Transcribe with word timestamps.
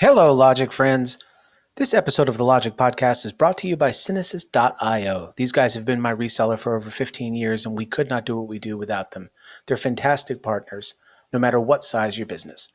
Hello, 0.00 0.32
Logik 0.32 0.70
friends. 0.70 1.18
This 1.74 1.92
episode 1.92 2.28
of 2.28 2.36
the 2.36 2.44
Logik 2.44 2.76
Podcast 2.76 3.24
is 3.24 3.32
brought 3.32 3.58
to 3.58 3.66
you 3.66 3.76
by 3.76 3.90
CineSys.io. 3.90 5.32
These 5.34 5.50
guys 5.50 5.74
have 5.74 5.84
been 5.84 6.00
my 6.00 6.14
reseller 6.14 6.56
for 6.56 6.76
over 6.76 6.88
15 6.88 7.34
years, 7.34 7.66
and 7.66 7.76
we 7.76 7.84
could 7.84 8.08
not 8.08 8.24
do 8.24 8.36
what 8.36 8.46
we 8.46 8.60
do 8.60 8.76
without 8.76 9.10
them. 9.10 9.30
They're 9.66 9.76
fantastic 9.76 10.40
partners, 10.40 10.94
no 11.32 11.40
matter 11.40 11.58
what 11.58 11.82
size 11.82 12.16
your 12.16 12.28
business. 12.28 12.72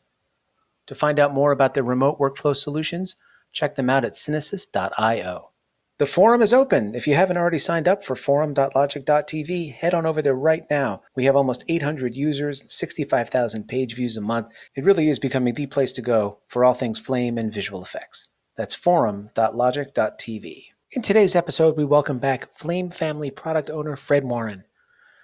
To 0.87 0.95
find 0.95 1.17
out 1.17 1.33
more 1.33 1.53
about 1.53 1.75
their 1.75 1.83
remote 1.85 2.19
workflow 2.19 2.53
solutions, 2.53 3.15
check 3.53 3.75
them 3.75 3.89
out 3.89 4.03
at 4.03 4.15
CineSys.io. 4.15 5.51
The 5.99 6.07
forum 6.07 6.41
is 6.41 6.53
open. 6.53 6.95
If 6.95 7.05
you 7.05 7.13
haven't 7.13 7.37
already 7.37 7.59
signed 7.59 7.87
up 7.87 8.03
for 8.03 8.15
forum.logik.tv, 8.15 9.75
head 9.75 9.93
on 9.93 10.07
over 10.07 10.23
there 10.23 10.33
right 10.33 10.63
now. 10.67 11.03
We 11.15 11.25
have 11.25 11.35
almost 11.35 11.63
800 11.69 12.15
users, 12.15 12.73
65,000 12.73 13.67
page 13.67 13.95
views 13.95 14.17
a 14.17 14.21
month. 14.21 14.47
It 14.75 14.85
really 14.85 15.07
is 15.07 15.19
becoming 15.19 15.53
the 15.53 15.67
place 15.67 15.93
to 15.93 16.01
go 16.01 16.39
for 16.47 16.65
all 16.65 16.73
things 16.73 16.99
flame 16.99 17.37
and 17.37 17.53
visual 17.53 17.83
effects. 17.83 18.27
That's 18.57 18.73
forum.logik.tv. 18.73 20.63
In 20.93 21.01
today's 21.03 21.35
episode, 21.35 21.77
we 21.77 21.85
welcome 21.85 22.17
back 22.17 22.55
Flame 22.55 22.89
Family 22.89 23.29
product 23.29 23.69
owner 23.69 23.95
Fred 23.95 24.23
Warren. 24.23 24.63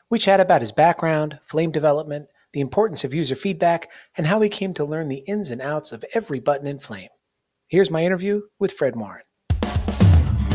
We 0.07 0.19
chat 0.19 0.39
about 0.39 0.61
his 0.61 0.71
background, 0.71 1.39
Flame 1.41 1.71
development, 1.71 2.27
the 2.53 2.61
importance 2.61 3.03
of 3.03 3.11
user 3.11 3.35
feedback, 3.35 3.89
and 4.15 4.27
how 4.27 4.39
he 4.41 4.49
came 4.49 4.75
to 4.75 4.85
learn 4.85 5.07
the 5.07 5.23
ins 5.27 5.49
and 5.49 5.63
outs 5.63 5.91
of 5.91 6.05
every 6.13 6.39
button 6.39 6.67
in 6.67 6.77
Flame. 6.77 7.09
Here's 7.69 7.89
my 7.89 8.03
interview 8.03 8.43
with 8.59 8.73
Fred 8.73 8.95
Warren. 8.95 9.23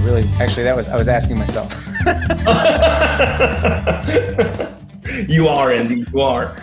Really, 0.04 0.28
actually, 0.38 0.64
that 0.64 0.76
was 0.76 0.86
I 0.86 0.96
was 0.96 1.08
asking 1.08 1.38
myself. 1.38 1.72
you 5.30 5.48
are, 5.48 5.72
Andy. 5.72 6.04
You 6.12 6.20
are. 6.20 6.54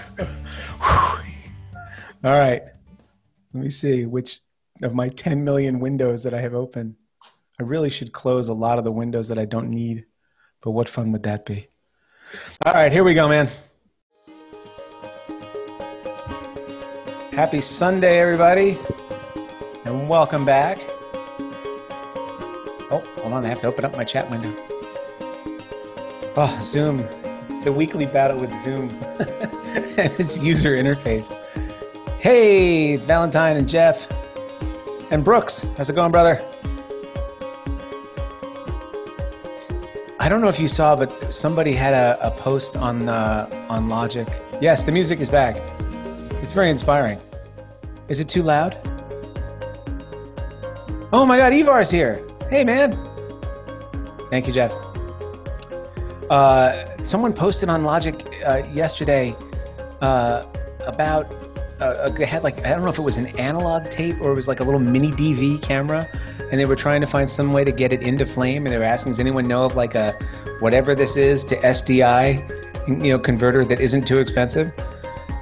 All 2.24 2.38
right. 2.38 2.62
Let 3.52 3.64
me 3.64 3.72
see 3.72 4.06
which 4.06 4.42
of 4.84 4.94
my 4.94 5.08
10 5.08 5.44
million 5.44 5.80
windows 5.80 6.22
that 6.22 6.36
I 6.36 6.42
have 6.42 6.54
open. 6.54 6.98
I 7.60 7.64
really 7.64 7.90
should 7.90 8.12
close 8.12 8.48
a 8.48 8.54
lot 8.54 8.78
of 8.78 8.84
the 8.84 8.92
windows 8.92 9.30
that 9.30 9.40
I 9.40 9.46
don't 9.46 9.72
need, 9.72 10.06
but 10.62 10.72
what 10.72 10.88
fun 10.88 11.12
would 11.12 11.24
that 11.24 11.44
be? 11.44 11.68
All 12.64 12.74
right, 12.74 12.92
here 12.92 13.04
we 13.04 13.16
go, 13.16 13.28
man. 13.28 13.50
Happy 17.32 17.62
Sunday, 17.62 18.20
everybody, 18.20 18.78
and 19.86 20.08
welcome 20.08 20.46
back. 20.46 20.91
Hold 23.22 23.34
on, 23.34 23.46
I 23.46 23.50
have 23.50 23.62
to 23.62 23.68
open 23.68 23.86
up 23.86 23.96
my 23.96 24.04
chat 24.04 24.30
window. 24.32 24.52
Oh, 26.36 26.60
Zoom. 26.62 27.00
It's 27.00 27.64
the 27.64 27.72
weekly 27.72 28.06
battle 28.08 28.40
with 28.40 28.54
Zoom 28.64 28.90
and 29.20 30.12
its 30.20 30.40
user 30.42 30.72
interface. 30.72 31.32
Hey, 32.20 32.94
it's 32.94 33.06
Valentine 33.06 33.58
and 33.58 33.70
Jeff. 33.70 34.08
And 35.12 35.24
Brooks, 35.24 35.68
how's 35.78 35.90
it 35.90 35.94
going, 35.94 36.12
brother? 36.12 36.42
I 40.20 40.30
don't 40.30 40.42
know 40.42 40.48
if 40.48 40.60
you 40.60 40.68
saw, 40.68 40.96
but 40.96 41.34
somebody 41.34 41.74
had 41.74 41.94
a, 41.94 42.28
a 42.28 42.32
post 42.32 42.78
on 42.78 43.10
uh, 43.10 43.50
on 43.70 43.88
Logik. 43.88 44.30
Yes, 44.62 44.84
the 44.84 44.92
music 44.92 45.20
is 45.20 45.30
back. 45.30 45.58
It's 46.42 46.54
very 46.54 46.70
inspiring. 46.70 47.20
Is 48.08 48.20
it 48.20 48.30
too 48.30 48.42
loud? 48.42 48.78
Oh 51.14 51.26
my 51.26 51.38
God, 51.38 51.54
Ivar's 51.54 51.92
here. 51.92 52.20
Hey, 52.50 52.64
man. 52.64 53.11
Thank 54.32 54.48
you, 54.48 54.54
Jeff. 54.54 54.72
Uh, 56.30 56.74
someone 57.04 57.34
posted 57.34 57.68
on 57.68 57.84
Logik 57.84 58.26
uh, 58.48 58.66
yesterday 58.72 59.36
uh, 60.02 60.46
about 60.88 61.32
uh, 61.82 62.10
they 62.10 62.26
had 62.26 62.42
like 62.42 62.66
I 62.66 62.70
don't 62.70 62.84
know 62.84 62.90
if 62.90 62.98
it 62.98 63.02
was 63.02 63.18
an 63.18 63.28
analog 63.38 63.90
tape 63.90 64.22
or 64.22 64.32
it 64.32 64.36
was 64.36 64.48
like 64.48 64.62
a 64.62 64.64
little 64.64 64.80
mini 64.80 65.12
DV 65.12 65.62
camera, 65.62 66.08
and 66.50 66.60
they 66.60 66.66
were 66.66 66.78
trying 66.78 67.02
to 67.02 67.08
find 67.08 67.30
some 67.30 67.52
way 67.52 67.66
to 67.66 67.72
get 67.74 67.92
it 67.92 68.04
into 68.04 68.26
Flame, 68.26 68.66
and 68.66 68.74
they 68.74 68.78
were 68.78 68.86
asking, 68.86 69.12
does 69.12 69.20
anyone 69.20 69.48
know 69.48 69.66
of 69.66 69.76
like 69.76 69.96
a 69.96 70.14
whatever 70.62 70.96
this 70.96 71.18
is 71.18 71.44
to 71.46 71.58
SDI, 71.58 72.88
you 72.88 73.12
know, 73.12 73.20
converter 73.20 73.66
that 73.66 73.82
isn't 73.82 74.08
too 74.08 74.20
expensive? 74.20 74.72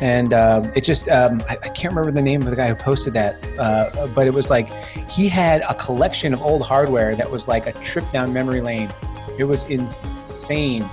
And 0.01 0.33
um, 0.33 0.71
it 0.75 0.83
just 0.83 1.09
um, 1.09 1.41
I, 1.49 1.57
I, 1.61 1.69
can't 1.69 1.93
remember 1.93 2.11
the 2.11 2.21
name 2.21 2.41
of 2.41 2.49
the 2.49 2.55
guy 2.55 2.69
who 2.69 2.75
posted 2.75 3.13
that, 3.13 3.35
uh, 3.59 4.07
but 4.15 4.27
it 4.27 4.33
was 4.33 4.49
like 4.49 4.69
he 5.09 5.27
had 5.27 5.61
a 5.67 5.75
collection 5.75 6.33
of 6.33 6.41
old 6.41 6.65
hardware 6.65 7.15
that 7.15 7.29
was 7.29 7.49
like 7.49 7.67
a 7.67 7.73
trip 7.73 8.09
down 8.13 8.31
memory 8.31 8.61
lane. 8.61 8.89
It 9.37 9.43
was 9.43 9.65
insane. 9.65 10.89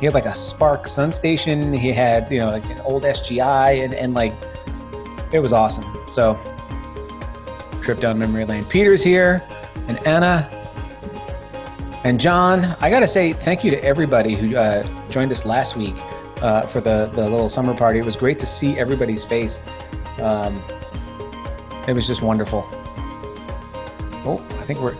He 0.00 0.04
had 0.04 0.14
like 0.14 0.26
a 0.26 0.34
Spark 0.34 0.86
Sun 0.86 1.12
Station. 1.12 1.72
He 1.72 1.92
had 1.92 2.30
you 2.30 2.40
know 2.40 2.50
like 2.50 2.64
an 2.66 2.80
old 2.80 3.04
SGI 3.04 3.84
and 3.84 3.94
and 3.94 4.12
like 4.12 4.34
it 5.32 5.38
was 5.38 5.54
awesome. 5.54 5.86
So, 6.06 6.38
trip 7.80 8.00
down 8.00 8.18
memory 8.18 8.44
lane. 8.44 8.66
Peter's 8.66 9.02
here, 9.02 9.42
and 9.88 10.06
Anna, 10.06 10.46
and 12.04 12.20
John. 12.20 12.76
I 12.80 12.90
got 12.90 13.00
to 13.00 13.08
say 13.08 13.32
thank 13.32 13.64
you 13.64 13.70
to 13.70 13.82
everybody 13.82 14.34
who 14.34 14.56
uh, 14.56 14.86
joined 15.08 15.32
us 15.32 15.46
last 15.46 15.74
week 15.74 15.96
uh, 16.42 16.66
for 16.66 16.80
the, 16.80 17.10
the 17.14 17.22
little 17.22 17.48
summer 17.48 17.74
party. 17.74 17.98
It 17.98 18.04
was 18.04 18.16
great 18.16 18.38
to 18.40 18.46
see 18.46 18.78
everybody's 18.78 19.24
face. 19.24 19.62
Um, 20.18 20.62
it 21.88 21.94
was 21.94 22.06
just 22.06 22.20
wonderful. 22.20 22.68
Oh, 24.24 24.44
I 24.58 24.62
think 24.64 24.80
we're 24.80 24.94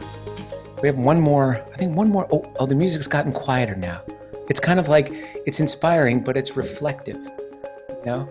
we 0.82 0.88
have 0.88 0.98
one 0.98 1.20
more. 1.20 1.64
I 1.72 1.76
think 1.76 1.96
one 1.96 2.08
more. 2.08 2.26
Oh, 2.32 2.50
oh, 2.58 2.66
the 2.66 2.74
music's 2.74 3.06
gotten 3.06 3.32
quieter 3.32 3.76
now. 3.76 4.02
It's 4.48 4.58
kind 4.58 4.80
of 4.80 4.88
like 4.88 5.10
it's 5.46 5.60
inspiring, 5.60 6.22
but 6.22 6.36
it's 6.36 6.56
reflective. 6.56 7.18
You 7.88 8.06
know, 8.06 8.28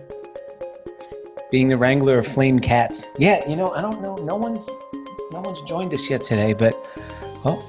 being 1.50 1.68
the 1.68 1.78
wrangler 1.78 2.18
of 2.18 2.26
flame 2.26 2.58
cats. 2.58 3.06
Yeah, 3.18 3.48
you 3.48 3.56
know, 3.56 3.72
I 3.72 3.80
don't 3.80 4.02
know. 4.02 4.16
No 4.16 4.36
one's 4.36 4.68
no 5.30 5.40
one's 5.40 5.62
joined 5.62 5.94
us 5.94 6.10
yet 6.10 6.22
today, 6.22 6.52
but 6.52 6.74
oh, 7.46 7.64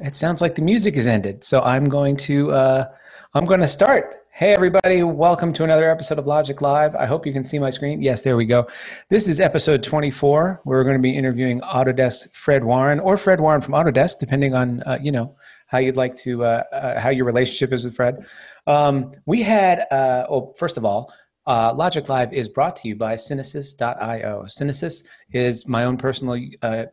it 0.00 0.14
sounds 0.14 0.42
like 0.42 0.54
the 0.54 0.62
music 0.62 0.96
has 0.96 1.06
ended. 1.06 1.42
So 1.42 1.62
I'm 1.62 1.88
going 1.88 2.16
to 2.18 2.52
uh, 2.52 2.92
I'm 3.32 3.46
going 3.46 3.60
to 3.60 3.68
start. 3.68 4.21
Hey 4.42 4.52
everybody, 4.54 5.04
welcome 5.04 5.52
to 5.52 5.62
another 5.62 5.88
episode 5.88 6.18
of 6.18 6.24
Logik 6.24 6.60
Live. 6.60 6.96
I 6.96 7.06
hope 7.06 7.24
you 7.24 7.32
can 7.32 7.44
see 7.44 7.60
my 7.60 7.70
screen. 7.70 8.02
Yes, 8.02 8.22
there 8.22 8.36
we 8.36 8.44
go. 8.44 8.66
This 9.08 9.28
is 9.28 9.38
episode 9.38 9.84
24. 9.84 10.62
We're 10.64 10.82
going 10.82 10.96
to 10.96 11.00
be 11.00 11.16
interviewing 11.16 11.60
Autodesk 11.60 12.34
Fred 12.34 12.64
Warren 12.64 12.98
or 12.98 13.16
Fred 13.16 13.40
Warren 13.40 13.60
from 13.60 13.74
Autodesk, 13.74 14.18
depending 14.18 14.52
on 14.52 14.82
uh, 14.82 14.98
you 15.00 15.12
know 15.12 15.36
how 15.68 15.78
you'd 15.78 15.96
like 15.96 16.16
to 16.16 16.42
uh, 16.42 16.64
uh, 16.72 16.98
how 16.98 17.10
your 17.10 17.24
relationship 17.24 17.72
is 17.72 17.84
with 17.84 17.94
Fred. 17.94 18.26
Um, 18.66 19.12
we 19.26 19.42
had, 19.42 19.86
uh, 19.92 20.26
well, 20.28 20.52
first 20.58 20.76
of 20.76 20.84
all, 20.84 21.14
uh, 21.46 21.72
Logic 21.72 22.08
Live 22.08 22.32
is 22.32 22.48
brought 22.48 22.74
to 22.78 22.88
you 22.88 22.96
by 22.96 23.14
CineSys.io. 23.14 24.42
CineSys 24.48 25.04
is 25.30 25.68
my 25.68 25.84
own 25.84 25.96
personal 25.96 26.44
uh, 26.62 26.86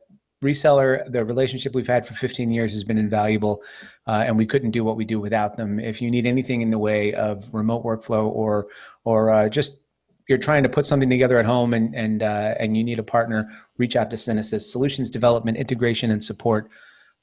reseller. 0.44 1.10
The 1.12 1.24
relationship 1.24 1.76
we've 1.76 1.88
had 1.88 2.06
for 2.06 2.14
15 2.14 2.52
years 2.52 2.74
has 2.74 2.84
been 2.84 2.98
invaluable, 2.98 3.64
uh, 4.08 4.24
and 4.26 4.38
we 4.38 4.46
couldn't 4.46 4.72
do 4.72 4.84
what 4.84 4.96
we 4.96 5.06
do 5.06 5.20
without 5.20 5.58
them. 5.58 5.80
If 5.80 6.02
you 6.02 6.10
need 6.10 6.26
anything 6.26 6.62
in 6.62 6.70
the 6.70 6.80
way 6.80 7.14
of 7.14 7.50
remote 7.54 7.84
workflow 7.84 8.28
or 8.28 8.68
or 9.04 9.32
uh, 9.32 9.50
just 9.50 9.80
you're 10.28 10.38
trying 10.38 10.64
to 10.64 10.70
put 10.70 10.86
something 10.86 11.10
together 11.10 11.38
at 11.38 11.46
home 11.46 11.74
and 11.74 11.94
and 11.96 12.24
uh, 12.24 12.54
and 12.60 12.78
you 12.78 12.84
need 12.84 13.00
a 13.00 13.04
partner, 13.04 13.50
reach 13.78 13.96
out 13.96 14.10
to 14.12 14.16
CineSys 14.16 14.62
Solutions 14.62 15.10
development, 15.10 15.58
integration, 15.58 16.12
and 16.12 16.24
support, 16.24 16.70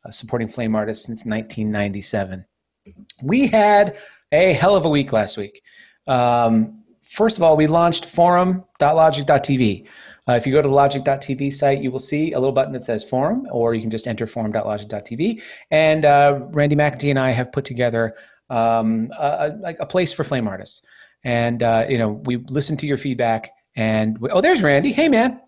uh, 0.04 0.10
supporting 0.10 0.48
flame 0.48 0.74
artists 0.74 1.06
since 1.06 1.24
1997. 1.24 2.44
We 3.22 3.46
had 3.46 3.96
a 4.32 4.52
hell 4.52 4.76
of 4.76 4.84
a 4.84 4.90
week 4.90 5.12
last 5.12 5.36
week. 5.36 5.62
Um, 6.06 6.82
first 7.02 7.36
of 7.36 7.42
all, 7.42 7.56
we 7.56 7.66
launched 7.66 8.04
forum.logik.tv. 8.04 9.86
Uh, 10.28 10.32
if 10.32 10.46
you 10.46 10.52
go 10.52 10.60
to 10.60 10.68
the 10.68 10.74
logik.tv 10.74 11.52
site, 11.52 11.80
you 11.80 11.90
will 11.90 11.98
see 11.98 12.32
a 12.32 12.38
little 12.38 12.52
button 12.52 12.72
that 12.72 12.82
says 12.84 13.04
forum, 13.04 13.46
or 13.50 13.74
you 13.74 13.80
can 13.80 13.90
just 13.90 14.08
enter 14.08 14.26
forum.logik.tv. 14.26 15.40
And 15.70 16.04
uh, 16.04 16.40
Randy 16.50 16.74
McEntee 16.74 17.10
and 17.10 17.18
I 17.18 17.30
have 17.30 17.52
put 17.52 17.64
together 17.64 18.16
um, 18.50 19.10
a, 19.18 19.52
a, 19.64 19.74
a, 19.80 19.86
place 19.86 20.12
for 20.12 20.24
flame 20.24 20.46
artists. 20.46 20.82
And, 21.24 21.62
uh, 21.62 21.86
you 21.88 21.98
know, 21.98 22.10
we 22.24 22.36
listen 22.36 22.76
to 22.78 22.86
your 22.86 22.98
feedback. 22.98 23.50
And, 23.74 24.18
we, 24.18 24.30
oh, 24.30 24.40
there's 24.40 24.62
Randy. 24.62 24.92
Hey, 24.92 25.08
man. 25.08 25.40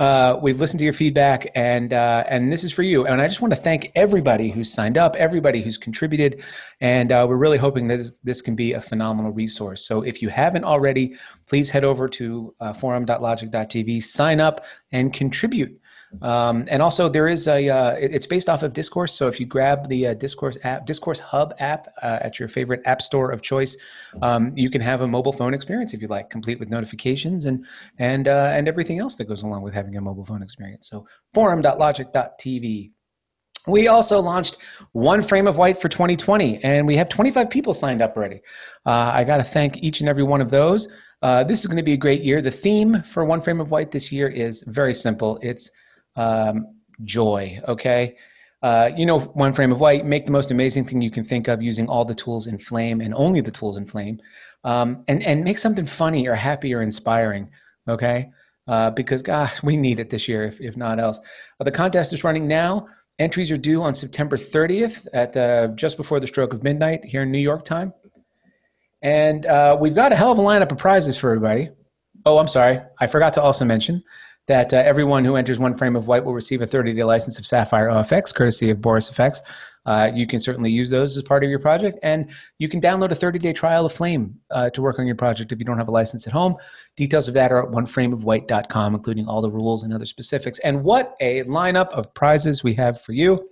Uh, 0.00 0.38
we've 0.40 0.58
listened 0.58 0.78
to 0.78 0.84
your 0.84 0.94
feedback, 0.94 1.46
and 1.54 1.92
uh, 1.92 2.24
and 2.26 2.50
this 2.50 2.64
is 2.64 2.72
for 2.72 2.82
you. 2.82 3.06
And 3.06 3.20
I 3.20 3.28
just 3.28 3.42
want 3.42 3.52
to 3.52 3.60
thank 3.60 3.92
everybody 3.94 4.50
who's 4.50 4.72
signed 4.72 4.96
up, 4.96 5.14
everybody 5.16 5.60
who's 5.60 5.76
contributed, 5.76 6.42
and 6.80 7.12
uh, 7.12 7.26
we're 7.28 7.36
really 7.36 7.58
hoping 7.58 7.86
that 7.88 7.98
this, 7.98 8.18
this, 8.20 8.40
can 8.40 8.56
be 8.56 8.72
a 8.72 8.80
phenomenal 8.80 9.30
resource. 9.30 9.86
So 9.86 10.00
if 10.00 10.22
you 10.22 10.30
haven't 10.30 10.64
already, 10.64 11.16
please 11.46 11.68
head 11.68 11.84
over 11.84 12.08
to 12.08 12.54
uh, 12.60 12.72
forum.logik.tv, 12.72 14.02
sign 14.02 14.40
up, 14.40 14.64
and 14.90 15.12
contribute. 15.12 15.78
Um, 16.22 16.64
and 16.68 16.82
also, 16.82 17.08
there 17.08 17.28
is 17.28 17.46
a. 17.46 17.68
Uh, 17.68 17.92
it's 17.92 18.26
based 18.26 18.48
off 18.48 18.62
of 18.62 18.72
Discourse. 18.72 19.14
So 19.14 19.28
if 19.28 19.38
you 19.38 19.46
grab 19.46 19.88
the 19.88 20.08
uh, 20.08 20.14
Discourse 20.14 20.58
app, 20.64 20.84
Discourse 20.84 21.18
Hub 21.18 21.54
app 21.58 21.88
uh, 22.02 22.18
at 22.20 22.38
your 22.38 22.48
favorite 22.48 22.82
app 22.84 23.00
store 23.00 23.30
of 23.30 23.42
choice, 23.42 23.76
um, 24.22 24.52
you 24.56 24.70
can 24.70 24.80
have 24.80 25.02
a 25.02 25.06
mobile 25.06 25.32
phone 25.32 25.54
experience 25.54 25.94
if 25.94 26.02
you 26.02 26.08
like, 26.08 26.28
complete 26.28 26.58
with 26.58 26.68
notifications 26.68 27.46
and 27.46 27.64
and 27.98 28.28
uh, 28.28 28.50
and 28.52 28.66
everything 28.66 28.98
else 28.98 29.16
that 29.16 29.26
goes 29.26 29.42
along 29.42 29.62
with 29.62 29.72
having 29.72 29.96
a 29.96 30.00
mobile 30.00 30.24
phone 30.24 30.42
experience. 30.42 30.88
So 30.88 31.06
forum.logik.tv. 31.32 32.90
We 33.66 33.88
also 33.88 34.20
launched 34.20 34.56
One 34.92 35.22
Frame 35.22 35.46
of 35.46 35.58
White 35.58 35.80
for 35.80 35.88
2020, 35.88 36.64
and 36.64 36.86
we 36.86 36.96
have 36.96 37.10
25 37.10 37.50
people 37.50 37.74
signed 37.74 38.00
up 38.00 38.16
already. 38.16 38.40
Uh, 38.86 39.12
I 39.14 39.24
got 39.24 39.36
to 39.36 39.44
thank 39.44 39.82
each 39.82 40.00
and 40.00 40.08
every 40.08 40.22
one 40.22 40.40
of 40.40 40.50
those. 40.50 40.88
Uh, 41.22 41.44
this 41.44 41.60
is 41.60 41.66
going 41.66 41.76
to 41.76 41.82
be 41.82 41.92
a 41.92 41.98
great 41.98 42.22
year. 42.22 42.40
The 42.40 42.50
theme 42.50 43.02
for 43.02 43.24
One 43.24 43.42
Frame 43.42 43.60
of 43.60 43.70
White 43.70 43.90
this 43.90 44.10
year 44.10 44.28
is 44.28 44.64
very 44.66 44.94
simple 44.94 45.38
it's 45.42 45.70
um, 46.16 46.66
joy, 47.04 47.60
okay? 47.68 48.16
Uh, 48.62 48.90
you 48.94 49.06
know, 49.06 49.20
One 49.20 49.52
Frame 49.52 49.72
of 49.72 49.80
White, 49.80 50.04
make 50.04 50.26
the 50.26 50.32
most 50.32 50.50
amazing 50.50 50.84
thing 50.84 51.00
you 51.00 51.10
can 51.10 51.24
think 51.24 51.48
of 51.48 51.62
using 51.62 51.88
all 51.88 52.04
the 52.04 52.14
tools 52.14 52.46
in 52.46 52.58
Flame 52.58 53.00
and 53.00 53.14
only 53.14 53.40
the 53.40 53.50
tools 53.50 53.76
in 53.76 53.86
Flame. 53.86 54.20
Um, 54.64 55.04
and, 55.08 55.26
and 55.26 55.42
make 55.42 55.56
something 55.56 55.86
funny 55.86 56.28
or 56.28 56.34
happy 56.34 56.74
or 56.74 56.82
inspiring, 56.82 57.50
okay? 57.88 58.30
Uh, 58.66 58.90
because, 58.90 59.22
gosh, 59.22 59.62
we 59.62 59.76
need 59.76 59.98
it 59.98 60.10
this 60.10 60.28
year, 60.28 60.44
if, 60.44 60.60
if 60.60 60.76
not 60.76 61.00
else. 61.00 61.18
Uh, 61.58 61.64
the 61.64 61.72
contest 61.72 62.12
is 62.12 62.24
running 62.24 62.46
now. 62.46 62.86
Entries 63.18 63.50
are 63.50 63.56
due 63.56 63.82
on 63.82 63.92
September 63.94 64.36
30th 64.36 65.06
at 65.12 65.36
uh, 65.36 65.68
just 65.68 65.96
before 65.96 66.20
the 66.20 66.26
stroke 66.26 66.54
of 66.54 66.62
midnight 66.62 67.04
here 67.04 67.22
in 67.22 67.30
New 67.30 67.38
York 67.38 67.64
time. 67.64 67.92
And 69.02 69.46
uh, 69.46 69.76
we've 69.80 69.94
got 69.94 70.12
a 70.12 70.16
hell 70.16 70.32
of 70.32 70.38
a 70.38 70.42
lineup 70.42 70.72
of 70.72 70.78
prizes 70.78 71.16
for 71.16 71.30
everybody. 71.30 71.70
Oh, 72.26 72.38
I'm 72.38 72.48
sorry. 72.48 72.80
I 72.98 73.06
forgot 73.06 73.32
to 73.34 73.42
also 73.42 73.64
mention 73.64 74.02
that 74.50 74.74
uh, 74.74 74.78
everyone 74.78 75.24
who 75.24 75.36
enters 75.36 75.60
one 75.60 75.76
frame 75.76 75.94
of 75.94 76.08
white 76.08 76.24
will 76.24 76.34
receive 76.34 76.60
a 76.60 76.66
30 76.66 76.92
day 76.92 77.04
license 77.04 77.38
of 77.38 77.46
Sapphire 77.46 77.86
OFX, 77.86 78.34
courtesy 78.34 78.68
of 78.68 78.80
Boris 78.80 79.08
FX. 79.08 79.38
Uh, 79.86 80.10
you 80.12 80.26
can 80.26 80.40
certainly 80.40 80.72
use 80.72 80.90
those 80.90 81.16
as 81.16 81.22
part 81.22 81.44
of 81.44 81.48
your 81.48 81.60
project, 81.60 82.00
and 82.02 82.28
you 82.58 82.68
can 82.68 82.80
download 82.80 83.12
a 83.12 83.14
30 83.14 83.38
day 83.38 83.52
trial 83.52 83.86
of 83.86 83.92
Flame 83.92 84.34
uh, 84.50 84.68
to 84.70 84.82
work 84.82 84.98
on 84.98 85.06
your 85.06 85.14
project 85.14 85.52
if 85.52 85.60
you 85.60 85.64
don't 85.64 85.78
have 85.78 85.86
a 85.86 85.92
license 85.92 86.26
at 86.26 86.32
home. 86.32 86.56
Details 86.96 87.28
of 87.28 87.34
that 87.34 87.52
are 87.52 87.62
at 87.62 87.70
oneframeofwhite.com, 87.70 88.92
including 88.92 89.28
all 89.28 89.40
the 89.40 89.50
rules 89.50 89.84
and 89.84 89.94
other 89.94 90.04
specifics. 90.04 90.58
And 90.58 90.82
what 90.82 91.14
a 91.20 91.44
lineup 91.44 91.90
of 91.90 92.12
prizes 92.14 92.64
we 92.64 92.74
have 92.74 93.00
for 93.00 93.12
you. 93.12 93.48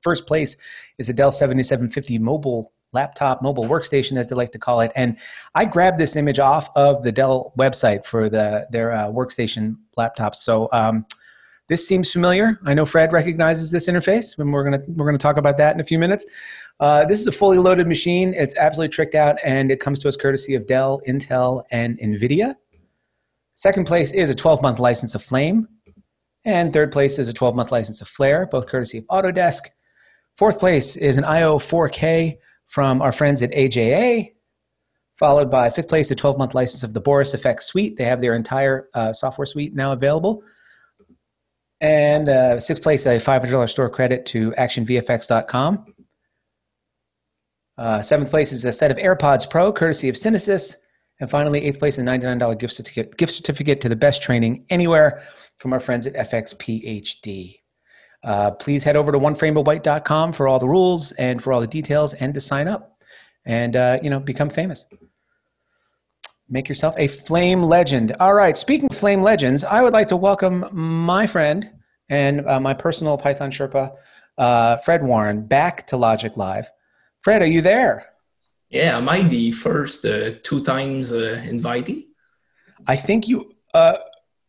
First 0.00 0.26
place 0.26 0.56
is 0.96 1.10
a 1.10 1.12
Dell 1.12 1.30
7750 1.30 2.18
mobile 2.20 2.72
laptop, 2.92 3.42
mobile 3.42 3.64
workstation, 3.64 4.18
as 4.18 4.28
they 4.28 4.36
like 4.36 4.52
to 4.52 4.58
call 4.58 4.80
it. 4.80 4.92
And 4.96 5.16
I 5.54 5.64
grabbed 5.64 5.98
this 5.98 6.16
image 6.16 6.38
off 6.38 6.68
of 6.76 7.02
the 7.02 7.12
Dell 7.12 7.52
website 7.58 8.04
for 8.04 8.28
the 8.28 8.66
their 8.70 8.92
uh, 8.92 9.08
workstation 9.08 9.76
laptops. 9.98 10.36
So 10.36 10.68
um, 10.72 11.06
this 11.68 11.86
seems 11.86 12.12
familiar. 12.12 12.58
I 12.64 12.74
know 12.74 12.86
Fred 12.86 13.12
recognizes 13.12 13.70
this 13.70 13.88
interface, 13.88 14.38
and 14.38 14.52
we're 14.52 14.64
gonna 14.64 14.82
we're 14.88 15.06
gonna 15.06 15.18
talk 15.18 15.36
about 15.36 15.58
that 15.58 15.74
in 15.74 15.80
a 15.80 15.84
few 15.84 15.98
minutes. 15.98 16.24
Uh, 16.78 17.04
this 17.06 17.20
is 17.20 17.26
a 17.26 17.32
fully 17.32 17.58
loaded 17.58 17.86
machine. 17.86 18.34
It's 18.34 18.56
absolutely 18.56 18.92
tricked 18.92 19.14
out, 19.14 19.38
and 19.44 19.70
it 19.70 19.80
comes 19.80 19.98
to 20.00 20.08
us 20.08 20.16
courtesy 20.16 20.54
of 20.54 20.66
Dell, 20.66 21.00
Intel, 21.08 21.64
and 21.70 21.98
NVIDIA. 21.98 22.54
Second 23.54 23.86
place 23.86 24.12
is 24.12 24.28
a 24.28 24.34
12 24.34 24.60
month 24.60 24.78
license 24.78 25.14
of 25.14 25.22
Flame. 25.22 25.66
And 26.44 26.72
third 26.72 26.92
place 26.92 27.18
is 27.18 27.28
a 27.28 27.32
12 27.32 27.56
month 27.56 27.72
license 27.72 28.00
of 28.00 28.08
Flare, 28.08 28.46
both 28.46 28.68
courtesy 28.68 28.98
of 28.98 29.06
Autodesk. 29.06 29.62
Fourth 30.36 30.58
place 30.58 30.96
is 30.96 31.16
an 31.16 31.24
IO 31.24 31.58
4K 31.58 32.36
from 32.66 33.00
our 33.00 33.12
friends 33.12 33.42
at 33.42 33.52
AJA, 33.52 34.32
followed 35.18 35.50
by 35.50 35.70
fifth 35.70 35.88
place, 35.88 36.10
a 36.10 36.14
12 36.14 36.38
month 36.38 36.54
license 36.54 36.82
of 36.82 36.94
the 36.94 37.00
Boris 37.00 37.34
FX 37.34 37.62
suite. 37.62 37.96
They 37.96 38.04
have 38.04 38.20
their 38.20 38.34
entire 38.34 38.88
uh, 38.94 39.12
software 39.12 39.46
suite 39.46 39.74
now 39.74 39.92
available. 39.92 40.42
And 41.80 42.28
uh, 42.28 42.58
sixth 42.58 42.82
place, 42.82 43.06
a 43.06 43.18
$500 43.18 43.68
store 43.68 43.90
credit 43.90 44.26
to 44.26 44.50
actionvfx.com. 44.52 45.86
Uh, 47.78 48.00
seventh 48.00 48.30
place 48.30 48.52
is 48.52 48.64
a 48.64 48.72
set 48.72 48.90
of 48.90 48.96
AirPods 48.96 49.48
Pro, 49.48 49.72
courtesy 49.72 50.08
of 50.08 50.14
CineSys. 50.14 50.76
And 51.20 51.30
finally, 51.30 51.64
eighth 51.64 51.78
place, 51.78 51.98
a 51.98 52.02
$99 52.02 52.58
gift 52.58 52.74
certificate, 52.74 53.16
gift 53.16 53.32
certificate 53.32 53.80
to 53.82 53.88
the 53.88 53.96
best 53.96 54.22
training 54.22 54.64
anywhere 54.70 55.22
from 55.58 55.72
our 55.72 55.80
friends 55.80 56.06
at 56.06 56.14
FX 56.14 56.54
PhD. 56.56 57.56
Uh, 58.26 58.50
please 58.50 58.82
head 58.82 58.96
over 58.96 59.12
to 59.12 59.18
oneframeofwhite.com 59.18 60.32
for 60.32 60.48
all 60.48 60.58
the 60.58 60.68
rules 60.68 61.12
and 61.12 61.40
for 61.40 61.52
all 61.52 61.60
the 61.60 61.66
details 61.66 62.12
and 62.14 62.34
to 62.34 62.40
sign 62.40 62.66
up 62.66 62.98
and, 63.44 63.76
uh, 63.76 63.98
you 64.02 64.10
know, 64.10 64.18
become 64.18 64.50
famous. 64.50 64.84
Make 66.48 66.68
yourself 66.68 66.96
a 66.98 67.06
flame 67.06 67.62
legend. 67.62 68.16
All 68.18 68.34
right. 68.34 68.58
Speaking 68.58 68.88
of 68.90 68.96
flame 68.96 69.22
legends, 69.22 69.62
I 69.62 69.80
would 69.80 69.92
like 69.92 70.08
to 70.08 70.16
welcome 70.16 70.66
my 70.72 71.28
friend 71.28 71.70
and 72.08 72.44
uh, 72.48 72.58
my 72.58 72.74
personal 72.74 73.16
Python 73.16 73.52
Sherpa, 73.52 73.94
uh, 74.38 74.76
Fred 74.78 75.04
Warren, 75.04 75.46
back 75.46 75.86
to 75.88 75.96
Logik 75.96 76.36
Live. 76.36 76.68
Fred, 77.22 77.42
are 77.42 77.46
you 77.46 77.62
there? 77.62 78.06
Yeah, 78.70 78.96
am 78.96 79.08
I 79.08 79.22
the 79.22 79.52
first 79.52 80.04
uh, 80.04 80.32
two 80.42 80.64
times 80.64 81.12
uh, 81.12 81.40
invitee? 81.46 82.06
I 82.88 82.96
think 82.96 83.28
you. 83.28 83.52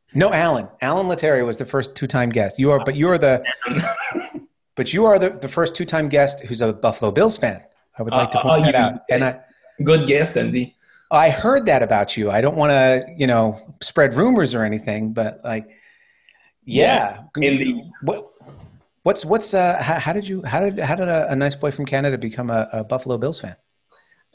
Uh, 0.09 0.19
no, 0.19 0.33
Alan. 0.33 0.67
Alan 0.81 1.07
Latteri 1.07 1.45
was 1.45 1.57
the 1.57 1.65
first 1.65 1.95
two-time 1.95 2.29
guest. 2.29 2.59
You 2.59 2.71
are, 2.71 2.83
but 2.83 2.95
you 2.95 3.09
are 3.09 3.17
the. 3.17 3.43
but 4.75 4.93
you 4.93 5.05
are 5.05 5.17
the, 5.19 5.31
the 5.31 5.47
first 5.47 5.75
two-time 5.75 6.09
guest 6.09 6.41
who's 6.45 6.61
a 6.61 6.73
Buffalo 6.73 7.11
Bills 7.11 7.37
fan. 7.37 7.63
I 7.99 8.03
would 8.03 8.13
like 8.13 8.31
to 8.31 8.39
point 8.39 8.65
that 8.65 8.75
out. 8.75 9.01
And 9.09 9.23
I, 9.23 9.39
good 9.83 10.07
guest, 10.07 10.37
Andy. 10.37 10.75
I 11.09 11.29
heard 11.29 11.65
that 11.67 11.83
about 11.83 12.17
you. 12.17 12.29
I 12.29 12.41
don't 12.41 12.55
want 12.55 12.71
to, 12.71 13.05
you 13.17 13.27
know, 13.27 13.75
spread 13.81 14.13
rumors 14.13 14.53
or 14.53 14.63
anything, 14.63 15.13
but 15.13 15.41
like, 15.43 15.67
yeah. 16.65 17.23
yeah 17.35 17.49
in 17.49 17.57
the 17.57 17.81
what, 18.01 18.29
what's 19.03 19.23
what's 19.23 19.53
uh, 19.53 19.81
how, 19.81 19.99
how, 19.99 20.13
did 20.13 20.27
you 20.27 20.43
how 20.43 20.59
did 20.59 20.79
how 20.79 20.95
did 20.95 21.07
a, 21.07 21.31
a 21.31 21.35
nice 21.35 21.55
boy 21.55 21.71
from 21.71 21.85
Canada 21.85 22.17
become 22.17 22.49
a, 22.49 22.67
a 22.73 22.83
Buffalo 22.83 23.17
Bills 23.17 23.39
fan? 23.39 23.55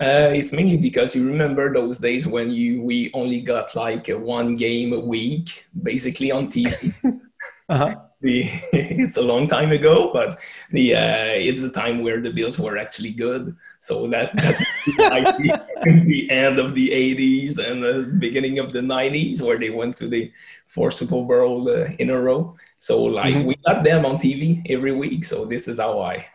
Uh, 0.02 0.32
it's 0.34 0.52
mainly 0.52 0.76
because 0.76 1.14
you 1.14 1.24
remember 1.24 1.72
those 1.72 1.98
days 1.98 2.26
when 2.26 2.50
you 2.50 2.82
we 2.82 3.08
only 3.14 3.40
got 3.40 3.72
like 3.76 4.08
one 4.08 4.56
game 4.56 4.92
a 4.92 4.98
week, 4.98 5.66
basically 5.80 6.32
on 6.32 6.48
TV. 6.48 6.92
uh-huh. 7.68 7.94
the, 8.20 8.42
it's 8.72 9.16
a 9.16 9.22
long 9.22 9.46
time 9.46 9.70
ago, 9.70 10.10
but 10.12 10.40
the 10.72 10.96
uh, 10.96 11.34
it's 11.38 11.62
a 11.62 11.70
time 11.70 12.02
where 12.02 12.20
the 12.20 12.32
Bills 12.32 12.58
were 12.58 12.78
actually 12.78 13.12
good. 13.12 13.54
So 13.78 14.08
that 14.08 14.34
that's 14.34 14.60
like 14.98 15.24
the, 15.38 15.60
the, 16.06 16.30
end 16.30 16.58
of 16.58 16.74
the 16.74 16.88
80s 16.88 17.58
and 17.58 17.82
the 17.82 18.12
beginning 18.18 18.58
of 18.58 18.72
the 18.72 18.80
90s, 18.80 19.40
where 19.40 19.58
they 19.58 19.70
went 19.70 19.96
to 19.98 20.08
the 20.08 20.32
four 20.66 20.90
Super 20.90 21.22
Bowl 21.22 21.68
uh, 21.68 21.90
in 22.00 22.10
a 22.10 22.20
row. 22.20 22.56
So 22.78 23.02
like 23.04 23.34
mm-hmm. 23.34 23.46
we 23.46 23.56
got 23.66 23.84
them 23.84 24.04
on 24.04 24.16
TV 24.16 24.62
every 24.68 24.92
week. 24.92 25.24
So 25.24 25.44
this 25.44 25.68
is 25.68 25.78
how 25.78 26.00
I 26.00 26.26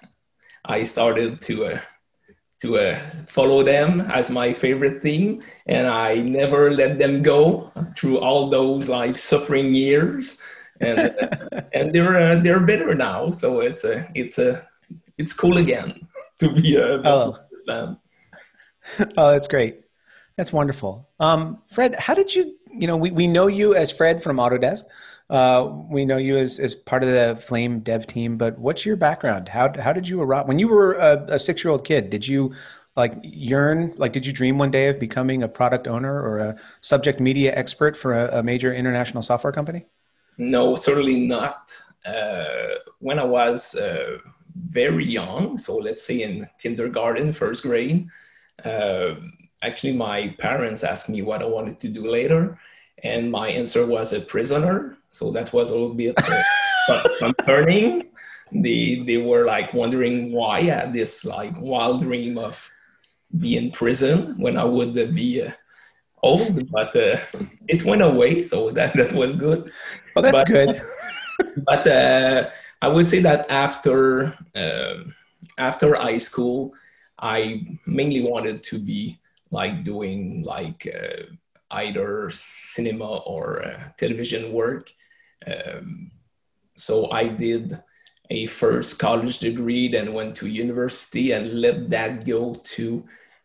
I 0.63 0.83
started 0.83 1.41
to 1.41 1.65
uh, 1.65 1.79
to 2.59 2.77
uh, 2.77 2.99
follow 3.27 3.61
them 3.61 4.01
as 4.01 4.31
my 4.31 4.51
favorite 4.51 5.01
thing 5.01 5.43
and 5.67 5.87
i 5.87 6.15
never 6.15 6.71
let 6.71 6.97
them 6.97 7.21
go 7.21 7.71
through 7.95 8.17
all 8.19 8.49
those 8.49 8.89
like 8.89 9.17
suffering 9.17 9.73
years. 9.75 10.41
And 10.79 10.99
uh, 10.99 11.61
and 11.73 11.93
they're 11.93 12.17
uh, 12.17 12.35
they're 12.41 12.59
better 12.59 12.93
now 12.93 13.31
so 13.31 13.61
it's 13.61 13.83
a 13.83 14.09
it's 14.13 14.37
a 14.37 14.67
it's 15.17 15.33
cool 15.33 15.57
again 15.57 16.07
to 16.39 16.51
be 16.53 16.75
a 16.75 17.01
oh. 17.03 17.35
fan 17.65 17.97
oh 19.17 19.31
that's 19.31 19.47
great. 19.47 19.81
That's 20.35 20.53
wonderful. 20.53 21.09
Um, 21.19 21.61
fred 21.71 21.95
how 21.95 22.13
did 22.13 22.33
you 22.33 22.55
you 22.69 22.87
know 22.87 22.97
we, 22.97 23.11
we 23.11 23.27
know 23.27 23.47
you 23.47 23.75
as 23.75 23.91
fred 23.91 24.21
from 24.21 24.37
autodesk 24.37 24.83
uh, 25.29 25.69
we 25.89 26.05
know 26.05 26.17
you 26.17 26.37
as, 26.37 26.59
as 26.59 26.73
part 26.73 27.03
of 27.03 27.09
the 27.09 27.35
Flame 27.35 27.79
dev 27.81 28.07
team, 28.07 28.37
but 28.37 28.57
what's 28.57 28.85
your 28.85 28.95
background? 28.95 29.49
How, 29.49 29.71
how 29.79 29.93
did 29.93 30.07
you 30.07 30.21
arrive? 30.21 30.47
When 30.47 30.59
you 30.59 30.67
were 30.67 30.93
a, 30.93 31.25
a 31.29 31.39
six 31.39 31.63
year 31.63 31.71
old 31.71 31.85
kid, 31.85 32.09
did 32.09 32.27
you 32.27 32.53
like 32.95 33.13
yearn, 33.23 33.93
like, 33.97 34.13
did 34.13 34.25
you 34.25 34.33
dream 34.33 34.57
one 34.57 34.71
day 34.71 34.87
of 34.89 34.99
becoming 34.99 35.43
a 35.43 35.47
product 35.47 35.87
owner 35.87 36.19
or 36.19 36.39
a 36.39 36.55
subject 36.81 37.19
media 37.19 37.55
expert 37.55 37.95
for 37.95 38.13
a, 38.13 38.39
a 38.39 38.43
major 38.43 38.73
international 38.73 39.21
software 39.21 39.53
company? 39.53 39.85
No, 40.37 40.75
certainly 40.75 41.27
not. 41.27 41.77
Uh, 42.05 42.45
when 42.99 43.19
I 43.19 43.23
was 43.25 43.75
uh, 43.75 44.17
very 44.55 45.05
young, 45.05 45.57
so 45.57 45.75
let's 45.75 46.03
say 46.03 46.23
in 46.23 46.47
kindergarten, 46.59 47.31
first 47.33 47.63
grade, 47.63 48.07
uh, 48.63 49.15
actually 49.61 49.93
my 49.93 50.35
parents 50.39 50.83
asked 50.83 51.09
me 51.09 51.21
what 51.21 51.41
I 51.41 51.45
wanted 51.45 51.79
to 51.81 51.89
do 51.89 52.09
later 52.09 52.57
and 53.03 53.31
my 53.31 53.49
answer 53.49 53.85
was 53.85 54.13
a 54.13 54.19
prisoner. 54.19 54.96
So 55.09 55.31
that 55.31 55.53
was 55.53 55.71
a 55.71 55.73
little 55.73 55.93
bit 55.93 56.15
uh, 56.89 57.03
concerning. 57.19 58.09
They 58.51 59.03
they 59.05 59.17
were 59.17 59.45
like 59.45 59.73
wondering 59.73 60.31
why 60.31 60.59
I 60.59 60.63
had 60.63 60.93
this 60.93 61.25
like 61.25 61.53
wild 61.59 62.01
dream 62.01 62.37
of 62.37 62.69
being 63.37 63.65
in 63.65 63.71
prison 63.71 64.39
when 64.39 64.57
I 64.57 64.63
would 64.63 64.93
be 65.13 65.41
uh, 65.41 65.51
old, 66.23 66.69
but 66.71 66.95
uh, 66.95 67.17
it 67.67 67.83
went 67.83 68.01
away, 68.01 68.41
so 68.41 68.71
that 68.71 68.95
that 68.95 69.13
was 69.13 69.35
good. 69.35 69.71
Well, 70.15 70.23
that's 70.23 70.39
but, 70.39 70.47
good. 70.47 70.81
but 71.65 71.87
uh, 71.87 72.49
I 72.81 72.87
would 72.87 73.07
say 73.07 73.19
that 73.21 73.49
after 73.49 74.37
um, 74.55 75.13
after 75.57 75.95
high 75.95 76.17
school, 76.17 76.73
I 77.19 77.65
mainly 77.85 78.21
wanted 78.21 78.63
to 78.63 78.79
be 78.79 79.19
like 79.51 79.83
doing 79.83 80.43
like 80.43 80.87
uh, 80.87 81.23
either 81.71 82.29
cinema 82.31 83.17
or 83.17 83.63
uh, 83.63 83.83
television 83.97 84.53
work. 84.53 84.91
Um, 85.45 86.11
so 86.75 87.11
I 87.11 87.27
did 87.27 87.79
a 88.29 88.45
first 88.47 88.99
college 88.99 89.39
degree, 89.39 89.87
then 89.87 90.13
went 90.13 90.35
to 90.37 90.47
university 90.47 91.31
and 91.31 91.61
let 91.61 91.89
that 91.89 92.25
go 92.25 92.55
to 92.55 93.03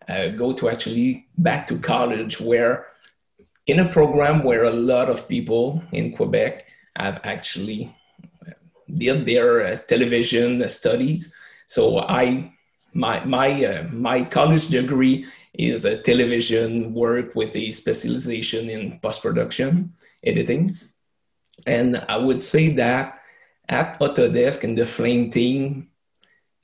uh, 0.08 0.28
go 0.28 0.52
to 0.52 0.68
actually 0.68 1.28
back 1.38 1.66
to 1.68 1.78
college 1.78 2.40
where 2.40 2.86
in 3.66 3.78
a 3.78 3.88
program 3.88 4.42
where 4.42 4.64
a 4.64 4.72
lot 4.72 5.08
of 5.08 5.28
people 5.28 5.82
in 5.92 6.12
Quebec 6.12 6.66
have 6.96 7.20
actually 7.22 7.94
did 8.98 9.24
their 9.24 9.64
uh, 9.64 9.76
television 9.76 10.68
studies. 10.68 11.32
So 11.66 12.00
I 12.00 12.52
my 12.92 13.24
my 13.24 13.64
uh, 13.64 13.82
my 13.90 14.24
college 14.24 14.68
degree 14.68 15.26
is 15.54 15.84
a 15.84 15.96
television 15.96 16.92
work 16.94 17.34
with 17.34 17.54
a 17.56 17.70
specialization 17.72 18.70
in 18.70 18.98
post 19.00 19.22
production 19.22 19.92
editing, 20.24 20.76
and 21.66 22.04
I 22.08 22.16
would 22.16 22.42
say 22.42 22.70
that 22.74 23.20
at 23.68 23.98
Autodesk 24.00 24.64
and 24.64 24.76
the 24.76 24.86
Flame 24.86 25.30
team, 25.30 25.88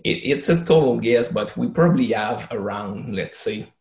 it, 0.04 0.20
it's 0.24 0.48
a 0.48 0.56
total 0.64 0.98
guess, 0.98 1.30
but 1.30 1.56
we 1.56 1.68
probably 1.68 2.12
have 2.12 2.48
around 2.50 3.14
let's 3.14 3.38
say 3.38 3.72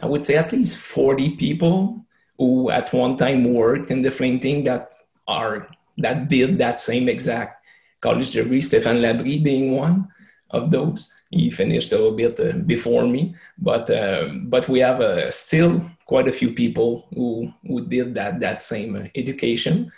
I 0.00 0.06
would 0.06 0.24
say 0.24 0.36
at 0.36 0.52
least 0.52 0.78
forty 0.78 1.36
people 1.36 2.04
who 2.38 2.70
at 2.70 2.92
one 2.92 3.16
time 3.16 3.52
worked 3.52 3.90
in 3.90 4.02
the 4.02 4.10
Flame 4.10 4.38
team 4.38 4.64
that 4.64 4.92
are 5.26 5.68
that 5.98 6.28
did 6.28 6.58
that 6.58 6.80
same 6.80 7.08
exact 7.08 7.66
college 8.00 8.30
degree. 8.30 8.60
Stefan 8.60 8.96
Labrie 8.96 9.42
being 9.42 9.76
one 9.76 10.08
of 10.50 10.70
those 10.70 11.12
he 11.30 11.50
finished 11.50 11.92
a 11.92 11.96
little 11.96 12.12
bit 12.12 12.40
uh, 12.40 12.58
before 12.64 13.06
me, 13.06 13.34
but 13.58 13.90
uh, 13.90 14.28
but 14.44 14.68
we 14.68 14.78
have 14.80 15.00
uh, 15.00 15.30
still 15.30 15.84
quite 16.06 16.28
a 16.28 16.32
few 16.32 16.52
people 16.52 17.06
who 17.14 17.52
who 17.66 17.84
did 17.84 18.14
that 18.14 18.40
that 18.40 18.62
same 18.62 19.10
education, 19.14 19.92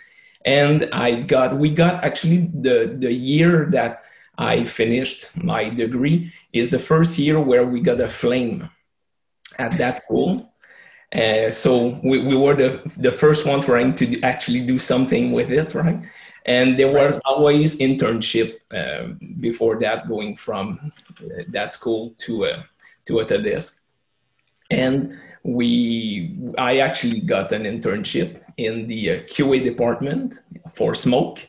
and 0.45 0.89
I 0.91 1.21
got 1.21 1.57
we 1.57 1.71
got 1.71 2.03
actually 2.03 2.49
the 2.53 2.95
the 2.97 3.13
year 3.13 3.67
that 3.71 4.03
I 4.37 4.65
finished 4.65 5.35
my 5.35 5.69
degree 5.69 6.33
is 6.53 6.69
the 6.69 6.79
first 6.79 7.19
year 7.19 7.39
where 7.39 7.65
we 7.65 7.81
got 7.81 7.99
a 7.99 8.07
flame 8.07 8.69
at 9.59 9.77
that 9.77 9.97
school. 10.03 10.53
Uh, 11.13 11.51
so 11.51 11.99
we, 12.03 12.23
we 12.23 12.37
were 12.37 12.55
the, 12.55 12.81
the 12.97 13.11
first 13.11 13.45
one 13.45 13.59
trying 13.59 13.93
to 13.95 14.21
actually 14.21 14.65
do 14.65 14.79
something 14.79 15.33
with 15.33 15.51
it, 15.51 15.75
right? 15.75 16.01
and 16.45 16.77
there 16.77 16.91
was 16.91 17.19
always 17.25 17.77
internship 17.79 18.59
uh, 18.73 19.13
before 19.39 19.79
that 19.79 20.07
going 20.07 20.35
from 20.35 20.91
uh, 21.19 21.43
that 21.49 21.73
school 21.73 22.13
to 22.17 22.45
uh, 22.45 22.63
to 23.05 23.13
Autodesk 23.13 23.81
and 24.69 25.17
we 25.43 26.37
I 26.57 26.79
actually 26.79 27.21
got 27.21 27.51
an 27.51 27.63
internship 27.63 28.41
in 28.65 28.87
the 28.87 29.11
uh, 29.11 29.15
QA 29.23 29.63
department 29.63 30.39
for 30.69 30.93
smoke 30.95 31.47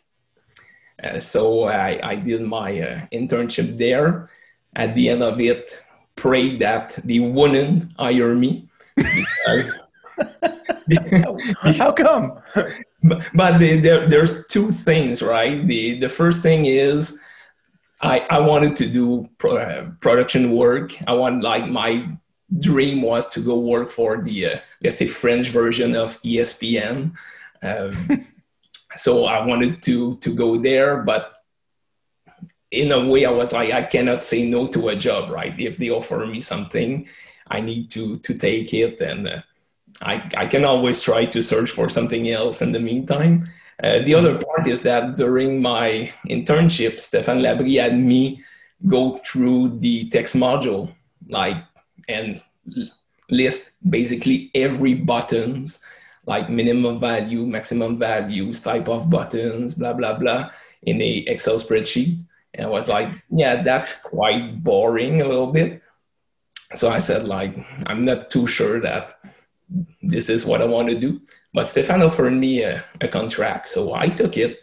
uh, 1.03 1.19
so 1.19 1.65
I, 1.65 2.11
I 2.11 2.17
did 2.17 2.43
my 2.43 2.81
uh, 2.81 3.07
internship 3.13 3.77
there 3.77 4.29
at 4.77 4.95
the 4.95 5.09
end 5.09 5.23
of 5.23 5.41
it 5.41 5.83
prayed 6.17 6.61
that 6.61 6.99
they 7.05 7.19
wouldn't 7.19 7.93
hire 7.99 8.35
me 8.35 8.69
because, 8.95 9.83
how 11.77 11.93
come 11.93 12.39
but, 13.03 13.27
but 13.35 13.59
the, 13.59 13.81
there, 13.81 14.09
there's 14.09 14.47
two 14.47 14.71
things, 14.71 15.23
right? 15.23 15.67
The 15.67 15.99
the 15.99 16.09
first 16.09 16.43
thing 16.43 16.67
is 16.67 17.19
I 18.01 18.21
I 18.31 18.41
wanted 18.41 18.77
to 18.77 18.89
do 18.89 19.29
pro, 19.39 19.57
uh, 19.57 19.91
production 20.01 20.53
work. 20.53 20.93
I 21.07 21.13
want 21.15 21.43
like 21.43 21.67
my 21.69 22.07
dream 22.59 23.03
was 23.03 23.29
to 23.29 23.41
go 23.41 23.59
work 23.59 23.91
for 23.91 24.23
the 24.23 24.47
uh, 24.47 24.59
let's 24.83 24.99
say 24.99 25.07
French 25.07 25.49
version 25.49 25.97
of 25.97 26.21
ESPN. 26.23 27.13
Um, 27.63 28.27
so 28.95 29.27
I 29.27 29.45
wanted 29.45 29.83
to 29.83 30.17
to 30.17 30.35
go 30.35 30.59
there, 30.59 31.03
but 31.03 31.33
in 32.71 32.91
a 32.91 33.07
way, 33.07 33.27
I 33.27 33.31
was 33.31 33.53
like, 33.53 33.73
I 33.73 33.83
cannot 33.83 34.25
say 34.25 34.49
no 34.49 34.67
to 34.69 34.89
a 34.89 34.97
job, 34.97 35.31
right? 35.31 35.59
If 35.61 35.77
they 35.77 35.91
offer 35.91 36.27
me 36.27 36.41
something, 36.41 37.09
I 37.49 37.61
need 37.61 37.91
to 37.91 38.19
to 38.19 38.35
take 38.35 38.73
it 38.75 39.01
and. 39.01 39.29
Uh, 39.29 39.43
I, 40.01 40.31
I 40.37 40.47
can 40.47 40.65
always 40.65 41.03
try 41.03 41.27
to 41.27 41.43
search 41.43 41.71
for 41.71 41.89
something 41.89 42.29
else 42.29 42.63
in 42.63 42.73
the 42.73 42.81
meantime. 42.81 43.49
Uh, 43.83 44.01
the 44.01 44.15
other 44.15 44.39
part 44.39 44.67
is 44.67 44.83
that 44.83 45.17
during 45.17 45.61
my 45.61 46.13
internship, 46.29 46.95
Stéphane 46.95 47.41
Labrie 47.41 47.81
had 47.81 47.97
me 47.99 48.45
go 48.87 49.17
through 49.19 49.79
the 49.79 50.09
text 50.09 50.37
module, 50.37 50.93
like, 51.29 51.57
and 52.09 52.43
list 53.31 53.79
basically 53.89 54.51
every 54.55 54.95
buttons, 54.95 55.85
like 56.27 56.49
minimum 56.49 56.99
value, 56.99 57.47
maximum 57.47 57.99
values, 57.99 58.61
type 58.63 58.89
of 58.89 59.11
buttons, 59.11 59.75
blah, 59.75 59.93
blah, 59.93 60.19
blah, 60.19 60.51
in 60.83 61.01
a 61.01 61.19
Excel 61.27 61.57
spreadsheet. 61.57 62.25
And 62.55 62.67
I 62.67 62.69
was 62.69 62.89
like, 62.89 63.09
yeah, 63.31 63.63
that's 63.63 64.03
quite 64.03 64.63
boring 64.63 65.23
a 65.23 65.27
little 65.27 65.53
bit. 65.53 65.83
So 66.75 66.91
I 66.91 66.99
said, 66.99 67.25
like, 67.25 67.57
I'm 67.87 68.05
not 68.05 68.31
too 68.31 68.47
sure 68.47 68.81
that 68.81 69.19
this 70.03 70.29
is 70.29 70.45
what 70.45 70.63
I 70.63 70.67
want 70.67 70.89
to 70.89 70.99
do. 70.99 71.21
But 71.55 71.67
Stefano 71.67 72.07
offered 72.07 72.33
me 72.33 72.63
a, 72.63 72.83
a 73.01 73.09
contract, 73.09 73.69
so 73.69 73.95
I 73.95 74.09
took 74.09 74.37
it. 74.37 74.61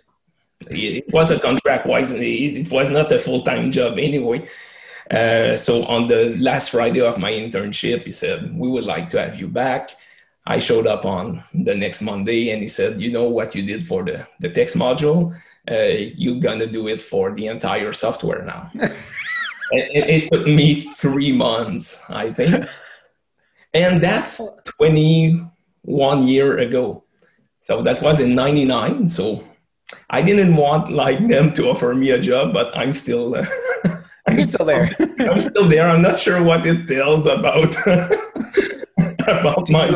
It 0.62 1.06
was 1.14 1.32
a 1.32 1.40
contract, 1.40 1.86
wise 1.86 2.12
it 2.12 2.70
was 2.72 2.90
not 2.90 3.12
a 3.12 3.20
full 3.20 3.42
time 3.42 3.72
job 3.72 3.98
anyway. 3.98 4.48
Uh, 5.12 5.58
so 5.58 5.86
on 5.86 6.08
the 6.08 6.36
last 6.38 6.70
Friday 6.70 7.02
of 7.02 7.18
my 7.18 7.32
internship, 7.32 8.04
he 8.04 8.12
said, 8.12 8.56
"We 8.56 8.68
would 8.68 8.84
like 8.84 9.10
to 9.12 9.22
have 9.22 9.40
you 9.40 9.48
back." 9.48 9.92
I 10.46 10.60
showed 10.60 10.88
up 10.88 11.06
on 11.06 11.44
the 11.54 11.76
next 11.76 12.02
Monday, 12.02 12.52
and 12.52 12.62
he 12.62 12.68
said, 12.68 13.02
"You 13.02 13.12
know 13.12 13.28
what 13.28 13.56
you 13.56 13.64
did 13.64 13.86
for 13.86 14.04
the 14.04 14.28
the 14.40 14.50
text 14.50 14.78
module? 14.78 15.34
Uh, 15.70 16.12
you're 16.16 16.40
gonna 16.40 16.68
do 16.68 16.88
it 16.88 17.02
for 17.02 17.34
the 17.36 17.48
entire 17.48 17.94
software 17.94 18.44
now." 18.44 18.72
it, 19.72 20.10
it 20.10 20.30
took 20.32 20.46
me 20.46 20.82
three 20.96 21.32
months, 21.32 22.04
I 22.10 22.32
think 22.32 22.66
and 23.74 24.02
that's 24.02 24.42
21 24.78 26.28
year 26.28 26.58
ago 26.58 27.04
so 27.62 27.82
that 27.84 28.02
was 28.02 28.20
in 28.20 28.36
99 28.36 29.08
so 29.08 29.44
i 30.10 30.22
didn't 30.22 30.56
want 30.56 30.92
like 30.92 31.28
them 31.28 31.54
to 31.54 31.70
offer 31.70 31.94
me 31.94 32.10
a 32.12 32.20
job 32.20 32.54
but 32.54 32.76
i'm 32.78 32.94
still 32.94 33.36
i'm 34.40 34.48
still 34.48 34.66
there 34.66 34.90
i'm 35.20 35.42
still 35.42 35.68
there 35.68 35.90
i'm 35.90 36.02
not 36.02 36.18
sure 36.18 36.42
what 36.44 36.66
it 36.66 36.88
tells 36.88 37.26
about 37.26 37.76
about 39.28 39.66
do 39.66 39.74
my 39.74 39.88
you, 39.88 39.96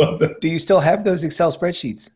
uh, 0.00 0.28
do 0.40 0.48
you 0.48 0.58
still 0.58 0.80
have 0.80 1.04
those 1.04 1.24
excel 1.24 1.52
spreadsheets 1.52 2.10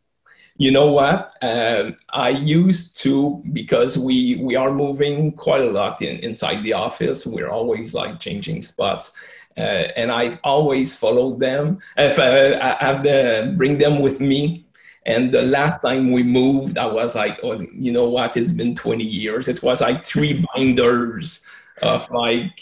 you 0.56 0.70
know 0.70 0.92
what 0.92 1.32
um, 1.42 1.96
i 2.10 2.28
used 2.28 2.96
to 2.96 3.42
because 3.52 3.98
we 3.98 4.36
we 4.36 4.54
are 4.54 4.72
moving 4.72 5.32
quite 5.32 5.62
a 5.62 5.70
lot 5.70 6.00
in, 6.00 6.18
inside 6.20 6.62
the 6.62 6.72
office 6.72 7.26
we're 7.26 7.50
always 7.50 7.94
like 7.94 8.18
changing 8.20 8.62
spots 8.62 9.16
uh, 9.56 9.86
and 9.96 10.10
I've 10.10 10.40
always 10.42 10.96
followed 10.96 11.38
them. 11.38 11.78
Uh, 11.96 12.12
I 12.60 12.84
have 12.84 13.02
to 13.04 13.54
bring 13.56 13.78
them 13.78 14.00
with 14.00 14.20
me. 14.20 14.63
And 15.06 15.30
the 15.32 15.42
last 15.42 15.80
time 15.80 16.12
we 16.12 16.22
moved, 16.22 16.78
I 16.78 16.86
was 16.86 17.14
like, 17.14 17.38
oh, 17.42 17.60
you 17.74 17.92
know 17.92 18.08
what? 18.08 18.36
It's 18.36 18.52
been 18.52 18.74
20 18.74 19.04
years. 19.04 19.48
It 19.48 19.62
was 19.62 19.80
like 19.80 20.04
three 20.04 20.44
binders 20.54 21.46
of 21.82 22.10
like 22.10 22.60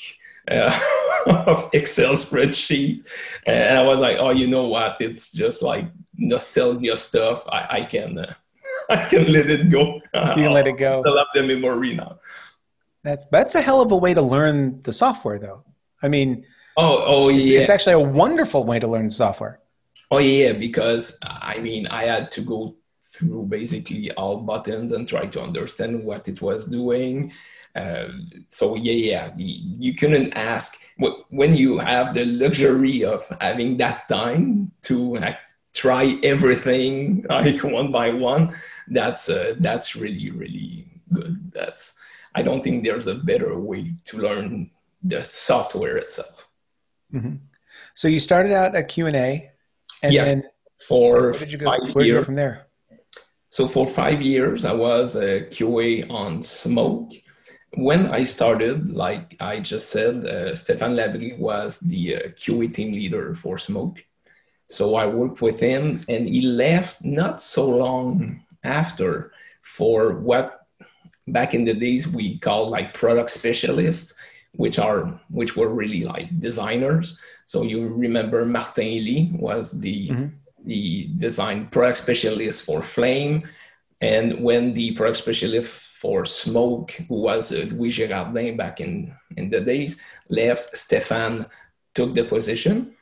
uh, 0.50 0.76
of 1.46 1.70
Excel 1.72 2.14
spreadsheet, 2.14 3.08
and 3.46 3.78
I 3.78 3.82
was 3.84 4.00
like, 4.00 4.16
oh, 4.18 4.30
you 4.30 4.48
know 4.48 4.66
what? 4.66 4.96
It's 5.00 5.30
just 5.30 5.62
like 5.62 5.86
nostalgia 6.16 6.96
stuff. 6.96 7.46
I, 7.48 7.66
I 7.70 7.80
can 7.82 8.18
uh, 8.18 8.34
I 8.90 9.04
can 9.04 9.30
let 9.32 9.48
it 9.48 9.70
go. 9.70 9.94
You 9.94 10.00
can 10.12 10.52
let 10.52 10.66
it 10.66 10.78
go. 10.78 11.02
I 11.06 11.10
love 11.10 11.28
the 11.34 11.42
memory 11.42 11.94
now. 11.94 12.18
That's 13.04 13.24
that's 13.30 13.54
a 13.54 13.62
hell 13.62 13.80
of 13.80 13.92
a 13.92 13.96
way 13.96 14.14
to 14.14 14.22
learn 14.22 14.82
the 14.82 14.92
software, 14.92 15.38
though. 15.38 15.64
I 16.02 16.08
mean, 16.08 16.44
Oh, 16.76 17.04
oh 17.06 17.28
it's, 17.28 17.48
yeah. 17.48 17.60
It's 17.60 17.70
actually 17.70 17.94
a 17.94 18.00
wonderful 18.00 18.64
way 18.64 18.78
to 18.78 18.86
learn 18.86 19.10
software. 19.10 19.60
Oh 20.12 20.18
yeah, 20.18 20.52
because 20.52 21.18
I 21.22 21.58
mean, 21.58 21.86
I 21.86 22.02
had 22.02 22.30
to 22.32 22.42
go 22.42 22.76
through 23.02 23.46
basically 23.46 24.12
all 24.12 24.42
buttons 24.42 24.92
and 24.92 25.08
try 25.08 25.24
to 25.24 25.40
understand 25.40 26.04
what 26.04 26.28
it 26.28 26.42
was 26.42 26.66
doing. 26.66 27.32
Uh, 27.74 28.08
so 28.48 28.76
yeah, 28.76 28.92
yeah, 28.92 29.30
you 29.38 29.94
couldn't 29.94 30.36
ask 30.36 30.78
when 31.30 31.54
you 31.54 31.78
have 31.78 32.12
the 32.12 32.26
luxury 32.26 33.02
of 33.02 33.26
having 33.40 33.78
that 33.78 34.06
time 34.06 34.70
to 34.82 35.16
try 35.72 36.14
everything 36.22 37.24
like 37.30 37.64
one 37.64 37.90
by 37.90 38.10
one. 38.10 38.54
That's 38.88 39.30
uh, 39.30 39.54
that's 39.60 39.96
really 39.96 40.30
really 40.30 40.88
good. 41.10 41.54
That's 41.54 41.94
I 42.34 42.42
don't 42.42 42.62
think 42.62 42.84
there's 42.84 43.06
a 43.06 43.14
better 43.14 43.58
way 43.58 43.94
to 44.04 44.18
learn 44.18 44.72
the 45.02 45.22
software 45.22 45.96
itself. 45.96 46.48
Mm-hmm. 47.14 47.36
So 47.94 48.08
you 48.08 48.20
started 48.20 48.52
out 48.52 48.74
at 48.74 48.88
Q 48.88 49.06
and 49.06 49.16
A, 49.16 49.51
and 50.02 50.12
yes, 50.12 50.32
then 50.32 50.44
for 50.88 51.32
did 51.32 51.52
you 51.52 51.58
go, 51.58 51.70
where 51.70 52.04
did 52.04 52.06
you 52.06 52.14
go 52.14 52.24
from 52.24 52.34
there? 52.34 52.66
So 53.50 53.68
for 53.68 53.86
five 53.86 54.22
years, 54.22 54.64
I 54.64 54.72
was 54.72 55.14
a 55.14 55.42
QA 55.42 56.10
on 56.10 56.42
Smoke. 56.42 57.12
When 57.74 58.06
I 58.06 58.24
started, 58.24 58.88
like 58.90 59.36
I 59.40 59.60
just 59.60 59.90
said, 59.90 60.26
uh, 60.26 60.52
Stéphane 60.52 60.94
Labrie 60.94 61.38
was 61.38 61.78
the 61.80 62.16
uh, 62.16 62.20
QA 62.30 62.72
team 62.72 62.92
leader 62.92 63.34
for 63.34 63.58
Smoke. 63.58 64.04
So 64.68 64.94
I 64.94 65.06
worked 65.06 65.42
with 65.42 65.60
him, 65.60 66.02
and 66.08 66.26
he 66.26 66.42
left 66.42 67.04
not 67.04 67.42
so 67.42 67.68
long 67.68 68.42
after 68.64 69.32
for 69.62 70.14
what 70.14 70.66
back 71.28 71.54
in 71.54 71.64
the 71.64 71.74
days 71.74 72.08
we 72.08 72.38
call 72.38 72.68
like 72.68 72.94
product 72.94 73.30
specialist 73.30 74.14
which 74.56 74.78
are 74.78 75.20
which 75.30 75.56
were 75.56 75.68
really 75.68 76.04
like 76.04 76.28
designers. 76.40 77.18
So 77.46 77.62
you 77.62 77.88
remember 77.88 78.44
Martin 78.44 78.84
Ely 78.84 79.30
was 79.38 79.80
the 79.80 80.08
mm-hmm. 80.08 80.26
the 80.64 81.08
design 81.16 81.68
product 81.68 81.98
specialist 81.98 82.64
for 82.64 82.82
Flame, 82.82 83.42
And 84.02 84.42
when 84.42 84.74
the 84.74 84.92
product 84.92 85.18
specialist 85.18 85.72
for 85.72 86.26
smoke, 86.26 86.90
who 87.08 87.22
was 87.22 87.52
uh, 87.52 87.66
Louis 87.70 87.96
Girardin 87.96 88.56
back 88.56 88.80
in, 88.80 89.14
in 89.36 89.48
the 89.48 89.60
days, 89.60 90.00
left, 90.28 90.76
Stefan 90.76 91.46
took 91.94 92.12
the 92.12 92.24
position. 92.24 92.96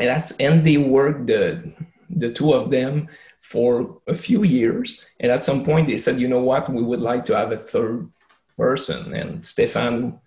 And 0.00 0.08
that's 0.08 0.32
and 0.38 0.66
they 0.66 0.76
worked 0.76 1.28
the 1.28 1.72
the 2.10 2.32
two 2.32 2.52
of 2.52 2.70
them 2.70 3.08
for 3.40 4.00
a 4.08 4.16
few 4.16 4.42
years. 4.42 5.06
And 5.20 5.30
at 5.30 5.44
some 5.44 5.64
point 5.64 5.86
they 5.86 5.98
said, 5.98 6.18
you 6.18 6.26
know 6.26 6.42
what, 6.42 6.68
we 6.68 6.82
would 6.82 7.00
like 7.00 7.24
to 7.26 7.36
have 7.36 7.52
a 7.52 7.56
third 7.56 8.10
person. 8.56 9.14
And 9.14 9.46
Stefan 9.46 10.18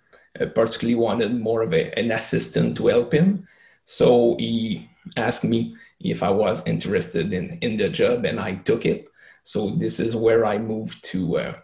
particularly 0.46 0.94
wanted 0.94 1.34
more 1.34 1.62
of 1.62 1.72
a, 1.72 1.92
an 1.98 2.10
assistant 2.10 2.76
to 2.76 2.88
help 2.88 3.12
him. 3.12 3.46
So 3.84 4.36
he 4.38 4.88
asked 5.16 5.44
me 5.44 5.76
if 6.00 6.22
I 6.22 6.30
was 6.30 6.66
interested 6.66 7.32
in, 7.32 7.58
in 7.60 7.76
the 7.76 7.88
job, 7.88 8.24
and 8.24 8.38
I 8.38 8.56
took 8.56 8.86
it. 8.86 9.08
So 9.42 9.70
this 9.70 9.98
is 9.98 10.14
where 10.14 10.44
I 10.44 10.58
moved 10.58 11.04
to 11.06 11.38
uh, 11.38 11.54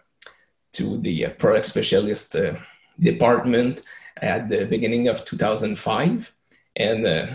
to 0.73 0.97
the 0.97 1.25
uh, 1.25 1.29
product 1.31 1.65
specialist 1.65 2.35
uh, 2.35 2.55
department 2.99 3.81
at 4.21 4.47
the 4.47 4.65
beginning 4.65 5.07
of 5.07 5.25
2005. 5.25 6.33
And 6.75 7.05
uh, 7.05 7.27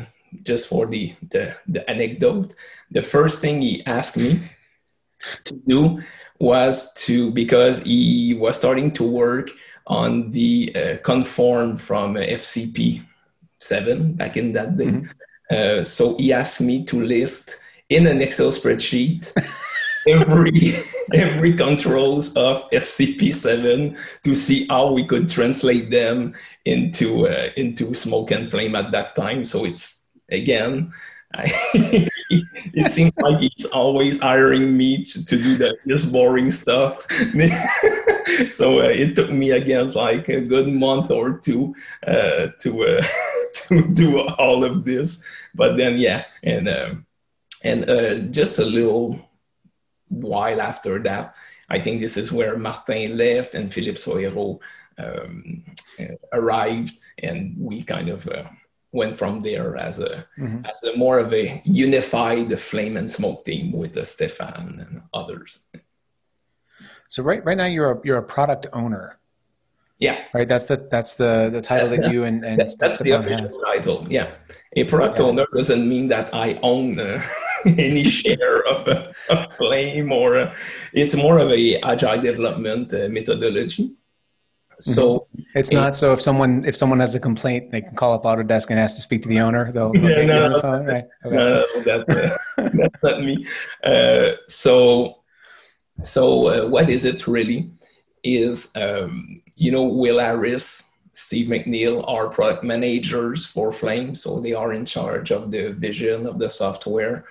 just 0.42 0.68
for 0.68 0.86
the, 0.86 1.14
the, 1.30 1.56
the 1.66 1.88
anecdote, 1.90 2.54
the 2.90 3.02
first 3.02 3.40
thing 3.40 3.62
he 3.62 3.84
asked 3.86 4.16
me 4.16 4.40
to 5.44 5.54
do 5.66 6.02
was 6.38 6.92
to 6.94 7.30
because 7.30 7.82
he 7.82 8.34
was 8.38 8.56
starting 8.56 8.90
to 8.92 9.04
work 9.04 9.50
on 9.90 10.30
the 10.30 10.72
uh, 10.74 10.96
conform 11.02 11.76
from 11.76 12.14
FCP 12.14 13.02
7 13.58 14.14
back 14.14 14.36
in 14.36 14.52
that 14.52 14.78
day. 14.78 14.86
Mm-hmm. 14.86 15.10
Uh, 15.50 15.82
so 15.82 16.16
he 16.16 16.32
asked 16.32 16.60
me 16.60 16.84
to 16.84 17.02
list 17.02 17.56
in 17.88 18.06
an 18.06 18.22
Excel 18.22 18.50
spreadsheet 18.52 19.32
every 20.06 20.74
every 21.12 21.54
controls 21.56 22.36
of 22.36 22.70
FCP7 22.70 23.98
to 24.22 24.34
see 24.34 24.66
how 24.68 24.92
we 24.92 25.04
could 25.04 25.28
translate 25.28 25.90
them 25.90 26.34
into 26.64 27.26
uh, 27.26 27.48
into 27.56 27.94
smoke 27.96 28.30
and 28.30 28.48
flame 28.48 28.76
at 28.76 28.92
that 28.92 29.16
time. 29.16 29.44
So 29.44 29.64
it's 29.64 30.06
again, 30.30 30.92
I, 31.34 31.50
it 31.74 32.92
seems 32.92 33.12
like 33.18 33.40
he's 33.40 33.66
always 33.66 34.20
hiring 34.20 34.76
me 34.76 35.04
to, 35.04 35.26
to 35.26 35.36
do 35.36 35.56
the 35.56 35.76
just 35.88 36.12
boring 36.12 36.52
stuff. 36.52 37.06
so 38.50 38.80
uh, 38.80 38.88
it 38.88 39.16
took 39.16 39.30
me 39.30 39.50
again 39.50 39.92
like 39.92 40.28
a 40.28 40.40
good 40.40 40.68
month 40.68 41.10
or 41.10 41.38
two 41.38 41.74
uh, 42.06 42.48
to 42.60 42.84
uh, 42.84 43.04
to 43.54 43.94
do 43.94 44.20
all 44.38 44.64
of 44.64 44.84
this. 44.84 45.24
But 45.54 45.76
then 45.76 45.98
yeah, 45.98 46.24
and 46.42 46.68
um, 46.68 47.06
and 47.62 47.88
uh, 47.88 48.14
just 48.30 48.58
a 48.58 48.64
little 48.64 49.20
while 50.08 50.60
after 50.60 50.98
that, 51.02 51.34
I 51.68 51.80
think 51.80 52.00
this 52.00 52.16
is 52.16 52.32
where 52.32 52.56
Martin 52.56 53.16
left 53.16 53.54
and 53.54 53.72
Philippe 53.72 53.98
Soeiro 53.98 54.58
um, 54.98 55.64
uh, 55.98 56.14
arrived, 56.32 56.98
and 57.22 57.54
we 57.58 57.82
kind 57.82 58.08
of 58.08 58.26
uh, 58.28 58.44
went 58.92 59.14
from 59.14 59.40
there 59.40 59.76
as 59.76 60.00
a 60.00 60.26
mm-hmm. 60.38 60.64
as 60.64 60.82
a 60.84 60.96
more 60.96 61.18
of 61.18 61.32
a 61.32 61.62
unified 61.64 62.58
flame 62.60 62.96
and 62.96 63.10
smoke 63.10 63.44
team 63.44 63.72
with 63.72 63.96
uh, 63.96 64.04
Stefan 64.04 64.78
and 64.80 65.02
others. 65.14 65.68
So 67.10 67.24
right 67.24 67.44
right 67.44 67.58
now 67.58 67.66
you're 67.66 67.90
a 67.90 68.00
you're 68.04 68.18
a 68.18 68.22
product 68.22 68.68
owner. 68.72 69.18
Yeah. 69.98 70.22
Right. 70.32 70.48
That's 70.48 70.66
the 70.66 70.76
that's 70.90 71.14
the 71.14 71.50
the 71.50 71.60
title 71.60 71.88
that 71.88 72.10
you 72.12 72.24
and, 72.24 72.44
and 72.44 72.58
that's, 72.58 72.76
that's 72.76 72.96
the 72.96 73.10
have. 73.10 73.50
title. 73.66 74.06
Yeah. 74.08 74.30
A 74.76 74.84
product 74.84 75.18
yeah. 75.18 75.24
owner 75.26 75.46
doesn't 75.52 75.86
mean 75.88 76.06
that 76.08 76.32
I 76.32 76.58
own 76.62 77.00
uh, 77.00 77.22
any 77.66 78.04
share 78.04 78.64
of 78.66 78.86
a, 78.86 79.12
a 79.28 79.50
flame 79.54 80.12
or 80.12 80.36
a, 80.36 80.54
it's 80.92 81.16
more 81.16 81.38
of 81.38 81.50
a 81.50 81.80
agile 81.80 82.22
development 82.22 82.94
uh, 82.94 83.08
methodology. 83.10 83.96
So 84.78 85.26
mm-hmm. 85.36 85.58
it's 85.58 85.72
not 85.72 85.96
so 85.96 86.12
if 86.12 86.22
someone 86.22 86.64
if 86.64 86.76
someone 86.76 87.00
has 87.00 87.16
a 87.16 87.20
complaint, 87.20 87.72
they 87.72 87.82
can 87.82 87.96
call 87.96 88.12
up 88.14 88.22
Autodesk 88.22 88.70
and 88.70 88.78
ask 88.78 88.94
to 88.96 89.02
speak 89.02 89.22
to 89.22 89.28
the 89.28 89.40
owner. 89.40 89.72
They'll, 89.72 89.92
they'll 89.92 90.08
yeah, 90.08 90.26
no, 90.26 90.54
the 90.54 90.60
phone. 90.62 90.86
Right. 90.86 91.04
Okay. 91.26 91.36
no, 91.36 91.82
that's, 91.82 92.10
uh, 92.58 92.70
that's 92.72 93.02
not 93.02 93.20
me. 93.20 93.46
Uh, 93.82 94.30
so 94.48 95.19
so 96.02 96.48
uh, 96.48 96.68
what 96.68 96.90
is 96.90 97.04
it 97.04 97.26
really? 97.26 97.70
Is 98.22 98.70
um, 98.76 99.42
you 99.56 99.72
know 99.72 99.84
Will 99.84 100.18
Harris, 100.18 100.90
Steve 101.12 101.48
McNeil 101.48 102.04
are 102.08 102.28
product 102.28 102.64
managers 102.64 103.46
for 103.46 103.72
Flame, 103.72 104.14
so 104.14 104.40
they 104.40 104.52
are 104.52 104.72
in 104.72 104.84
charge 104.84 105.30
of 105.30 105.50
the 105.50 105.72
vision 105.72 106.26
of 106.26 106.38
the 106.38 106.50
software. 106.50 107.24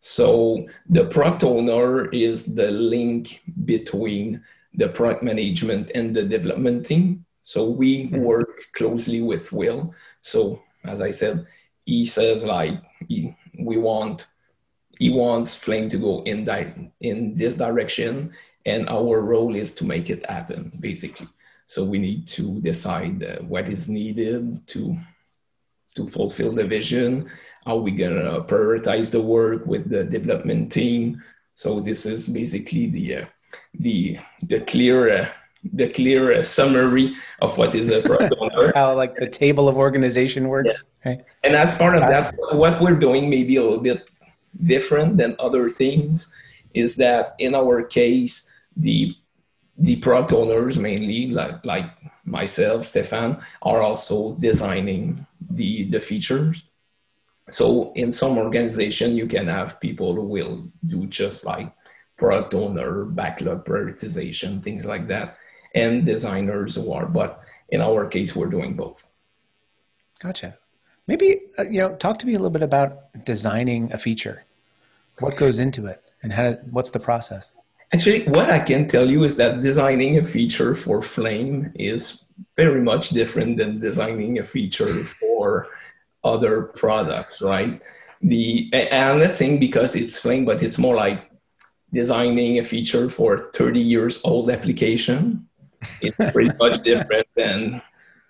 So 0.00 0.66
the 0.88 1.04
product 1.04 1.44
owner 1.44 2.08
is 2.10 2.54
the 2.54 2.70
link 2.70 3.42
between 3.64 4.42
the 4.74 4.88
product 4.88 5.22
management 5.22 5.92
and 5.94 6.14
the 6.14 6.24
development 6.24 6.86
team. 6.86 7.24
So 7.42 7.68
we 7.68 8.06
work 8.06 8.48
closely 8.74 9.22
with 9.22 9.52
Will. 9.52 9.94
So 10.22 10.62
as 10.84 11.00
I 11.00 11.10
said, 11.10 11.46
he 11.84 12.06
says 12.06 12.44
like 12.44 12.82
he, 13.08 13.36
we 13.58 13.78
want 13.78 14.26
he 15.02 15.10
wants 15.10 15.56
Flame 15.56 15.88
to 15.88 15.98
go 15.98 16.22
in 16.22 16.44
di- 16.44 16.92
in 17.00 17.34
this 17.34 17.56
direction, 17.56 18.30
and 18.64 18.88
our 18.88 19.20
role 19.20 19.56
is 19.56 19.74
to 19.74 19.84
make 19.84 20.08
it 20.10 20.24
happen, 20.30 20.70
basically. 20.78 21.26
So 21.66 21.82
we 21.82 21.98
need 21.98 22.28
to 22.38 22.60
decide 22.60 23.24
uh, 23.24 23.42
what 23.52 23.66
is 23.68 23.88
needed 23.88 24.64
to 24.68 24.96
to 25.96 26.06
fulfill 26.06 26.52
the 26.52 26.66
vision. 26.76 27.28
How 27.66 27.76
we 27.76 27.90
gonna 27.90 28.42
prioritize 28.52 29.10
the 29.10 29.20
work 29.20 29.66
with 29.66 29.90
the 29.90 30.04
development 30.04 30.70
team? 30.70 31.20
So 31.56 31.80
this 31.80 32.06
is 32.06 32.28
basically 32.28 32.86
the 32.96 33.06
uh, 33.16 33.24
the 33.74 34.18
the 34.50 34.60
clear 34.60 34.98
uh, 35.18 35.28
the 35.80 35.88
clear 35.88 36.22
uh, 36.32 36.44
summary 36.44 37.14
of 37.40 37.58
what 37.58 37.74
is 37.74 37.90
a 37.90 38.02
product 38.02 38.34
owner. 38.42 38.70
How 38.72 38.94
like 38.94 39.16
the 39.16 39.30
table 39.42 39.66
of 39.68 39.76
organization 39.76 40.46
works. 40.46 40.76
Yeah. 40.78 40.88
Right. 41.04 41.24
And 41.42 41.56
as 41.56 41.74
part 41.74 41.96
of 41.96 42.02
that, 42.02 42.32
what 42.52 42.80
we're 42.80 43.00
doing 43.08 43.28
maybe 43.28 43.56
a 43.56 43.62
little 43.62 43.86
bit 43.90 44.11
different 44.64 45.16
than 45.16 45.36
other 45.38 45.70
teams 45.70 46.32
is 46.74 46.96
that 46.96 47.34
in 47.38 47.54
our 47.54 47.82
case, 47.82 48.50
the 48.76 49.14
the 49.78 49.96
product 49.96 50.32
owners 50.32 50.78
mainly 50.78 51.28
like 51.28 51.64
like 51.64 51.90
myself, 52.24 52.84
Stefan, 52.84 53.42
are 53.62 53.82
also 53.82 54.34
designing 54.34 55.26
the 55.50 55.84
the 55.84 56.00
features. 56.00 56.64
So 57.50 57.92
in 57.94 58.12
some 58.12 58.38
organization, 58.38 59.16
you 59.16 59.26
can 59.26 59.46
have 59.48 59.80
people 59.80 60.14
who 60.14 60.24
will 60.24 60.70
do 60.86 61.06
just 61.06 61.44
like 61.44 61.72
product 62.16 62.54
owner, 62.54 63.04
backlog 63.04 63.64
prioritization, 63.64 64.62
things 64.62 64.86
like 64.86 65.08
that, 65.08 65.36
and 65.74 66.06
designers 66.06 66.76
who 66.76 66.92
are. 66.92 67.06
But 67.06 67.42
in 67.68 67.80
our 67.80 68.06
case, 68.06 68.36
we're 68.36 68.46
doing 68.46 68.76
both. 68.76 69.04
Gotcha. 70.20 70.56
Maybe 71.06 71.40
uh, 71.58 71.64
you 71.64 71.80
know, 71.80 71.94
talk 71.96 72.18
to 72.20 72.26
me 72.26 72.34
a 72.34 72.38
little 72.38 72.50
bit 72.50 72.62
about 72.62 73.24
designing 73.24 73.92
a 73.92 73.98
feature. 73.98 74.44
What 75.18 75.36
goes 75.36 75.58
into 75.58 75.86
it, 75.86 76.02
and 76.22 76.32
how? 76.32 76.52
What's 76.70 76.90
the 76.90 77.00
process? 77.00 77.54
Actually, 77.92 78.24
what 78.24 78.50
I 78.50 78.58
can 78.58 78.88
tell 78.88 79.06
you 79.10 79.22
is 79.24 79.36
that 79.36 79.62
designing 79.62 80.16
a 80.16 80.24
feature 80.24 80.74
for 80.74 81.02
Flame 81.02 81.72
is 81.74 82.26
very 82.56 82.80
much 82.80 83.10
different 83.10 83.58
than 83.58 83.80
designing 83.80 84.38
a 84.38 84.44
feature 84.44 85.04
for 85.04 85.68
other 86.24 86.62
products, 86.62 87.42
right? 87.42 87.82
The 88.22 88.70
and 88.72 89.10
I'm 89.10 89.18
not 89.18 89.34
saying 89.34 89.60
because 89.60 89.94
it's 89.94 90.18
Flame, 90.18 90.44
but 90.44 90.62
it's 90.62 90.78
more 90.78 90.94
like 90.94 91.30
designing 91.92 92.58
a 92.58 92.64
feature 92.64 93.10
for 93.10 93.50
30 93.52 93.78
years 93.78 94.20
old 94.24 94.50
application 94.50 95.46
it's 96.00 96.16
pretty 96.32 96.50
much 96.58 96.82
different 96.84 97.26
than 97.36 97.82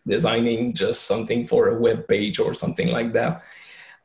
designing 0.06 0.72
just 0.74 1.04
something 1.04 1.46
for 1.46 1.68
a 1.68 1.78
web 1.78 2.08
page 2.08 2.38
or 2.38 2.54
something 2.54 2.88
like 2.88 3.12
that. 3.12 3.42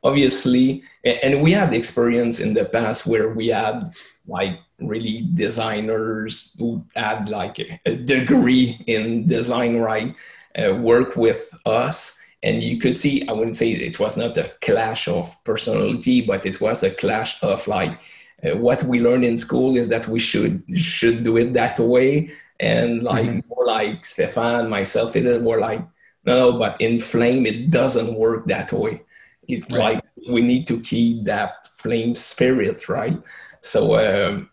Obviously 0.02 0.84
and 1.04 1.42
we 1.42 1.52
had 1.52 1.74
experience 1.74 2.40
in 2.40 2.54
the 2.54 2.64
past 2.64 3.06
where 3.06 3.30
we 3.30 3.48
had 3.48 3.92
like 4.26 4.58
really 4.78 5.28
designers 5.34 6.54
who 6.58 6.84
had 6.94 7.28
like 7.28 7.58
a, 7.86 7.94
degree 7.96 8.80
in 8.86 9.26
design 9.26 9.78
right 9.78 10.14
uh, 10.58 10.74
work 10.74 11.16
with 11.16 11.52
us. 11.66 12.16
And 12.42 12.62
you 12.62 12.78
could 12.78 12.96
see 12.96 13.26
i 13.28 13.32
wouldn't 13.32 13.56
say 13.56 13.72
it 13.72 13.98
was 13.98 14.16
not 14.16 14.36
a 14.36 14.52
clash 14.62 15.08
of 15.08 15.34
personality 15.42 16.20
but 16.20 16.46
it 16.46 16.60
was 16.60 16.84
a 16.84 16.90
clash 16.90 17.42
of 17.42 17.66
like 17.66 17.98
uh, 18.44 18.56
what 18.56 18.84
we 18.84 19.00
learn 19.00 19.24
in 19.24 19.36
school 19.36 19.76
is 19.76 19.88
that 19.88 20.06
we 20.06 20.20
should 20.20 20.62
should 20.76 21.24
do 21.24 21.36
it 21.36 21.52
that 21.54 21.80
way 21.80 22.30
and 22.60 23.02
like 23.02 23.26
mm-hmm. 23.26 23.48
more 23.48 23.66
like 23.66 24.04
stefan 24.04 24.68
myself 24.68 25.16
it 25.16 25.26
is 25.26 25.42
more 25.42 25.60
like 25.60 25.82
no 26.24 26.58
but 26.58 26.80
in 26.80 27.00
flame 27.00 27.46
it 27.46 27.70
doesn't 27.70 28.14
work 28.14 28.46
that 28.46 28.72
way 28.72 29.02
it's 29.46 29.70
right. 29.70 29.94
like 29.94 30.04
we 30.28 30.42
need 30.42 30.66
to 30.66 30.80
keep 30.80 31.22
that 31.22 31.66
flame 31.68 32.14
spirit 32.14 32.88
right 32.88 33.18
so 33.60 33.96
um, 33.96 34.48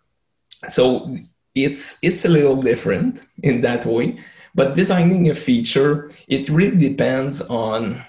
so 0.67 1.15
it's 1.53 1.97
it's 2.01 2.25
a 2.25 2.29
little 2.29 2.61
different 2.61 3.25
in 3.43 3.61
that 3.61 3.85
way 3.85 4.19
but 4.53 4.75
designing 4.75 5.29
a 5.29 5.35
feature 5.35 6.09
it 6.27 6.47
really 6.49 6.77
depends 6.77 7.41
on 7.43 8.03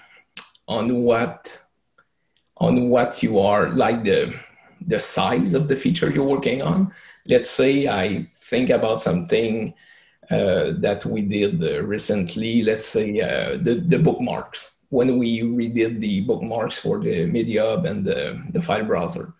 on 0.67 1.03
what 1.03 1.61
on 2.57 2.89
what 2.89 3.21
you 3.23 3.39
are 3.39 3.69
like 3.69 4.03
the 4.03 4.33
the 4.87 4.99
size 4.99 5.53
of 5.53 5.67
the 5.67 5.75
feature 5.75 6.09
you're 6.09 6.25
working 6.25 6.61
on. 6.61 6.91
Let's 7.25 7.49
say 7.49 7.87
I 7.87 8.27
think 8.35 8.69
about 8.69 9.01
something 9.01 9.73
that 10.29 11.05
we 11.05 11.21
did 11.21 11.63
uh, 11.63 11.83
recently, 11.83 12.63
let's 12.63 12.87
say 12.87 13.19
uh, 13.21 13.57
the, 13.61 13.75
the 13.75 13.99
bookmarks, 13.99 14.77
when 14.89 15.17
we 15.17 15.41
redid 15.41 15.99
the 15.99 16.21
bookmarks 16.21 16.79
for 16.79 16.99
the 16.99 17.25
Media 17.25 17.63
Hub 17.63 17.85
and 17.85 18.05
the, 18.05 18.41
the 18.51 18.61
file 18.61 18.85
browser. 18.85 19.33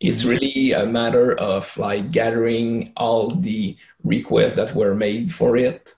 It's 0.00 0.22
mm-hmm. 0.22 0.30
really 0.30 0.72
a 0.72 0.86
matter 0.86 1.34
of 1.34 1.76
like 1.76 2.12
gathering 2.12 2.92
all 2.96 3.30
the 3.30 3.76
requests 4.04 4.54
that 4.54 4.74
were 4.74 4.94
made 4.94 5.34
for 5.34 5.56
it 5.56 5.94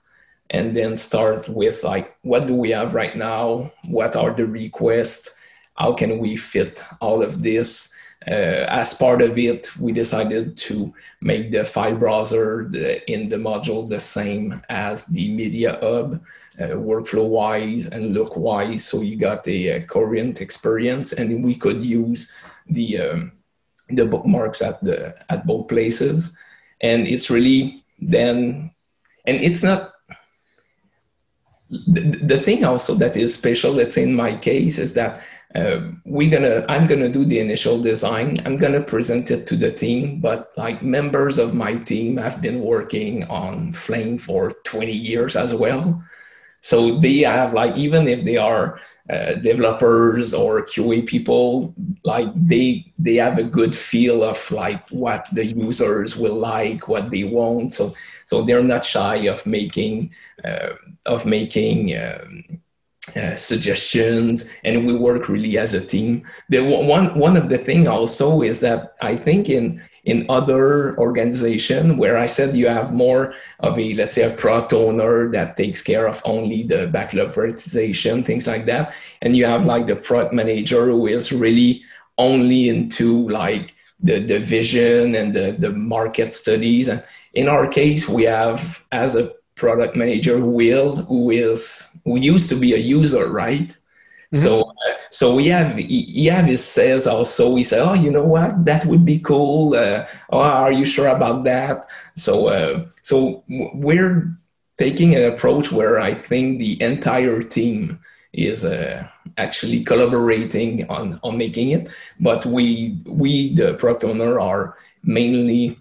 and 0.51 0.75
then 0.75 0.97
start 0.97 1.49
with 1.49 1.83
like 1.83 2.15
what 2.21 2.45
do 2.45 2.55
we 2.55 2.71
have 2.71 2.93
right 2.93 3.15
now 3.15 3.71
what 3.87 4.15
are 4.15 4.33
the 4.33 4.45
requests 4.45 5.33
how 5.75 5.93
can 5.93 6.19
we 6.19 6.35
fit 6.35 6.83
all 6.99 7.23
of 7.23 7.41
this 7.41 7.90
uh, 8.27 8.65
as 8.69 8.93
part 8.93 9.21
of 9.21 9.37
it 9.37 9.75
we 9.77 9.91
decided 9.91 10.55
to 10.57 10.93
make 11.21 11.51
the 11.51 11.65
file 11.65 11.95
browser 11.95 12.67
the, 12.69 13.11
in 13.11 13.29
the 13.29 13.37
module 13.37 13.89
the 13.89 13.99
same 13.99 14.61
as 14.69 15.05
the 15.07 15.31
media 15.33 15.79
hub 15.81 16.21
uh, 16.59 16.75
workflow 16.75 17.27
wise 17.27 17.87
and 17.87 18.13
look 18.13 18.37
wise 18.37 18.85
so 18.85 19.01
you 19.01 19.15
got 19.15 19.47
a, 19.47 19.67
a 19.69 19.81
current 19.81 20.41
experience 20.41 21.13
and 21.13 21.43
we 21.43 21.55
could 21.55 21.83
use 21.83 22.31
the 22.67 22.99
um, 22.99 23.31
the 23.95 24.05
bookmarks 24.05 24.61
at 24.61 24.83
the 24.83 25.13
at 25.29 25.45
both 25.45 25.67
places. 25.67 26.37
And 26.81 27.07
it's 27.07 27.29
really 27.29 27.83
then 27.99 28.71
and 29.25 29.37
it's 29.37 29.63
not 29.63 29.93
the, 31.69 32.01
the 32.01 32.39
thing 32.39 32.65
also 32.65 32.95
that 32.95 33.15
is 33.15 33.33
special 33.33 33.71
let's 33.71 33.95
say 33.95 34.03
in 34.03 34.15
my 34.15 34.35
case 34.35 34.77
is 34.77 34.93
that 34.93 35.21
uh, 35.55 35.81
we're 36.05 36.31
gonna 36.31 36.65
i'm 36.69 36.87
gonna 36.87 37.09
do 37.09 37.25
the 37.25 37.39
initial 37.39 37.81
design. 37.81 38.39
I'm 38.45 38.57
gonna 38.57 38.81
present 38.81 39.31
it 39.31 39.47
to 39.47 39.55
the 39.55 39.71
team 39.71 40.21
but 40.21 40.51
like 40.57 40.81
members 40.81 41.37
of 41.37 41.53
my 41.53 41.75
team 41.75 42.17
have 42.17 42.41
been 42.41 42.61
working 42.61 43.25
on 43.25 43.73
flame 43.73 44.17
for 44.17 44.53
20 44.65 44.91
years 44.91 45.35
as 45.35 45.53
well. 45.53 46.03
So 46.61 46.99
they 46.99 47.19
have 47.19 47.53
like 47.53 47.75
even 47.75 48.07
if 48.07 48.23
they 48.23 48.37
are 48.37 48.79
uh, 49.09 49.33
developers 49.33 50.33
or 50.33 50.61
qa 50.61 51.05
people 51.05 51.73
like 52.05 52.29
they 52.35 52.85
they 52.99 53.15
have 53.15 53.37
a 53.39 53.43
good 53.43 53.75
feel 53.75 54.23
of 54.23 54.39
like 54.51 54.87
what 54.89 55.25
the 55.33 55.45
users 55.45 56.15
will 56.15 56.35
like 56.35 56.87
what 56.87 57.09
they 57.09 57.23
want. 57.23 57.73
So 57.73 57.93
so 58.25 58.43
they're 58.43 58.63
not 58.63 58.85
shy 58.85 59.27
of 59.27 59.45
making 59.45 60.11
uh, 60.45 60.69
of 61.05 61.25
making 61.25 61.97
um, 61.97 62.60
uh, 63.15 63.35
suggestions 63.35 64.53
and 64.63 64.85
we 64.85 64.95
work 64.95 65.27
really 65.27 65.57
as 65.57 65.73
a 65.73 65.85
team. 65.85 66.23
The 66.49 66.61
one 66.63 67.17
one 67.17 67.35
of 67.35 67.49
the 67.49 67.57
thing 67.57 67.87
also 67.87 68.41
is 68.41 68.59
that 68.59 68.95
i 69.01 69.15
think 69.15 69.49
in 69.49 69.81
in 70.03 70.25
other 70.29 70.97
organization 70.97 71.97
where 71.97 72.17
i 72.17 72.25
said 72.25 72.55
you 72.55 72.67
have 72.67 72.91
more 72.93 73.33
of 73.59 73.77
a 73.77 73.93
let's 73.95 74.15
say 74.15 74.23
a 74.23 74.35
product 74.35 74.73
owner 74.73 75.31
that 75.31 75.57
takes 75.57 75.81
care 75.81 76.07
of 76.07 76.21
only 76.25 76.63
the 76.63 76.87
backlog 76.87 77.33
prioritization 77.33 78.25
things 78.25 78.47
like 78.47 78.65
that 78.65 78.93
and 79.21 79.35
you 79.35 79.45
have 79.45 79.65
like 79.65 79.85
the 79.85 79.95
product 79.95 80.33
manager 80.33 80.85
who 80.85 81.05
is 81.07 81.31
really 81.31 81.83
only 82.17 82.69
into 82.69 83.27
like 83.29 83.75
the, 84.01 84.19
the 84.19 84.39
vision 84.39 85.15
and 85.15 85.33
the, 85.33 85.55
the 85.57 85.71
market 85.71 86.33
studies. 86.33 86.89
And 86.89 87.03
in 87.33 87.47
our 87.47 87.67
case 87.67 88.09
we 88.09 88.23
have 88.23 88.85
as 88.91 89.15
a 89.15 89.33
product 89.55 89.95
manager 89.95 90.43
will 90.43 90.95
who 90.95 91.29
is 91.31 91.90
who 92.03 92.17
used 92.17 92.49
to 92.49 92.55
be 92.55 92.73
a 92.73 92.77
user 92.77 93.31
right? 93.31 93.77
Mm-hmm. 94.33 94.43
so 94.45 94.61
uh, 94.61 94.93
so 95.09 95.35
we 95.35 95.47
have 95.47 96.45
his 96.45 96.63
sales 96.63 97.05
also 97.05 97.51
we 97.51 97.63
say 97.63 97.79
oh 97.79 97.93
you 97.93 98.11
know 98.11 98.23
what? 98.23 98.63
That 98.63 98.85
would 98.85 99.05
be 99.05 99.19
cool. 99.19 99.75
Uh, 99.75 100.07
oh 100.29 100.39
are 100.39 100.71
you 100.71 100.85
sure 100.85 101.07
about 101.07 101.43
that? 101.43 101.85
So 102.15 102.47
uh, 102.47 102.85
so 103.01 103.43
we're 103.47 104.33
taking 104.81 105.13
an 105.13 105.25
approach 105.31 105.71
where 105.71 105.99
i 105.99 106.11
think 106.29 106.57
the 106.57 106.73
entire 106.81 107.39
team 107.43 107.99
is 108.33 108.65
uh, 108.65 109.07
actually 109.37 109.83
collaborating 109.83 110.73
on 110.89 111.19
on 111.21 111.37
making 111.37 111.69
it 111.77 111.83
but 112.19 112.41
we 112.45 112.97
we 113.05 113.53
the 113.53 113.75
product 113.75 114.03
owner 114.03 114.39
are 114.39 114.63
mainly 115.03 115.77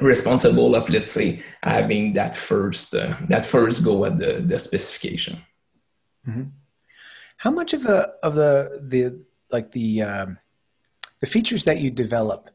responsible 0.00 0.76
of 0.76 0.88
let's 0.88 1.10
say 1.10 1.42
having 1.62 2.12
that 2.12 2.32
first 2.50 2.94
uh, 2.94 3.16
that 3.28 3.44
first 3.44 3.84
go 3.84 4.04
at 4.04 4.14
the, 4.22 4.32
the 4.50 4.58
specification 4.58 5.34
mm-hmm. 6.28 6.42
how 7.36 7.50
much 7.50 7.72
of 7.72 7.82
the 7.82 8.12
of 8.22 8.34
the 8.34 8.80
the 8.88 9.20
like 9.50 9.70
the 9.72 10.02
um, 10.02 10.38
the 11.20 11.26
features 11.26 11.64
that 11.64 11.80
you 11.80 11.90
develop 11.90 12.50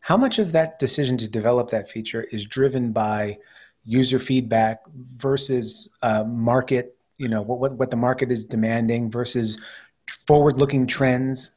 how 0.00 0.16
much 0.16 0.38
of 0.38 0.52
that 0.52 0.78
decision 0.78 1.16
to 1.16 1.28
develop 1.28 1.70
that 1.70 1.88
feature 1.88 2.22
is 2.32 2.44
driven 2.44 2.92
by 2.92 3.38
user 3.84 4.18
feedback 4.18 4.82
versus 5.16 5.90
uh, 6.02 6.24
market 6.24 6.96
you 7.18 7.28
know 7.28 7.42
what, 7.42 7.58
what 7.58 7.72
what 7.76 7.90
the 7.90 7.96
market 7.96 8.30
is 8.32 8.44
demanding 8.44 9.10
versus 9.10 9.60
forward 10.08 10.58
looking 10.58 10.86
trends 10.86 11.52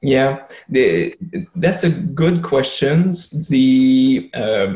yeah, 0.00 0.46
the, 0.68 1.16
that's 1.56 1.82
a 1.82 1.90
good 1.90 2.42
question. 2.42 3.16
The 3.48 4.30
uh, 4.32 4.74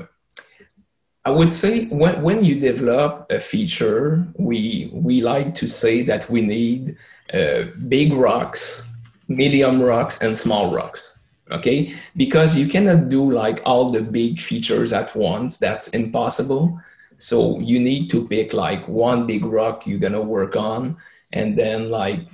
I 1.25 1.31
would 1.31 1.53
say 1.53 1.87
when, 1.87 2.21
when 2.23 2.45
you 2.45 2.59
develop 2.59 3.27
a 3.31 3.39
feature, 3.39 4.27
we 4.39 4.91
we 4.93 5.21
like 5.21 5.55
to 5.57 5.69
say 5.69 6.03
that 6.03 6.29
we 6.29 6.41
need 6.41 6.97
uh, 7.33 7.65
big 7.89 8.13
rocks, 8.13 8.89
medium 9.29 9.81
rocks, 9.81 10.21
and 10.21 10.37
small 10.37 10.75
rocks. 10.75 11.23
Okay, 11.51 11.93
because 12.17 12.59
you 12.59 12.67
cannot 12.67 13.09
do 13.09 13.31
like 13.31 13.61
all 13.65 13.91
the 13.91 14.03
big 14.03 14.41
features 14.41 14.93
at 14.93 15.15
once. 15.15 15.59
That's 15.59 15.89
impossible. 15.89 16.81
So 17.17 17.61
you 17.61 17.79
need 17.79 18.11
to 18.11 18.27
pick 18.27 18.53
like 18.53 18.89
one 18.89 19.27
big 19.27 19.45
rock 19.45 19.87
you're 19.87 20.01
gonna 20.01 20.23
work 20.23 20.57
on, 20.57 20.97
and 21.33 21.57
then 21.57 21.89
like 21.91 22.27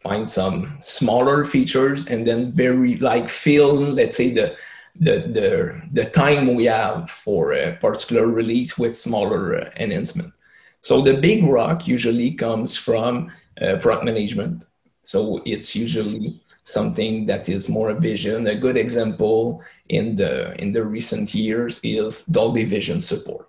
find 0.00 0.28
some 0.28 0.76
smaller 0.80 1.44
features 1.44 2.08
and 2.08 2.26
then 2.26 2.50
very 2.50 2.98
like 2.98 3.26
fill 3.30 3.74
let's 3.74 4.18
say 4.18 4.34
the 4.34 4.54
the 4.98 5.18
the, 5.36 5.82
the 5.92 6.10
time 6.10 6.54
we 6.54 6.64
have 6.64 7.10
for 7.10 7.52
a 7.52 7.76
particular 7.76 8.26
release 8.26 8.78
with 8.78 8.96
smaller 8.96 9.72
enhancement. 9.76 10.32
So 10.80 11.00
the 11.00 11.16
big 11.16 11.44
rock 11.44 11.88
usually 11.88 12.32
comes 12.32 12.76
from 12.76 13.32
uh, 13.60 13.76
product 13.76 14.04
management. 14.04 14.66
So 15.02 15.42
it's 15.46 15.74
usually 15.74 16.40
something 16.64 17.26
that 17.26 17.48
is 17.48 17.68
more 17.68 17.90
a 17.90 17.94
vision. 17.94 18.46
A 18.46 18.54
good 18.54 18.76
example 18.76 19.62
in 19.88 20.16
the 20.16 20.54
in 20.60 20.72
the 20.72 20.84
recent 20.84 21.34
years 21.34 21.80
is 21.82 22.24
dolby 22.26 22.64
vision 22.64 23.00
support 23.00 23.48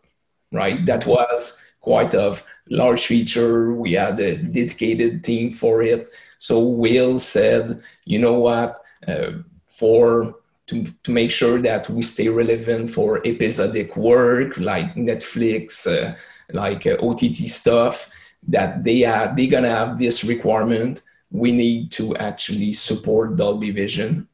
right? 0.56 0.86
That 0.86 1.06
was 1.06 1.62
quite 1.82 2.14
a 2.14 2.36
large 2.70 3.06
feature. 3.06 3.74
We 3.74 3.94
had 3.94 4.20
a 4.20 4.38
dedicated 4.38 5.24
team 5.24 5.54
for 5.54 5.82
it. 5.84 6.10
So 6.40 6.60
Will 6.60 7.20
said, 7.20 7.82
you 8.06 8.20
know 8.20 8.40
what, 8.40 8.80
uh, 9.08 9.32
for 9.68 10.36
to, 10.68 10.86
to 11.04 11.12
make 11.12 11.32
sure 11.32 11.60
that 11.60 11.90
we 11.90 12.02
stay 12.02 12.30
relevant 12.30 12.90
for 12.90 13.26
episodic 13.26 13.96
work 13.96 14.58
like 14.58 14.96
Netflix, 14.96 15.86
uh, 15.86 16.16
like 16.52 16.88
uh, 16.88 16.98
OTT 17.02 17.48
stuff, 17.48 18.10
that 18.48 18.84
they 18.84 19.04
are 19.06 19.34
they're 19.36 19.50
gonna 19.50 19.70
have 19.70 19.98
this 19.98 20.24
requirement. 20.24 21.02
We 21.32 21.52
need 21.52 21.92
to 21.94 22.16
actually 22.18 22.74
support 22.74 23.36
Dolby 23.36 23.72
Vision. 23.72 24.28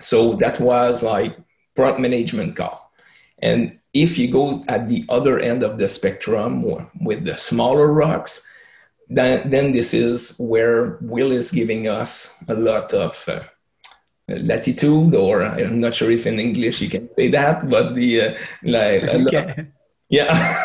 So 0.00 0.34
that 0.34 0.60
was 0.60 1.02
like 1.02 1.36
product 1.74 2.00
management 2.00 2.56
call. 2.56 2.92
And 3.40 3.78
if 3.94 4.18
you 4.18 4.30
go 4.30 4.64
at 4.68 4.88
the 4.88 5.04
other 5.08 5.38
end 5.38 5.62
of 5.62 5.78
the 5.78 5.88
spectrum 5.88 6.62
with 7.00 7.24
the 7.24 7.36
smaller 7.36 7.92
rocks, 7.92 8.44
then, 9.08 9.48
then 9.48 9.72
this 9.72 9.94
is 9.94 10.36
where 10.38 10.98
Will 11.00 11.32
is 11.32 11.50
giving 11.50 11.88
us 11.88 12.36
a 12.48 12.54
lot 12.54 12.92
of 12.92 13.24
uh, 13.28 13.40
latitude, 14.28 15.14
or 15.14 15.42
I'm 15.42 15.80
not 15.80 15.94
sure 15.94 16.10
if 16.10 16.26
in 16.26 16.38
English 16.38 16.80
you 16.80 16.88
can 16.88 17.12
say 17.12 17.28
that, 17.28 17.68
but 17.68 17.94
the 17.94 18.20
uh, 18.20 18.34
like, 18.62 19.02
okay. 19.04 19.66
yeah. 20.08 20.62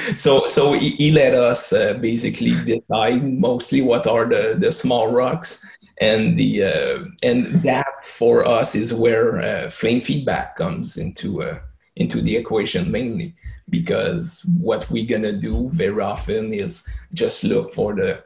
so 0.14 0.48
so 0.48 0.72
he, 0.72 0.90
he, 0.90 1.10
let 1.10 1.34
us 1.34 1.72
uh, 1.72 1.94
basically 1.94 2.54
decide 2.64 3.24
mostly 3.24 3.82
what 3.82 4.06
are 4.06 4.26
the 4.26 4.56
the 4.58 4.70
small 4.70 5.10
rocks, 5.10 5.64
and 6.00 6.36
the 6.36 6.64
uh, 6.64 7.04
and 7.22 7.46
that 7.62 8.04
for 8.04 8.46
us 8.46 8.74
is 8.74 8.92
where 8.92 9.40
uh, 9.40 9.70
flame 9.70 10.00
feedback 10.00 10.56
comes 10.56 10.98
into 10.98 11.42
uh, 11.42 11.58
into 11.96 12.20
the 12.20 12.36
equation 12.36 12.90
mainly 12.90 13.34
because 13.68 14.46
what 14.60 14.88
we're 14.90 15.06
gonna 15.06 15.32
do 15.32 15.68
very 15.70 16.00
often 16.00 16.52
is 16.52 16.86
just 17.14 17.42
look 17.44 17.72
for 17.72 17.94
the 17.94 18.22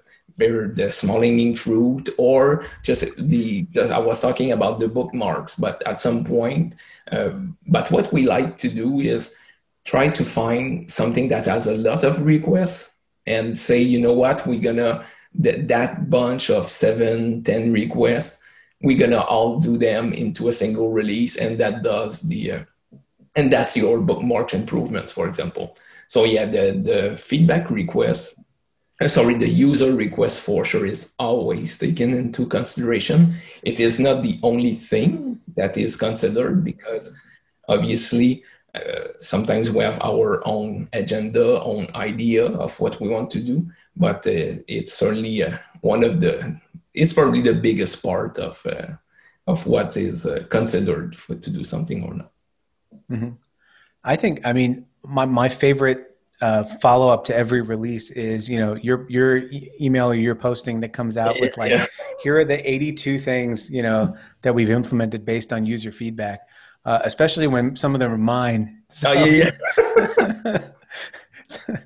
the 0.48 0.90
small 0.90 1.20
hanging 1.20 1.54
fruit 1.54 2.08
or 2.18 2.64
just 2.82 3.16
the 3.28 3.66
i 3.92 3.98
was 3.98 4.20
talking 4.20 4.52
about 4.52 4.80
the 4.80 4.88
bookmarks 4.88 5.56
but 5.56 5.82
at 5.86 6.00
some 6.00 6.24
point 6.24 6.76
uh, 7.12 7.30
but 7.66 7.90
what 7.90 8.12
we 8.12 8.24
like 8.24 8.58
to 8.58 8.68
do 8.68 9.00
is 9.00 9.36
try 9.84 10.08
to 10.08 10.24
find 10.24 10.90
something 10.90 11.28
that 11.28 11.46
has 11.46 11.66
a 11.66 11.76
lot 11.76 12.04
of 12.04 12.24
requests 12.24 12.96
and 13.26 13.56
say 13.56 13.80
you 13.80 14.00
know 14.00 14.12
what 14.12 14.46
we're 14.46 14.60
gonna 14.60 15.04
that, 15.34 15.68
that 15.68 16.10
bunch 16.10 16.50
of 16.50 16.68
seven 16.68 17.42
ten 17.42 17.72
requests 17.72 18.42
we're 18.82 18.98
gonna 18.98 19.20
all 19.20 19.60
do 19.60 19.76
them 19.76 20.12
into 20.12 20.48
a 20.48 20.52
single 20.52 20.90
release 20.90 21.36
and 21.36 21.58
that 21.58 21.82
does 21.82 22.22
the 22.22 22.52
uh, 22.52 22.62
and 23.36 23.52
that's 23.52 23.76
your 23.76 24.00
bookmarks 24.00 24.54
improvements, 24.54 25.12
for 25.12 25.28
example. 25.28 25.76
So 26.08 26.24
yeah, 26.24 26.46
the, 26.46 26.72
the 26.72 27.16
feedback 27.16 27.70
request, 27.70 28.38
uh, 28.38 28.42
sorry, 29.08 29.34
the 29.34 29.48
user 29.48 29.94
request 29.94 30.42
for 30.42 30.64
sure 30.64 30.86
is 30.86 31.14
always 31.18 31.78
taken 31.78 32.10
into 32.10 32.46
consideration. 32.46 33.34
It 33.62 33.80
is 33.80 33.98
not 33.98 34.22
the 34.22 34.38
only 34.42 34.74
thing 34.74 35.40
that 35.56 35.78
is 35.78 35.96
considered 35.96 36.62
because 36.64 37.16
obviously 37.68 38.44
uh, 38.74 39.08
sometimes 39.18 39.70
we 39.70 39.82
have 39.82 40.00
our 40.02 40.46
own 40.46 40.88
agenda, 40.92 41.60
own 41.62 41.86
idea 41.94 42.46
of 42.46 42.78
what 42.78 43.00
we 43.00 43.08
want 43.08 43.30
to 43.30 43.40
do, 43.40 43.68
but 43.96 44.26
uh, 44.26 44.60
it's 44.68 44.94
certainly 44.94 45.42
uh, 45.42 45.56
one 45.80 46.04
of 46.04 46.20
the, 46.20 46.60
it's 46.94 47.12
probably 47.12 47.40
the 47.40 47.54
biggest 47.54 48.02
part 48.02 48.38
of, 48.38 48.64
uh, 48.66 48.92
of 49.46 49.66
what 49.66 49.96
is 49.96 50.26
uh, 50.26 50.44
considered 50.50 51.16
for, 51.16 51.34
to 51.34 51.50
do 51.50 51.64
something 51.64 52.04
or 52.04 52.14
not. 52.14 52.30
Mm-hmm. 53.10 53.30
I 54.04 54.16
think, 54.16 54.40
I 54.44 54.52
mean, 54.52 54.86
my, 55.02 55.24
my 55.24 55.48
favorite 55.48 56.09
uh, 56.40 56.64
follow 56.80 57.08
up 57.08 57.24
to 57.26 57.36
every 57.36 57.60
release 57.60 58.10
is, 58.10 58.48
you 58.48 58.58
know, 58.58 58.74
your, 58.76 59.06
your 59.10 59.38
e- 59.38 59.70
email 59.80 60.10
or 60.10 60.14
your 60.14 60.34
posting 60.34 60.80
that 60.80 60.92
comes 60.92 61.16
out 61.16 61.36
with 61.40 61.56
like, 61.58 61.70
yeah. 61.70 61.86
here 62.22 62.38
are 62.38 62.44
the 62.44 62.70
82 62.70 63.18
things, 63.18 63.70
you 63.70 63.82
know, 63.82 64.16
that 64.42 64.54
we've 64.54 64.70
implemented 64.70 65.24
based 65.24 65.52
on 65.52 65.66
user 65.66 65.92
feedback, 65.92 66.40
uh, 66.84 67.00
especially 67.04 67.46
when 67.46 67.76
some 67.76 67.94
of 67.94 68.00
them 68.00 68.12
are 68.12 68.18
mine. 68.18 68.82
So, 68.88 69.10
oh, 69.10 69.24
yeah. 69.24 69.50
yeah. 70.44 70.68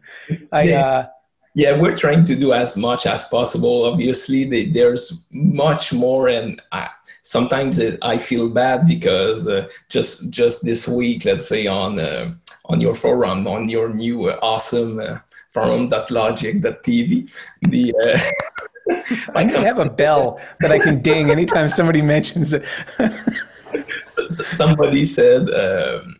I, 0.52 0.72
uh, 0.72 1.06
yeah, 1.54 1.78
we're 1.78 1.96
trying 1.96 2.24
to 2.24 2.34
do 2.34 2.52
as 2.52 2.76
much 2.76 3.06
as 3.06 3.24
possible. 3.28 3.84
Obviously, 3.84 4.44
they, 4.44 4.66
there's 4.66 5.26
much 5.30 5.92
more, 5.92 6.28
and 6.28 6.60
I, 6.72 6.90
sometimes 7.22 7.78
it, 7.78 7.98
I 8.02 8.18
feel 8.18 8.50
bad 8.50 8.86
because 8.86 9.46
uh, 9.46 9.68
just 9.88 10.32
just 10.32 10.64
this 10.64 10.88
week, 10.88 11.24
let's 11.24 11.48
say 11.48 11.68
on 11.68 12.00
uh, 12.00 12.34
on 12.74 12.80
your 12.80 12.94
forum, 12.94 13.46
on 13.46 13.68
your 13.68 13.88
new 13.94 14.28
uh, 14.30 14.38
awesome 14.42 14.98
uh, 14.98 15.18
forum.logik.tv, 15.50 17.30
the 17.62 17.84
uh, 18.04 18.18
I 19.34 19.44
need 19.44 19.52
to 19.52 19.60
have 19.60 19.78
a 19.78 19.88
bell 19.88 20.40
that 20.60 20.72
I 20.72 20.78
can 20.78 21.00
ding 21.00 21.30
anytime 21.30 21.68
somebody 21.68 22.02
mentions 22.02 22.52
it. 22.52 22.64
somebody 24.30 25.04
said. 25.04 25.42
Um, 25.64 26.18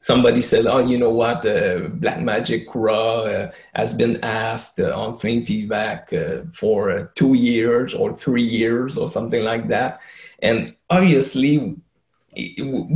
somebody 0.00 0.42
said, 0.42 0.66
"Oh, 0.66 0.78
you 0.90 0.98
know 0.98 1.14
what? 1.22 1.38
Uh, 1.46 1.88
Blackmagic 2.02 2.66
Raw 2.74 3.22
uh, 3.22 3.50
has 3.74 3.94
been 3.94 4.22
asked 4.22 4.78
uh, 4.78 4.92
on 5.02 5.16
Flame 5.16 5.42
Feedback 5.42 6.12
uh, 6.12 6.42
for 6.52 6.90
uh, 6.90 7.06
two 7.14 7.34
years 7.34 7.94
or 7.94 8.12
three 8.12 8.48
years 8.60 8.98
or 8.98 9.08
something 9.08 9.42
like 9.42 9.68
that." 9.68 10.00
And 10.40 10.76
obviously, 10.90 11.76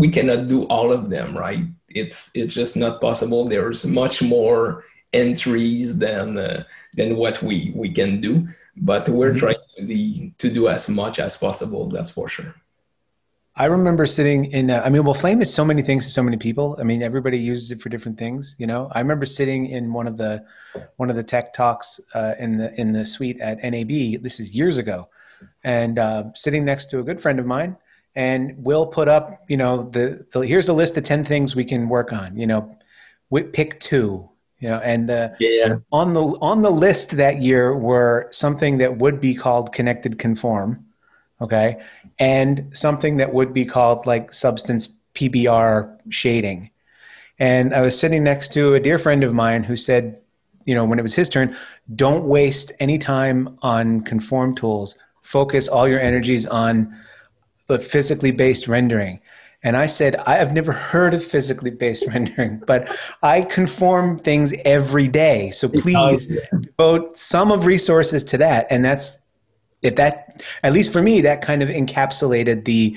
we 0.03 0.09
cannot 0.11 0.49
do 0.49 0.65
all 0.65 0.93
of 0.93 1.11
them, 1.11 1.37
right? 1.37 1.65
It's 1.97 2.31
it's 2.35 2.55
just 2.55 2.77
not 2.77 3.01
possible. 3.01 3.49
There's 3.49 3.87
much 3.87 4.23
more 4.23 4.85
entries 5.13 5.99
than 5.99 6.39
uh, 6.39 6.65
than 6.95 7.17
what 7.17 7.43
we 7.43 7.73
we 7.75 7.91
can 7.91 8.21
do, 8.21 8.47
but 8.77 9.09
we're 9.09 9.31
mm-hmm. 9.31 9.39
trying 9.39 9.65
to, 9.77 9.85
the, 9.85 10.31
to 10.39 10.51
do 10.51 10.69
as 10.69 10.89
much 10.89 11.19
as 11.19 11.37
possible. 11.37 11.89
That's 11.89 12.11
for 12.11 12.29
sure. 12.29 12.55
I 13.59 13.65
remember 13.67 14.07
sitting 14.07 14.45
in. 14.53 14.71
Uh, 14.71 14.83
I 14.85 14.91
mean, 14.91 15.05
well, 15.05 15.15
Flame 15.15 15.41
is 15.41 15.53
so 15.53 15.65
many 15.65 15.81
things 15.81 16.05
to 16.05 16.13
so 16.13 16.23
many 16.23 16.37
people. 16.37 16.77
I 16.79 16.83
mean, 16.83 17.03
everybody 17.03 17.39
uses 17.39 17.73
it 17.73 17.81
for 17.81 17.89
different 17.89 18.19
things. 18.19 18.55
You 18.59 18.67
know, 18.67 18.91
I 18.93 19.01
remember 19.01 19.25
sitting 19.25 19.67
in 19.69 19.95
one 19.95 20.07
of 20.07 20.19
the 20.19 20.45
one 20.97 21.09
of 21.09 21.17
the 21.17 21.25
tech 21.25 21.55
talks 21.55 21.99
uh, 22.13 22.35
in 22.39 22.59
the 22.59 22.79
in 22.79 22.93
the 22.93 23.07
suite 23.07 23.41
at 23.41 23.63
NAB. 23.63 24.23
This 24.23 24.41
is 24.41 24.55
years 24.55 24.77
ago, 24.77 25.09
and 25.65 25.99
uh, 25.99 26.25
sitting 26.35 26.67
next 26.67 26.91
to 26.91 26.99
a 26.99 27.03
good 27.03 27.21
friend 27.23 27.39
of 27.39 27.47
mine, 27.47 27.79
and 28.17 28.55
we'll 28.59 28.87
put 28.87 29.07
up, 29.07 29.45
you 29.47 29.57
know, 29.57 29.89
the, 29.91 30.27
the 30.33 30.41
here's 30.41 30.69
a 30.69 30.73
list 30.73 30.97
of 30.97 31.05
ten 31.05 31.23
things 31.23 31.55
we 31.55 31.65
can 31.65 31.89
work 31.89 32.13
on. 32.13 32.35
You 32.37 32.47
know, 32.49 32.77
pick 33.53 33.79
two. 33.79 34.29
You 34.59 34.71
know, 34.71 34.79
and 34.79 35.11
uh, 35.11 35.29
yeah. 35.39 35.77
on 35.93 36.15
the 36.15 36.23
on 36.23 36.63
the 36.63 36.71
list 36.71 37.19
that 37.19 37.43
year 37.43 37.77
were 37.77 38.27
something 38.31 38.79
that 38.79 38.97
would 38.97 39.21
be 39.21 39.35
called 39.35 39.73
connected 39.73 40.19
conform 40.19 40.87
okay, 41.41 41.83
and 42.19 42.71
something 42.73 43.17
that 43.19 43.33
would 43.33 43.53
be 43.53 43.65
called 43.65 44.07
like 44.07 44.33
substance 44.33 44.89
PBR 45.15 45.99
shading. 46.11 46.71
And 47.39 47.75
I 47.75 47.83
was 47.83 47.99
sitting 47.99 48.25
next 48.25 48.53
to 48.55 48.75
a 48.75 48.81
dear 48.81 48.99
friend 48.99 49.23
of 49.23 49.35
mine 49.35 49.63
who 49.63 49.77
said, 49.77 50.19
you 50.65 50.75
know, 50.75 50.85
when 50.85 50.99
it 50.99 51.03
was 51.03 51.15
his 51.15 51.29
turn, 51.29 51.57
don't 51.95 52.25
waste 52.25 52.73
any 52.81 52.99
time 52.99 53.59
on 53.63 54.01
conform 54.03 54.55
tools. 54.55 54.97
Focus 55.23 55.69
all 55.69 55.87
your 55.87 56.01
energies 56.01 56.47
on 56.47 56.97
the 57.67 57.79
physically 57.79 58.31
based 58.31 58.69
rendering. 58.69 59.21
And 59.63 59.77
I 59.77 59.87
said, 59.87 60.17
I 60.27 60.37
have 60.37 60.53
never 60.53 60.73
heard 60.73 61.15
of 61.15 61.25
physically 61.25 61.71
based 61.71 62.07
rendering, 62.09 62.63
but 62.67 62.97
I 63.23 63.43
conform 63.43 64.19
things 64.19 64.55
every 64.65 65.09
day. 65.09 65.51
So 65.51 65.69
please 65.69 66.27
devote 66.61 67.17
some 67.17 67.51
of 67.51 67.67
resources 67.67 68.23
to 68.25 68.39
that. 68.39 68.67
And 68.71 68.85
that's 68.85 69.21
if 69.83 69.97
that 69.97 70.43
at 70.63 70.73
least 70.73 70.93
for 70.93 71.03
me 71.03 71.21
that 71.21 71.43
kind 71.43 71.63
of 71.63 71.69
encapsulated 71.69 72.65
the 72.65 72.97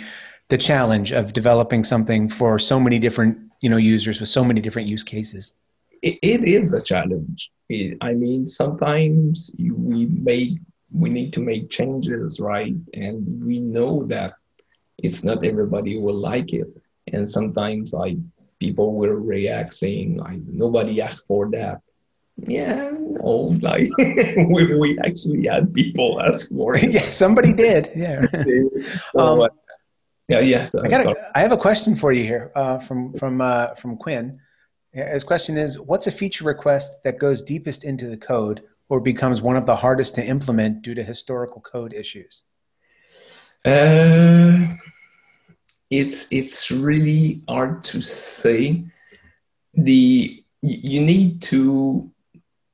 the 0.50 0.58
challenge 0.58 1.12
of 1.12 1.34
developing 1.34 1.84
something 1.84 2.28
for 2.30 2.58
so 2.58 2.80
many 2.80 3.00
different 3.00 3.38
you 3.62 3.70
know 3.70 3.78
users 3.78 4.20
with 4.20 4.30
so 4.30 4.44
many 4.44 4.62
different 4.62 4.88
use 4.88 5.04
cases 5.04 5.54
it, 6.02 6.18
it 6.22 6.48
is 6.48 6.74
a 6.74 6.82
challenge 6.82 7.52
it, 7.70 7.98
i 8.02 8.14
mean 8.14 8.48
sometimes 8.48 9.52
we 9.60 10.08
make 10.08 10.58
we 10.92 11.10
need 11.10 11.32
to 11.34 11.42
make 11.42 11.70
changes 11.70 12.40
right 12.40 12.74
and 12.94 13.46
we 13.46 13.60
know 13.60 14.04
that 14.06 14.34
it's 15.04 15.24
not 15.24 15.46
everybody 15.46 15.98
will 15.98 16.16
like 16.16 16.54
it 16.54 16.68
and 17.14 17.30
sometimes 17.30 17.94
like 17.94 18.18
people 18.60 18.96
will 18.96 19.14
react 19.14 19.74
saying 19.74 20.18
like 20.18 20.40
nobody 20.48 21.02
asked 21.02 21.26
for 21.28 21.50
that 21.50 21.82
yeah, 22.48 22.92
no, 22.92 23.58
like 23.62 23.88
we, 23.98 24.80
we 24.80 25.00
actually 25.00 25.48
had 25.48 25.74
people 25.74 26.22
ask 26.22 26.50
for 26.50 26.76
it. 26.76 26.84
yeah, 26.92 27.10
somebody 27.10 27.54
did. 27.54 27.92
Yeah. 27.96 28.26
so, 29.12 29.20
um, 29.20 29.42
uh, 29.42 29.48
yeah, 30.28 30.40
yes. 30.40 30.76
I 30.76 30.88
got. 30.88 31.16
I 31.36 31.40
have 31.40 31.52
a 31.52 31.58
question 31.58 31.96
for 31.96 32.12
you 32.12 32.24
here 32.24 32.52
uh, 32.56 32.80
from 32.80 33.14
from 33.14 33.42
uh, 33.42 33.76
from 33.76 33.98
Quinn. 33.98 34.40
His 34.92 35.24
question 35.24 35.58
is: 35.58 35.80
What's 35.80 36.08
a 36.08 36.12
feature 36.12 36.46
request 36.46 37.04
that 37.04 37.20
goes 37.20 37.42
deepest 37.42 37.84
into 37.84 38.08
the 38.08 38.18
code 38.18 38.64
or 38.90 39.00
becomes 39.00 39.42
one 39.42 39.56
of 39.56 39.66
the 39.66 39.76
hardest 39.76 40.16
to 40.16 40.26
implement 40.26 40.82
due 40.82 40.96
to 40.96 41.04
historical 41.04 41.62
code 41.62 41.94
issues? 41.94 42.44
Uh, 43.66 44.68
it's 45.90 46.28
it's 46.32 46.72
really 46.72 47.42
hard 47.48 47.84
to 47.86 48.02
say. 48.02 48.86
The 49.74 50.44
you 50.62 51.02
need 51.02 51.42
to 51.44 52.12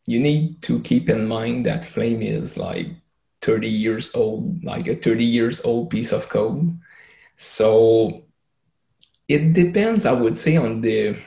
you 0.07 0.19
need 0.19 0.61
to 0.63 0.79
keep 0.81 1.09
in 1.09 1.27
mind 1.27 1.65
that 1.65 1.85
Flame 1.85 2.21
is 2.21 2.57
like 2.57 2.87
30 3.41 3.67
years 3.67 4.13
old, 4.15 4.63
like 4.63 4.87
a 4.87 4.95
30 4.95 5.23
years 5.23 5.61
old 5.61 5.89
piece 5.89 6.11
of 6.11 6.29
code. 6.29 6.77
So 7.35 8.23
it 9.27 9.53
depends, 9.53 10.05
I 10.05 10.11
would 10.13 10.37
say, 10.37 10.57
on 10.57 10.81
the, 10.81 11.17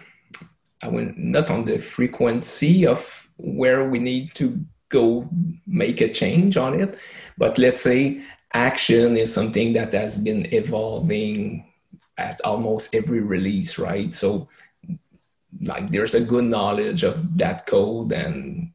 I 0.82 0.88
would 0.88 1.18
not 1.18 1.50
on 1.50 1.64
the 1.64 1.78
frequency 1.78 2.86
of 2.86 3.28
where 3.36 3.88
we 3.88 3.98
need 3.98 4.34
to 4.34 4.64
go 4.88 5.28
make 5.66 6.00
a 6.00 6.12
change 6.12 6.56
on 6.56 6.80
it, 6.80 6.98
but 7.36 7.58
let's 7.58 7.82
say 7.82 8.22
action 8.52 9.16
is 9.16 9.32
something 9.32 9.74
that 9.74 9.92
has 9.92 10.18
been 10.18 10.52
evolving 10.52 11.67
at 12.18 12.40
almost 12.42 12.94
every 12.94 13.20
release, 13.20 13.78
right? 13.78 14.12
So 14.12 14.48
like 15.60 15.90
there's 15.90 16.14
a 16.14 16.20
good 16.20 16.44
knowledge 16.44 17.02
of 17.02 17.38
that 17.38 17.66
code 17.66 18.12
and 18.12 18.70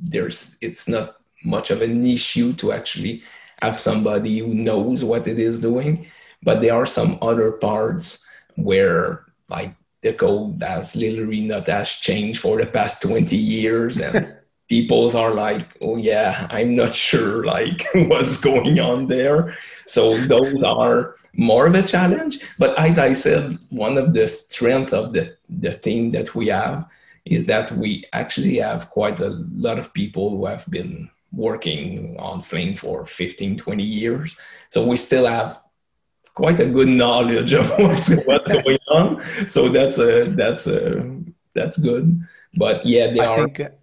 there's 0.00 0.56
it's 0.60 0.88
not 0.88 1.16
much 1.44 1.70
of 1.70 1.82
an 1.82 2.04
issue 2.04 2.52
to 2.54 2.72
actually 2.72 3.22
have 3.60 3.78
somebody 3.78 4.38
who 4.38 4.54
knows 4.54 5.04
what 5.04 5.26
it 5.26 5.38
is 5.38 5.58
doing 5.60 6.06
but 6.42 6.60
there 6.60 6.74
are 6.74 6.86
some 6.86 7.18
other 7.22 7.52
parts 7.52 8.24
where 8.56 9.24
like 9.48 9.74
the 10.02 10.12
code 10.12 10.62
has 10.62 10.94
literally 10.94 11.40
not 11.40 11.66
has 11.66 11.92
changed 11.92 12.40
for 12.40 12.58
the 12.58 12.66
past 12.66 13.02
20 13.02 13.36
years 13.36 14.00
and 14.00 14.34
people's 14.68 15.14
are 15.14 15.34
like 15.34 15.62
oh 15.80 15.96
yeah 15.96 16.46
i'm 16.50 16.76
not 16.76 16.94
sure 16.94 17.44
like 17.44 17.86
what's 17.94 18.40
going 18.40 18.78
on 18.78 19.06
there 19.06 19.56
so 19.86 20.16
those 20.16 20.62
are 20.62 21.16
more 21.34 21.66
of 21.66 21.74
a 21.74 21.82
challenge. 21.82 22.38
But 22.58 22.78
as 22.78 22.98
I 22.98 23.12
said, 23.12 23.58
one 23.70 23.98
of 23.98 24.14
the 24.14 24.28
strength 24.28 24.92
of 24.92 25.12
the, 25.12 25.36
the 25.48 25.74
team 25.74 26.10
that 26.12 26.34
we 26.34 26.48
have 26.48 26.86
is 27.24 27.46
that 27.46 27.70
we 27.72 28.04
actually 28.12 28.56
have 28.56 28.90
quite 28.90 29.20
a 29.20 29.30
lot 29.54 29.78
of 29.78 29.94
people 29.94 30.30
who 30.30 30.46
have 30.46 30.66
been 30.70 31.10
working 31.32 32.16
on 32.18 32.42
Flame 32.42 32.76
for 32.76 33.06
15, 33.06 33.56
20 33.56 33.82
years. 33.82 34.36
So 34.68 34.86
we 34.86 34.96
still 34.96 35.26
have 35.26 35.62
quite 36.34 36.60
a 36.60 36.66
good 36.66 36.88
knowledge 36.88 37.52
of 37.52 37.68
what's, 37.78 38.14
what's 38.24 38.48
going 38.48 38.78
on. 38.90 39.22
So 39.48 39.68
that's 39.68 39.98
a, 39.98 40.24
that's 40.24 40.66
a, 40.66 41.22
that's 41.54 41.78
good. 41.78 42.18
But 42.54 42.84
yeah, 42.84 43.08
they 43.08 43.20
I 43.20 43.26
are. 43.26 43.44
Think, 43.44 43.60
uh, 43.60 43.62
ahead, 43.62 43.78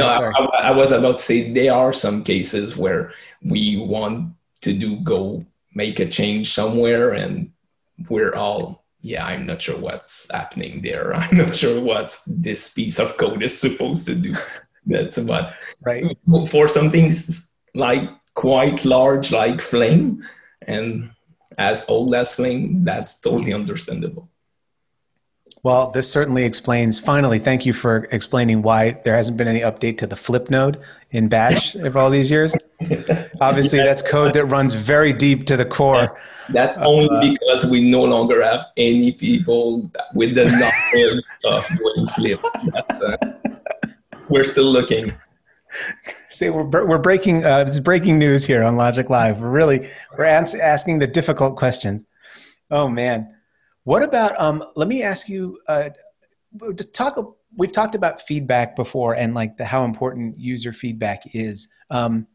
no, 0.00 0.06
I, 0.06 0.68
I 0.68 0.70
was 0.72 0.92
about 0.92 1.16
to 1.16 1.22
say 1.22 1.52
there 1.52 1.74
are 1.74 1.92
some 1.92 2.22
cases 2.22 2.76
where 2.76 3.12
we 3.42 3.76
want 3.76 4.34
to 4.62 4.72
do 4.72 5.00
go 5.00 5.44
make 5.74 6.00
a 6.00 6.06
change 6.06 6.52
somewhere 6.52 7.12
and 7.12 7.52
we're 8.08 8.34
all 8.34 8.84
yeah, 9.00 9.24
I'm 9.24 9.46
not 9.46 9.62
sure 9.62 9.78
what's 9.78 10.30
happening 10.32 10.82
there. 10.82 11.14
I'm 11.16 11.36
not 11.36 11.54
sure 11.54 11.80
what 11.80 12.20
this 12.26 12.68
piece 12.68 12.98
of 12.98 13.16
code 13.16 13.42
is 13.42 13.58
supposed 13.58 14.06
to 14.06 14.14
do. 14.14 14.34
That's 14.86 15.18
about 15.18 15.52
right 15.82 16.16
for 16.48 16.66
something 16.66 17.12
like 17.74 18.08
quite 18.34 18.84
large, 18.84 19.30
like 19.30 19.60
Flame, 19.60 20.24
and 20.62 21.10
as 21.58 21.88
old 21.88 22.14
as 22.14 22.34
Flame. 22.34 22.84
That's 22.84 23.20
totally 23.20 23.52
understandable. 23.52 24.30
Well, 25.62 25.90
this 25.90 26.10
certainly 26.10 26.44
explains. 26.44 26.98
Finally, 26.98 27.40
thank 27.40 27.66
you 27.66 27.72
for 27.72 28.08
explaining 28.12 28.62
why 28.62 28.92
there 29.04 29.16
hasn't 29.16 29.36
been 29.36 29.48
any 29.48 29.60
update 29.60 29.98
to 29.98 30.06
the 30.06 30.16
flip 30.16 30.48
node 30.48 30.80
in 31.10 31.28
batch 31.28 31.76
over 31.76 31.98
all 31.98 32.10
these 32.10 32.30
years. 32.30 32.54
Obviously, 33.40 33.78
that's 33.78 34.02
code 34.02 34.32
that 34.34 34.46
runs 34.46 34.74
very 34.74 35.12
deep 35.12 35.46
to 35.46 35.56
the 35.56 35.64
core. 35.64 36.20
That's 36.50 36.78
only 36.78 37.08
uh, 37.10 37.32
because 37.32 37.70
we 37.70 37.90
no 37.90 38.04
longer 38.04 38.42
have 38.42 38.66
any 38.76 39.12
people 39.12 39.90
with 40.14 40.34
the 40.34 40.46
knowledge 40.46 41.24
of 41.44 41.66
doing 41.78 42.08
flip. 42.08 42.40
Uh, 42.74 43.16
we're 44.28 44.44
still 44.44 44.70
looking. 44.70 45.12
See, 46.30 46.48
we're 46.48 46.64
we're 46.64 46.98
breaking. 46.98 47.44
Uh, 47.44 47.64
this 47.64 47.72
is 47.72 47.80
breaking 47.80 48.18
news 48.18 48.46
here 48.46 48.62
on 48.62 48.76
Logik 48.76 49.10
Live. 49.10 49.40
We're 49.40 49.50
really 49.50 49.90
we're 50.16 50.24
ans- 50.24 50.54
asking 50.54 51.00
the 51.00 51.06
difficult 51.06 51.56
questions. 51.56 52.04
Oh 52.70 52.88
man, 52.88 53.34
what 53.84 54.02
about? 54.02 54.38
Um, 54.40 54.62
let 54.76 54.88
me 54.88 55.02
ask 55.02 55.28
you. 55.28 55.58
Uh, 55.66 55.90
to 56.60 56.84
talk. 56.92 57.36
We've 57.56 57.72
talked 57.72 57.94
about 57.94 58.20
feedback 58.20 58.76
before, 58.76 59.14
and 59.14 59.34
like 59.34 59.56
the 59.56 59.64
how 59.64 59.84
important 59.84 60.38
user 60.38 60.72
feedback 60.72 61.34
is. 61.34 61.68
Um, 61.90 62.26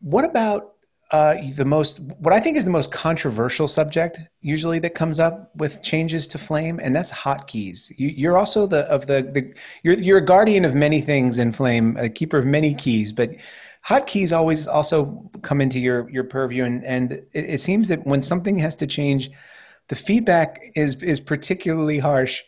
what 0.00 0.24
about 0.24 0.74
uh, 1.10 1.36
the 1.56 1.64
most 1.64 2.00
what 2.00 2.34
I 2.34 2.40
think 2.40 2.56
is 2.56 2.66
the 2.66 2.70
most 2.70 2.92
controversial 2.92 3.66
subject 3.66 4.20
usually 4.42 4.78
that 4.80 4.94
comes 4.94 5.18
up 5.18 5.50
with 5.56 5.82
changes 5.82 6.26
to 6.28 6.38
Flame, 6.38 6.78
and 6.82 6.94
that's 6.94 7.10
hotkeys. 7.10 7.90
You, 7.96 8.30
are 8.30 8.36
also 8.36 8.66
the 8.66 8.80
of 8.92 9.06
the, 9.06 9.22
the 9.22 9.54
you're 9.82 9.94
you're 9.94 10.18
a 10.18 10.24
guardian 10.24 10.66
of 10.66 10.74
many 10.74 11.00
things 11.00 11.38
in 11.38 11.52
Flame, 11.52 11.96
a 11.96 12.10
keeper 12.10 12.36
of 12.38 12.44
many 12.44 12.74
keys, 12.74 13.12
but 13.12 13.30
hotkeys 13.88 14.36
always 14.36 14.66
also 14.66 15.30
come 15.40 15.62
into 15.62 15.80
your 15.80 16.10
your 16.10 16.24
purview, 16.24 16.64
and 16.64 16.84
and 16.84 17.12
it, 17.12 17.26
it 17.32 17.60
seems 17.62 17.88
that 17.88 18.06
when 18.06 18.20
something 18.20 18.58
has 18.58 18.76
to 18.76 18.86
change, 18.86 19.30
the 19.88 19.96
feedback 19.96 20.60
is 20.74 20.96
is 20.96 21.20
particularly 21.20 21.98
harsh 21.98 22.42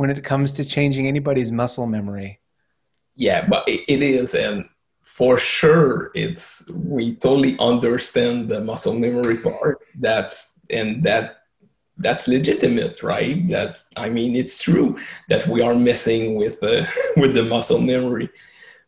when 0.00 0.08
it 0.08 0.24
comes 0.24 0.54
to 0.54 0.64
changing 0.64 1.06
anybody's 1.06 1.52
muscle 1.52 1.86
memory. 1.86 2.40
Yeah, 3.16 3.46
but 3.46 3.64
it 3.68 4.02
is, 4.02 4.34
and 4.34 4.64
for 5.02 5.36
sure 5.36 6.10
it's 6.14 6.70
we 6.70 7.16
totally 7.16 7.54
understand 7.58 8.48
the 8.48 8.62
muscle 8.62 8.94
memory 8.94 9.36
part. 9.36 9.84
That's 9.94 10.58
and 10.70 11.02
that 11.04 11.42
that's 11.98 12.26
legitimate 12.26 13.02
right? 13.02 13.46
That 13.48 13.84
i 13.96 14.08
mean 14.08 14.34
it's 14.34 14.56
true 14.66 14.98
that 15.28 15.46
we 15.46 15.60
are 15.60 15.74
messing 15.74 16.36
with 16.36 16.56
with 17.20 17.34
the 17.34 17.44
muscle 17.54 17.82
memory. 17.92 18.30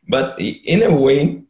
But 0.09 0.41
in 0.41 0.83
a 0.83 0.97
way 0.97 1.43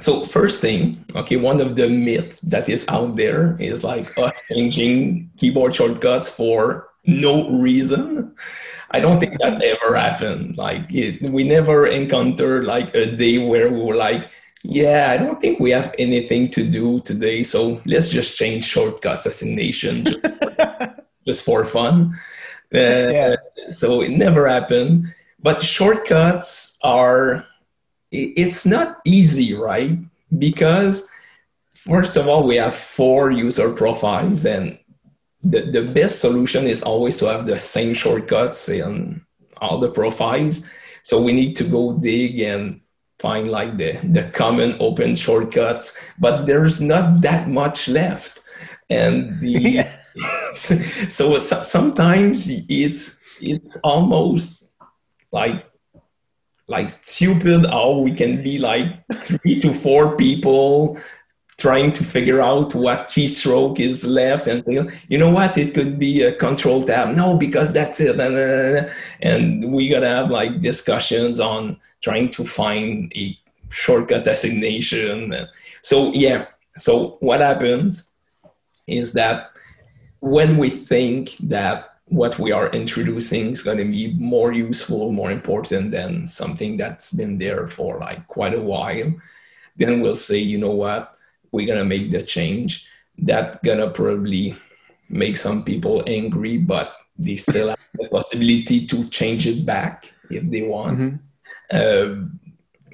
so 0.00 0.24
first 0.24 0.60
thing 0.60 1.04
okay 1.20 1.36
one 1.36 1.60
of 1.60 1.74
the 1.74 1.88
myths 1.88 2.40
that 2.52 2.68
is 2.68 2.86
out 2.88 3.16
there 3.16 3.56
is 3.58 3.82
like 3.82 4.06
us 4.16 4.36
changing 4.48 5.28
keyboard 5.36 5.74
shortcuts 5.74 6.30
for 6.30 6.88
no 7.04 7.50
reason 7.50 8.34
I 8.90 9.00
don't 9.00 9.20
think 9.20 9.38
that 9.38 9.62
ever 9.62 9.94
happened. 9.96 10.56
Like 10.56 10.92
it, 10.92 11.22
we 11.22 11.44
never 11.44 11.86
encountered 11.86 12.64
like 12.64 12.94
a 12.94 13.14
day 13.14 13.38
where 13.38 13.70
we 13.70 13.80
were 13.80 13.96
like, 13.96 14.30
yeah, 14.64 15.12
I 15.12 15.16
don't 15.22 15.40
think 15.40 15.60
we 15.60 15.70
have 15.70 15.94
anything 15.98 16.48
to 16.50 16.64
do 16.64 17.00
today, 17.00 17.42
so 17.42 17.80
let's 17.86 18.08
just 18.08 18.36
change 18.36 18.64
shortcuts 18.64 19.26
assignation 19.26 20.04
just 20.04 20.36
for, 20.36 20.96
just 21.26 21.44
for 21.44 21.64
fun. 21.64 22.14
Uh, 22.74 23.08
yeah. 23.08 23.36
So 23.68 24.02
it 24.02 24.10
never 24.10 24.48
happened. 24.48 25.14
But 25.40 25.62
shortcuts 25.62 26.78
are, 26.82 27.46
it's 28.10 28.66
not 28.66 28.98
easy, 29.04 29.54
right? 29.54 29.98
Because 30.36 31.08
first 31.74 32.16
of 32.16 32.26
all, 32.26 32.46
we 32.46 32.56
have 32.56 32.74
four 32.74 33.30
user 33.30 33.72
profiles, 33.72 34.44
and 34.44 34.78
the, 35.42 35.62
the 35.62 35.82
best 35.82 36.20
solution 36.20 36.66
is 36.66 36.82
always 36.82 37.16
to 37.18 37.26
have 37.26 37.46
the 37.46 37.58
same 37.58 37.94
shortcuts 37.94 38.68
in 38.68 39.24
all 39.60 39.78
the 39.78 39.90
profiles. 39.90 40.70
So 41.02 41.20
we 41.20 41.32
need 41.32 41.54
to 41.56 41.64
go 41.64 41.92
dig 41.98 42.40
and 42.40 42.80
find 43.18 43.50
like 43.50 43.76
the, 43.76 43.98
the 44.04 44.24
common 44.30 44.76
open 44.80 45.16
shortcuts, 45.16 45.98
but 46.18 46.46
there's 46.46 46.80
not 46.80 47.22
that 47.22 47.48
much 47.48 47.88
left. 47.88 48.40
And 48.90 49.40
the 49.40 49.86
so 50.54 51.38
sometimes 51.38 52.48
it's 52.68 53.20
it's 53.40 53.78
almost 53.84 54.72
like 55.32 55.64
like 56.66 56.88
stupid 56.88 57.66
how 57.66 57.98
we 57.98 58.12
can 58.12 58.42
be 58.42 58.58
like 58.58 58.86
three 59.14 59.60
to 59.60 59.72
four 59.72 60.16
people 60.16 60.98
trying 61.58 61.92
to 61.92 62.04
figure 62.04 62.40
out 62.40 62.72
what 62.74 63.08
keystroke 63.08 63.80
is 63.80 64.06
left 64.06 64.46
and 64.46 64.62
you 65.08 65.18
know 65.18 65.30
what? 65.30 65.58
It 65.58 65.74
could 65.74 65.98
be 65.98 66.22
a 66.22 66.32
control 66.32 66.82
tab. 66.84 67.16
No 67.16 67.36
because 67.36 67.72
that's 67.72 68.00
it. 68.00 68.18
And, 69.20 69.72
we 69.72 69.88
gotta 69.88 70.08
have 70.08 70.30
like 70.30 70.60
discussions 70.60 71.40
on 71.40 71.76
trying 72.00 72.30
to 72.30 72.44
find 72.44 73.12
a 73.16 73.36
shortcut 73.70 74.24
designation. 74.24 75.34
So 75.82 76.12
yeah. 76.12 76.46
So 76.76 77.16
what 77.20 77.40
happens 77.40 78.12
is 78.86 79.12
that 79.14 79.50
when 80.20 80.58
we 80.58 80.70
think 80.70 81.36
that 81.38 81.96
what 82.06 82.38
we 82.38 82.52
are 82.52 82.70
introducing 82.70 83.48
is 83.48 83.62
going 83.62 83.78
to 83.78 83.84
be 83.84 84.14
more 84.14 84.52
useful 84.52 85.12
more 85.12 85.30
important 85.30 85.90
than 85.90 86.26
something 86.26 86.76
that's 86.78 87.12
been 87.12 87.36
there 87.36 87.68
for 87.68 87.98
like 87.98 88.26
quite 88.28 88.54
a 88.54 88.60
while 88.60 89.12
then 89.76 90.00
we'll 90.00 90.14
say 90.14 90.38
you 90.38 90.56
know 90.56 90.70
what 90.70 91.17
we're 91.52 91.66
gonna 91.66 91.84
make 91.84 92.10
the 92.10 92.22
change. 92.22 92.86
That 93.18 93.62
gonna 93.62 93.90
probably 93.90 94.56
make 95.08 95.36
some 95.36 95.64
people 95.64 96.02
angry 96.06 96.58
but 96.58 96.94
they 97.18 97.36
still 97.36 97.68
have 97.70 97.78
the 97.94 98.08
possibility 98.08 98.86
to 98.86 99.08
change 99.08 99.46
it 99.46 99.64
back 99.64 100.12
if 100.30 100.48
they 100.50 100.62
want. 100.62 100.98
Mm-hmm. 100.98 101.16
uh, 101.72 102.28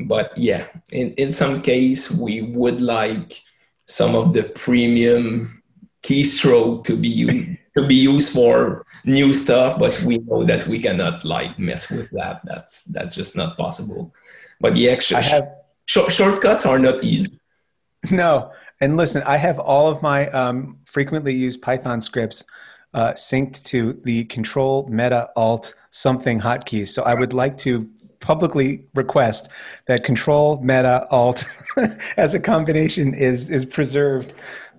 but 0.07 0.37
yeah 0.37 0.67
in, 0.91 1.13
in 1.15 1.31
some 1.31 1.61
case 1.61 2.11
we 2.11 2.43
would 2.43 2.81
like 2.81 3.41
some 3.87 4.15
of 4.15 4.33
the 4.33 4.43
premium 4.43 5.63
keystroke 6.03 6.85
to 6.85 6.97
be 6.97 7.09
used 7.09 7.59
to 7.77 7.87
be 7.87 7.95
used 7.95 8.33
for 8.33 8.85
new 9.05 9.35
stuff 9.35 9.79
but 9.79 10.01
we 10.07 10.19
know 10.19 10.45
that 10.45 10.67
we 10.67 10.79
cannot 10.79 11.25
like 11.25 11.59
mess 11.59 11.91
with 11.91 12.11
that. 12.11 12.41
That's 12.45 12.85
that's 12.85 13.17
just 13.17 13.37
not 13.37 13.57
possible. 13.57 14.15
But 14.61 14.75
the 14.75 14.91
actual 14.91 15.21
have, 15.21 15.49
sh- 15.87 16.09
shortcuts 16.09 16.67
are 16.67 16.79
not 16.79 17.03
easy 17.05 17.39
No. 18.11 18.53
And 18.81 18.97
listen, 18.97 19.23
I 19.23 19.37
have 19.37 19.59
all 19.59 19.89
of 19.89 20.03
my 20.03 20.29
um, 20.31 20.79
frequently 20.85 21.33
used 21.33 21.63
Python 21.63 22.01
scripts 22.01 22.45
uh, 22.93 23.13
synced 23.13 23.65
to 23.65 24.01
the 24.05 24.25
control 24.25 24.87
meta 24.89 25.29
alt 25.37 25.75
something 25.91 26.41
hotkeys. 26.41 26.89
So 26.89 27.03
I 27.03 27.15
would 27.15 27.33
like 27.33 27.57
to 27.59 27.89
publicly 28.21 28.87
request 28.95 29.49
that 29.87 30.05
control 30.05 30.61
meta 30.61 31.07
alt 31.11 31.45
as 32.17 32.35
a 32.35 32.41
combination 32.41 33.15
is 33.15 33.51
is 33.51 33.65
preserved. 33.65 34.35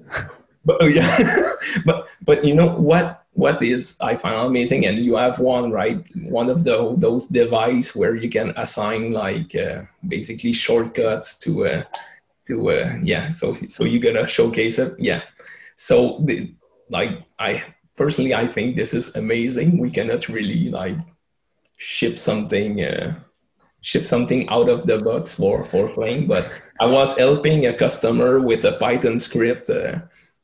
But 0.68 0.78
oh, 0.82 0.88
yeah, 0.88 1.52
but 1.86 2.08
but 2.26 2.44
you 2.44 2.56
know 2.56 2.76
what 2.76 3.24
what 3.34 3.62
is 3.62 3.98
I 4.02 4.16
find 4.16 4.48
amazing, 4.48 4.88
and 4.88 4.98
you 4.98 5.16
have 5.16 5.38
one 5.38 5.70
right, 5.70 6.04
one 6.24 6.50
of 6.50 6.64
the 6.64 6.96
those 6.98 7.28
device 7.28 7.96
where 7.96 8.16
you 8.16 8.30
can 8.32 8.52
assign 8.58 9.12
like 9.12 9.56
uh, 9.56 9.84
basically 10.08 10.54
shortcuts 10.54 11.38
to. 11.42 11.68
Uh, 11.68 11.84
yeah. 13.04 13.32
So 13.32 13.54
so 13.68 13.84
you're 13.84 14.02
gonna 14.02 14.28
showcase 14.28 14.80
it? 14.80 15.00
Yeah. 15.00 15.22
So 15.76 16.20
the, 16.24 16.56
like 16.90 17.10
i 17.40 17.64
personally 17.98 18.36
i 18.36 18.46
think 18.46 18.76
this 18.76 18.94
is 18.94 19.16
amazing. 19.16 19.80
We 19.80 19.92
cannot 19.92 20.30
really 20.30 20.70
like 20.70 20.98
ship 21.78 22.18
something 22.20 22.84
uh, 22.84 23.16
ship 23.82 24.06
something 24.06 24.48
out 24.50 24.70
of 24.70 24.86
the 24.86 24.98
box 25.00 25.36
for 25.36 25.64
for 25.64 25.90
flame 25.90 26.26
but 26.26 26.50
i 26.80 26.86
was 26.86 27.18
helping 27.18 27.68
a 27.68 27.74
customer 27.74 28.40
with 28.40 28.66
a 28.66 28.74
python 28.74 29.20
script 29.20 29.70
uh, 29.70 30.00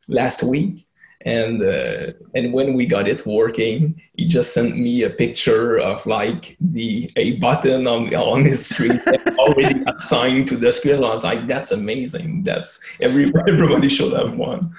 last 0.07 0.43
week 0.43 0.85
and 1.25 1.61
uh, 1.61 2.11
and 2.35 2.51
when 2.51 2.73
we 2.73 2.85
got 2.85 3.07
it 3.07 3.25
working 3.25 4.01
he 4.15 4.25
just 4.25 4.53
sent 4.53 4.77
me 4.77 5.03
a 5.03 5.09
picture 5.09 5.77
of 5.77 6.05
like 6.05 6.57
the 6.59 7.09
a 7.15 7.37
button 7.37 7.87
on 7.87 8.13
on 8.15 8.43
his 8.43 8.65
screen 8.65 8.99
already 9.37 9.83
assigned 9.97 10.47
to 10.47 10.55
the 10.55 10.71
script 10.71 11.03
i 11.03 11.09
was 11.09 11.23
like 11.23 11.47
that's 11.47 11.71
amazing. 11.71 12.43
That's 12.43 12.81
every, 13.01 13.29
everybody 13.47 13.89
should 13.89 14.13
have 14.13 14.33
one. 14.33 14.73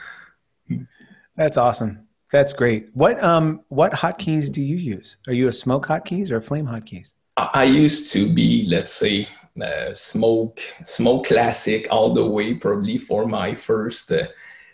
That's 1.37 1.57
awesome. 1.57 2.07
That's 2.31 2.53
great. 2.53 2.89
What 2.95 3.23
um 3.23 3.63
what 3.69 3.93
hotkeys 3.93 4.51
do 4.51 4.63
you 4.63 4.77
use? 4.77 5.19
Are 5.27 5.35
you 5.35 5.49
a 5.49 5.53
smoke 5.53 5.87
hotkeys 5.87 6.31
or 6.31 6.41
flame 6.41 6.67
hotkeys? 6.67 7.13
I, 7.37 7.49
I 7.55 7.65
used 7.65 8.13
to 8.13 8.33
be 8.33 8.67
let's 8.69 8.93
say 8.93 9.29
uh, 9.63 9.95
smoke 9.95 10.61
smoke 10.85 11.27
classic 11.27 11.87
all 11.91 12.15
the 12.15 12.27
way 12.27 12.55
probably 12.55 12.97
for 12.97 13.27
my 13.27 13.55
first 13.55 14.11
uh, 14.11 14.27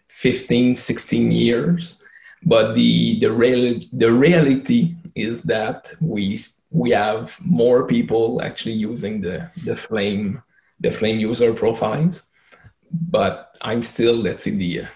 15, 0.09 0.75
16 0.75 1.31
years. 1.33 2.03
but 2.45 2.75
the 2.75 3.19
the 3.21 3.33
real 3.33 3.81
the 3.93 4.13
reality 4.13 4.95
is 5.15 5.43
that 5.43 5.93
we 6.01 6.39
we 6.71 6.91
have 6.91 7.37
more 7.45 7.87
people 7.87 8.41
actually 8.43 8.75
using 8.75 9.21
the 9.21 9.51
the 9.65 9.75
flame 9.75 10.43
the 10.81 10.91
flame 10.91 11.19
user 11.19 11.53
profiles 11.53 12.23
but 13.11 13.57
i'm 13.61 13.83
still 13.83 14.15
let's 14.15 14.45
see 14.45 14.57
the 14.57 14.87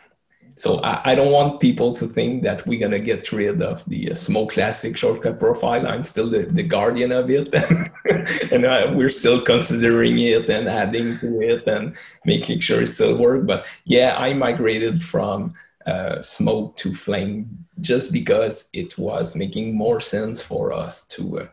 so 0.62 0.78
I, 0.84 1.10
I, 1.10 1.14
don't 1.16 1.32
want 1.32 1.58
people 1.58 1.92
to 1.94 2.06
think 2.06 2.44
that 2.44 2.64
we're 2.68 2.78
gonna 2.78 3.00
get 3.00 3.32
rid 3.32 3.60
of 3.62 3.84
the 3.86 4.12
uh, 4.12 4.14
Smoke 4.14 4.52
Classic 4.52 4.96
shortcut 4.96 5.40
profile. 5.40 5.88
I'm 5.88 6.04
still 6.04 6.30
the, 6.30 6.42
the 6.58 6.62
guardian 6.62 7.10
of 7.10 7.28
it, 7.30 7.52
and, 8.52 8.64
uh, 8.64 8.92
we're 8.94 9.10
still 9.10 9.40
considering 9.40 10.16
it 10.20 10.48
and 10.48 10.68
adding 10.68 11.18
to 11.18 11.40
it 11.40 11.66
and 11.66 11.96
making 12.24 12.60
sure 12.60 12.80
it 12.80 12.86
still 12.86 13.16
works. 13.16 13.44
But 13.44 13.66
yeah, 13.84 14.14
I 14.16 14.34
migrated 14.34 15.02
from 15.02 15.54
uh, 15.84 16.22
Smoke 16.22 16.76
to 16.76 16.94
Flame 16.94 17.66
just 17.80 18.12
because 18.12 18.70
it 18.72 18.96
was 18.96 19.34
making 19.34 19.74
more 19.74 20.00
sense 20.00 20.40
for 20.40 20.72
us 20.72 21.08
to 21.08 21.40
uh, 21.40 21.46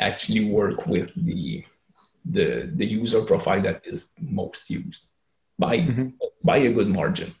actually 0.00 0.50
work 0.50 0.88
with 0.88 1.10
the 1.14 1.64
the 2.24 2.68
the 2.74 2.86
user 3.00 3.22
profile 3.22 3.62
that 3.62 3.86
is 3.86 4.12
most 4.20 4.68
used 4.70 5.12
by 5.56 5.78
mm-hmm. 5.78 6.08
by 6.42 6.56
a 6.56 6.72
good 6.72 6.88
margin. 6.88 7.32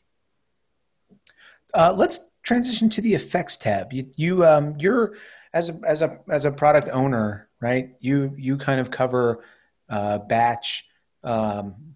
Uh, 1.76 1.94
let's 1.96 2.28
transition 2.42 2.88
to 2.88 3.00
the 3.02 3.14
effects 3.14 3.56
tab. 3.56 3.92
You, 3.92 4.10
you 4.16 4.46
um, 4.46 4.76
you're 4.78 5.14
as 5.52 5.68
a 5.68 5.78
as 5.86 6.02
a 6.02 6.18
as 6.30 6.44
a 6.46 6.50
product 6.50 6.88
owner, 6.90 7.48
right? 7.60 7.90
You 8.00 8.34
you 8.36 8.56
kind 8.56 8.80
of 8.80 8.90
cover 8.90 9.44
uh, 9.88 10.18
batch, 10.18 10.86
um, 11.22 11.94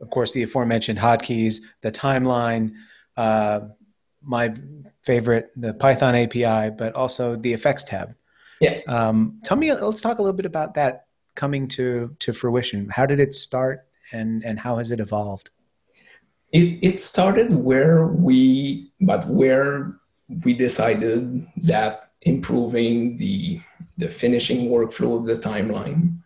of 0.00 0.10
course, 0.10 0.32
the 0.32 0.44
aforementioned 0.44 0.98
hotkeys, 0.98 1.60
the 1.82 1.90
timeline, 1.90 2.74
uh, 3.16 3.60
my 4.22 4.54
favorite, 5.02 5.50
the 5.56 5.74
Python 5.74 6.14
API, 6.14 6.70
but 6.70 6.94
also 6.94 7.34
the 7.34 7.52
effects 7.52 7.84
tab. 7.84 8.14
Yeah. 8.60 8.80
Um, 8.86 9.40
tell 9.44 9.56
me, 9.56 9.72
let's 9.72 10.00
talk 10.00 10.18
a 10.18 10.22
little 10.22 10.36
bit 10.36 10.46
about 10.46 10.74
that 10.74 11.06
coming 11.34 11.66
to 11.68 12.14
to 12.20 12.32
fruition. 12.32 12.88
How 12.88 13.06
did 13.06 13.18
it 13.18 13.34
start, 13.34 13.86
and 14.12 14.44
and 14.44 14.58
how 14.58 14.76
has 14.76 14.90
it 14.90 15.00
evolved? 15.00 15.50
It, 16.52 16.78
it 16.82 17.02
started 17.02 17.52
where 17.54 18.06
we, 18.06 18.90
but 19.00 19.26
where 19.26 19.94
we 20.44 20.54
decided 20.54 21.46
that 21.56 22.10
improving 22.22 23.16
the, 23.18 23.60
the 23.98 24.08
finishing 24.08 24.68
workflow 24.68 25.18
of 25.18 25.26
the 25.26 25.36
timeline 25.36 26.18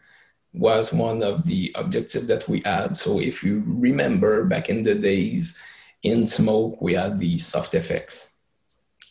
was 0.54 0.92
one 0.92 1.22
of 1.22 1.46
the 1.46 1.72
objectives 1.74 2.26
that 2.28 2.48
we 2.48 2.62
had. 2.64 2.96
So 2.96 3.20
if 3.20 3.42
you 3.42 3.64
remember 3.66 4.44
back 4.44 4.68
in 4.68 4.82
the 4.82 4.94
days 4.94 5.60
in 6.02 6.26
Smoke, 6.26 6.80
we 6.80 6.94
had 6.94 7.18
the 7.18 7.38
soft 7.38 7.74
effects 7.74 8.36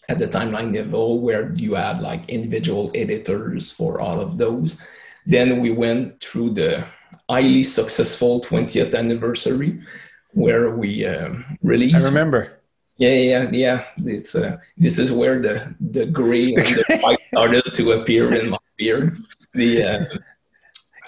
at 0.09 0.19
the 0.19 0.27
timeline 0.27 0.73
level 0.73 1.19
where 1.19 1.53
you 1.53 1.75
had 1.75 2.01
like 2.01 2.29
individual 2.29 2.91
editors 2.95 3.71
for 3.71 3.99
all 3.99 4.19
of 4.19 4.37
those. 4.37 4.83
Then 5.25 5.59
we 5.59 5.71
went 5.71 6.21
through 6.21 6.51
the 6.51 6.85
highly 7.29 7.63
successful 7.63 8.41
20th 8.41 8.95
anniversary 8.95 9.81
where 10.33 10.71
we 10.71 11.05
um, 11.05 11.45
released. 11.61 11.95
I 11.95 12.07
remember. 12.07 12.59
Yeah, 12.97 13.09
yeah, 13.09 13.49
yeah. 13.51 13.85
It's 13.97 14.35
uh, 14.35 14.57
this 14.77 14.99
is 14.99 15.11
where 15.11 15.41
the 15.41 15.75
the 15.79 16.05
gray 16.05 16.53
and 16.53 16.67
the 16.67 16.99
white 17.01 17.19
started 17.21 17.63
to 17.73 17.91
appear 17.93 18.33
in 18.33 18.49
my 18.49 18.57
beard. 18.77 19.17
The 19.53 19.83
uh, 19.83 20.05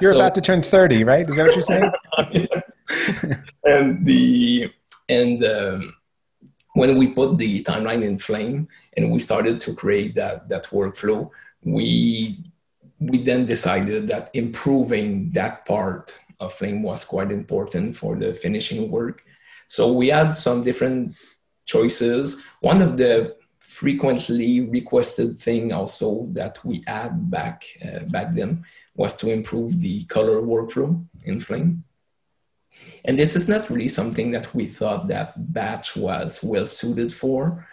you're 0.02 0.14
so, 0.14 0.20
about 0.20 0.36
to 0.36 0.42
turn 0.42 0.62
thirty, 0.62 1.04
right? 1.04 1.30
Is 1.30 1.36
that 1.38 1.46
what 1.48 1.56
you're 1.56 1.62
saying? 1.62 1.92
and 3.64 4.06
the 4.06 4.72
and 5.10 5.44
um, 5.44 5.96
when 6.74 6.98
we 6.98 7.12
put 7.12 7.38
the 7.38 7.64
timeline 7.64 8.04
in 8.04 8.20
flame 8.20 8.68
and 8.98 9.12
we 9.12 9.20
started 9.20 9.62
to 9.62 9.74
create 9.74 10.16
that 10.16 10.50
that 10.50 10.66
workflow, 10.68 11.30
we 11.64 12.44
we 13.00 13.20
then 13.20 13.46
decided 13.46 14.08
that 14.08 14.30
improving 14.34 15.32
that 15.32 15.66
part 15.66 16.18
a 16.40 16.50
flame 16.50 16.84
was 16.84 17.04
quite 17.04 17.32
important 17.32 17.96
for 17.96 18.16
the 18.16 18.34
finishing 18.34 18.90
work. 18.90 19.24
So 19.68 19.92
we 19.92 20.10
had 20.10 20.34
some 20.38 20.64
different 20.64 21.16
choices. 21.66 22.44
One 22.62 22.82
of 22.82 22.98
the 22.98 23.36
frequently 23.60 24.62
requested 24.62 25.40
thing 25.40 25.74
also 25.74 26.28
that 26.34 26.64
we 26.64 26.84
had 26.86 27.32
back 27.32 27.66
uh, 27.84 28.06
back 28.12 28.36
then 28.36 28.64
was 28.96 29.16
to 29.18 29.32
improve 29.32 29.82
the 29.82 30.06
color 30.06 30.40
workflow 30.42 31.04
in 31.26 31.40
Flame. 31.40 31.84
And 33.06 33.18
this 33.18 33.36
is 33.36 33.48
not 33.48 33.70
really 33.70 33.88
something 33.88 34.32
that 34.32 34.54
we 34.54 34.66
thought 34.66 35.08
that 35.08 35.54
batch 35.54 35.96
was 35.96 36.44
well 36.44 36.68
suited 36.68 37.14
for. 37.14 37.68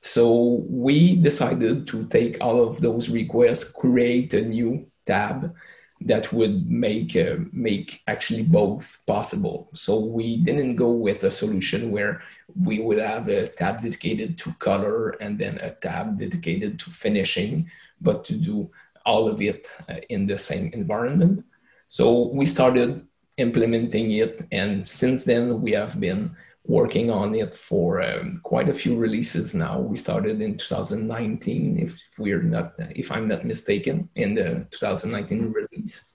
So 0.00 0.64
we 0.68 1.16
decided 1.16 1.86
to 1.88 2.06
take 2.06 2.38
all 2.40 2.62
of 2.62 2.80
those 2.80 3.08
requests, 3.08 3.70
create 3.70 4.34
a 4.34 4.42
new 4.42 4.90
tab 5.06 5.54
that 6.02 6.32
would 6.32 6.70
make 6.70 7.16
uh, 7.16 7.36
make 7.52 8.02
actually 8.06 8.44
both 8.44 8.98
possible. 9.06 9.68
So 9.74 9.98
we 9.98 10.38
didn't 10.38 10.76
go 10.76 10.90
with 10.90 11.24
a 11.24 11.30
solution 11.30 11.90
where 11.90 12.22
we 12.54 12.80
would 12.80 12.98
have 12.98 13.28
a 13.28 13.48
tab 13.48 13.82
dedicated 13.82 14.38
to 14.38 14.52
color 14.54 15.10
and 15.20 15.38
then 15.38 15.58
a 15.58 15.70
tab 15.72 16.18
dedicated 16.18 16.78
to 16.80 16.90
finishing, 16.90 17.70
but 18.00 18.24
to 18.24 18.34
do 18.34 18.70
all 19.04 19.28
of 19.28 19.40
it 19.40 19.72
uh, 19.88 19.96
in 20.08 20.26
the 20.26 20.38
same 20.38 20.70
environment. 20.72 21.44
So 21.88 22.28
we 22.28 22.46
started 22.46 23.06
implementing 23.36 24.10
it, 24.12 24.46
and 24.52 24.86
since 24.86 25.24
then 25.24 25.60
we 25.62 25.72
have 25.72 25.98
been 25.98 26.36
working 26.68 27.10
on 27.10 27.34
it 27.34 27.54
for 27.54 28.02
um, 28.02 28.40
quite 28.44 28.68
a 28.68 28.74
few 28.74 28.94
releases 28.96 29.54
now. 29.54 29.80
We 29.80 29.96
started 29.96 30.42
in 30.42 30.58
2019, 30.58 31.78
if 31.78 32.10
we're 32.18 32.42
not, 32.42 32.74
if 32.94 33.10
I'm 33.10 33.26
not 33.26 33.46
mistaken, 33.46 34.10
in 34.14 34.34
the 34.34 34.66
2019 34.70 35.50
release. 35.50 36.14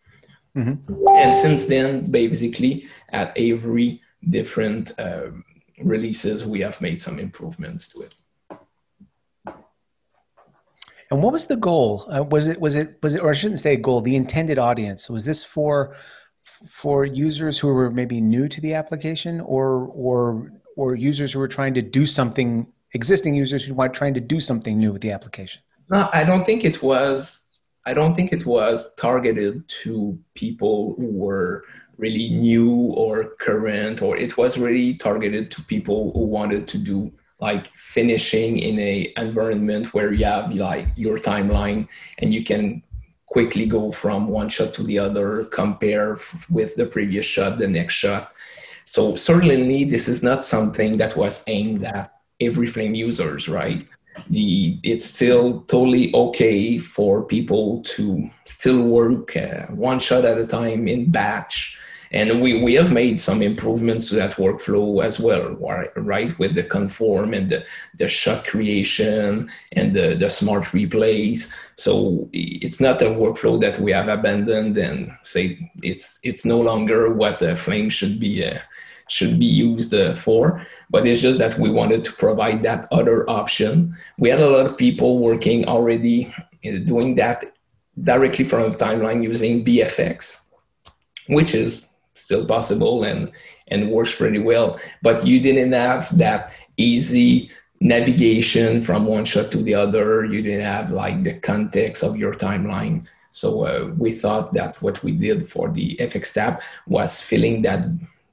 Mm-hmm. 0.56 1.08
And 1.08 1.36
since 1.36 1.66
then, 1.66 2.12
basically, 2.12 2.88
at 3.10 3.34
every 3.36 4.02
different 4.30 4.98
uh, 5.00 5.32
releases, 5.82 6.46
we 6.46 6.62
have 6.62 6.80
made 6.82 7.02
some 7.02 7.18
improvements 7.18 7.90
to 7.90 8.02
it. 8.02 8.16
And 11.10 11.22
what 11.22 11.34
was 11.34 11.48
the 11.48 11.58
goal? 11.58 12.06
Uh, 12.10 12.24
was 12.24 12.48
it 12.48 12.60
was 12.62 12.76
it 12.76 12.98
was 13.04 13.16
it 13.16 13.22
or 13.22 13.32
I 13.32 13.34
shouldn't 13.34 13.60
say 13.60 13.76
goal? 13.76 14.02
The 14.02 14.16
intended 14.16 14.58
audience 14.58 15.10
was 15.10 15.26
this 15.26 15.44
for 15.44 15.96
for 16.68 17.06
users 17.06 17.60
who 17.60 17.68
were 17.68 17.90
maybe 17.90 18.20
new 18.22 18.48
to 18.48 18.62
the 18.62 18.74
application 18.74 19.42
or 19.42 19.90
or 19.94 20.52
or 20.76 20.96
users 20.96 21.34
who 21.34 21.40
were 21.40 21.48
trying 21.48 21.74
to 21.74 21.82
do 21.82 22.06
something 22.06 22.68
existing 22.94 23.36
users 23.36 23.64
who 23.64 23.74
were 23.74 23.90
trying 23.90 24.14
to 24.14 24.20
do 24.20 24.40
something 24.40 24.78
new 24.78 24.92
with 24.92 25.02
the 25.02 25.12
application? 25.12 25.62
No 25.90 26.10
i 26.14 26.24
don't 26.24 26.46
think 26.46 26.64
it 26.64 26.82
was 26.82 27.50
i 27.86 27.94
don't 27.94 28.16
think 28.16 28.32
it 28.32 28.46
was 28.46 28.94
targeted 28.96 29.68
to 29.84 30.18
people 30.34 30.96
who 30.98 31.12
were 31.12 31.66
really 31.98 32.30
new 32.30 32.94
or 32.98 33.36
current 33.40 34.02
or 34.02 34.18
it 34.18 34.38
was 34.38 34.58
really 34.58 34.96
targeted 34.96 35.52
to 35.52 35.62
people 35.64 36.12
who 36.14 36.26
wanted 36.26 36.68
to 36.68 36.78
do 36.78 37.12
like 37.40 37.68
finishing 37.76 38.58
in 38.60 38.80
a 38.80 39.14
environment 39.18 39.94
where 39.94 40.12
you 40.14 40.26
have 40.26 40.52
like 40.54 40.88
your 40.96 41.18
timeline 41.18 41.88
and 42.20 42.34
you 42.34 42.44
can 42.44 42.82
quickly 43.34 43.66
go 43.66 43.92
from 43.92 44.28
one 44.28 44.48
shot 44.48 44.74
to 44.76 44.84
the 44.84 45.00
other, 45.00 45.46
compare 45.46 46.14
f- 46.14 46.46
with 46.50 46.76
the 46.76 46.86
previous 46.86 47.26
shot, 47.26 47.58
the 47.58 47.68
next 47.68 47.96
shot. 47.96 48.32
So 48.86 49.16
certainly 49.16 49.84
this 49.84 50.08
is 50.08 50.22
not 50.22 50.46
something 50.46 50.98
that 50.98 51.18
was 51.18 51.44
aimed 51.48 51.84
at 51.84 52.14
every 52.40 52.68
flame 52.68 52.94
users, 52.94 53.50
right? 53.50 53.88
The 54.30 54.78
it's 54.84 55.06
still 55.06 55.62
totally 55.62 56.14
okay 56.14 56.78
for 56.78 57.24
people 57.26 57.82
to 57.96 58.30
still 58.46 58.88
work 58.88 59.36
uh, 59.36 59.66
one 59.74 60.00
shot 60.00 60.24
at 60.26 60.38
a 60.38 60.46
time 60.46 60.88
in 60.88 61.10
batch 61.10 61.80
and 62.14 62.42
we, 62.42 62.62
we 62.62 62.76
have 62.76 62.92
made 62.92 63.20
some 63.20 63.42
improvements 63.42 64.10
to 64.10 64.16
that 64.16 64.34
workflow 64.34 65.04
as 65.04 65.20
well, 65.20 65.50
right? 65.96 66.38
With 66.38 66.54
the 66.54 66.62
conform 66.62 67.34
and 67.34 67.50
the, 67.50 67.66
the 67.98 68.08
shot 68.08 68.46
creation 68.46 69.50
and 69.72 69.96
the, 69.96 70.14
the 70.14 70.30
smart 70.30 70.66
replays. 70.66 71.52
So 71.76 72.30
it's 72.32 72.80
not 72.80 73.02
a 73.02 73.06
workflow 73.06 73.60
that 73.62 73.80
we 73.80 73.92
have 73.92 74.10
abandoned 74.10 74.78
and 74.78 75.12
say 75.24 75.58
it's 75.82 76.20
it's 76.24 76.46
no 76.46 76.62
longer 76.62 77.12
what 77.12 77.40
the 77.40 77.56
flame 77.56 77.90
should 77.90 78.20
be 78.20 78.46
uh, 78.46 78.60
should 79.10 79.40
be 79.40 79.48
used 79.48 79.94
uh, 79.96 80.14
for. 80.14 80.68
But 80.92 81.08
it's 81.08 81.22
just 81.22 81.40
that 81.40 81.58
we 81.58 81.72
wanted 81.72 82.06
to 82.06 82.14
provide 82.14 82.62
that 82.62 82.88
other 82.92 83.28
option. 83.28 83.98
We 84.20 84.30
had 84.30 84.40
a 84.40 84.50
lot 84.50 84.68
of 84.68 84.78
people 84.78 85.18
working 85.18 85.68
already 85.68 86.32
uh, 86.64 86.78
doing 86.86 87.16
that 87.16 87.44
directly 88.04 88.46
from 88.46 88.72
the 88.72 88.78
timeline 88.78 89.24
using 89.24 89.66
BFX, 89.66 90.48
which 91.28 91.56
is 91.56 91.93
still 92.16 92.46
possible 92.46 93.04
and 93.04 93.32
and 93.68 93.90
works 93.90 94.16
pretty 94.16 94.40
well 94.40 94.80
but 95.02 95.26
you 95.26 95.40
didn't 95.40 95.72
have 95.72 96.16
that 96.18 96.54
easy 96.78 97.50
navigation 97.80 98.80
from 98.80 99.06
one 99.06 99.26
shot 99.26 99.52
to 99.52 99.58
the 99.58 99.74
other 99.74 100.26
you 100.26 100.42
didn't 100.42 100.66
have 100.66 100.92
like 100.92 101.24
the 101.24 101.34
context 101.40 102.04
of 102.04 102.18
your 102.18 102.34
timeline 102.34 103.08
so 103.32 103.66
uh, 103.66 103.92
we 103.98 104.12
thought 104.12 104.54
that 104.54 104.80
what 104.82 105.02
we 105.04 105.12
did 105.12 105.48
for 105.48 105.70
the 105.70 105.96
fx 106.02 106.34
tab 106.34 106.60
was 106.88 107.22
filling 107.22 107.62
that 107.62 107.84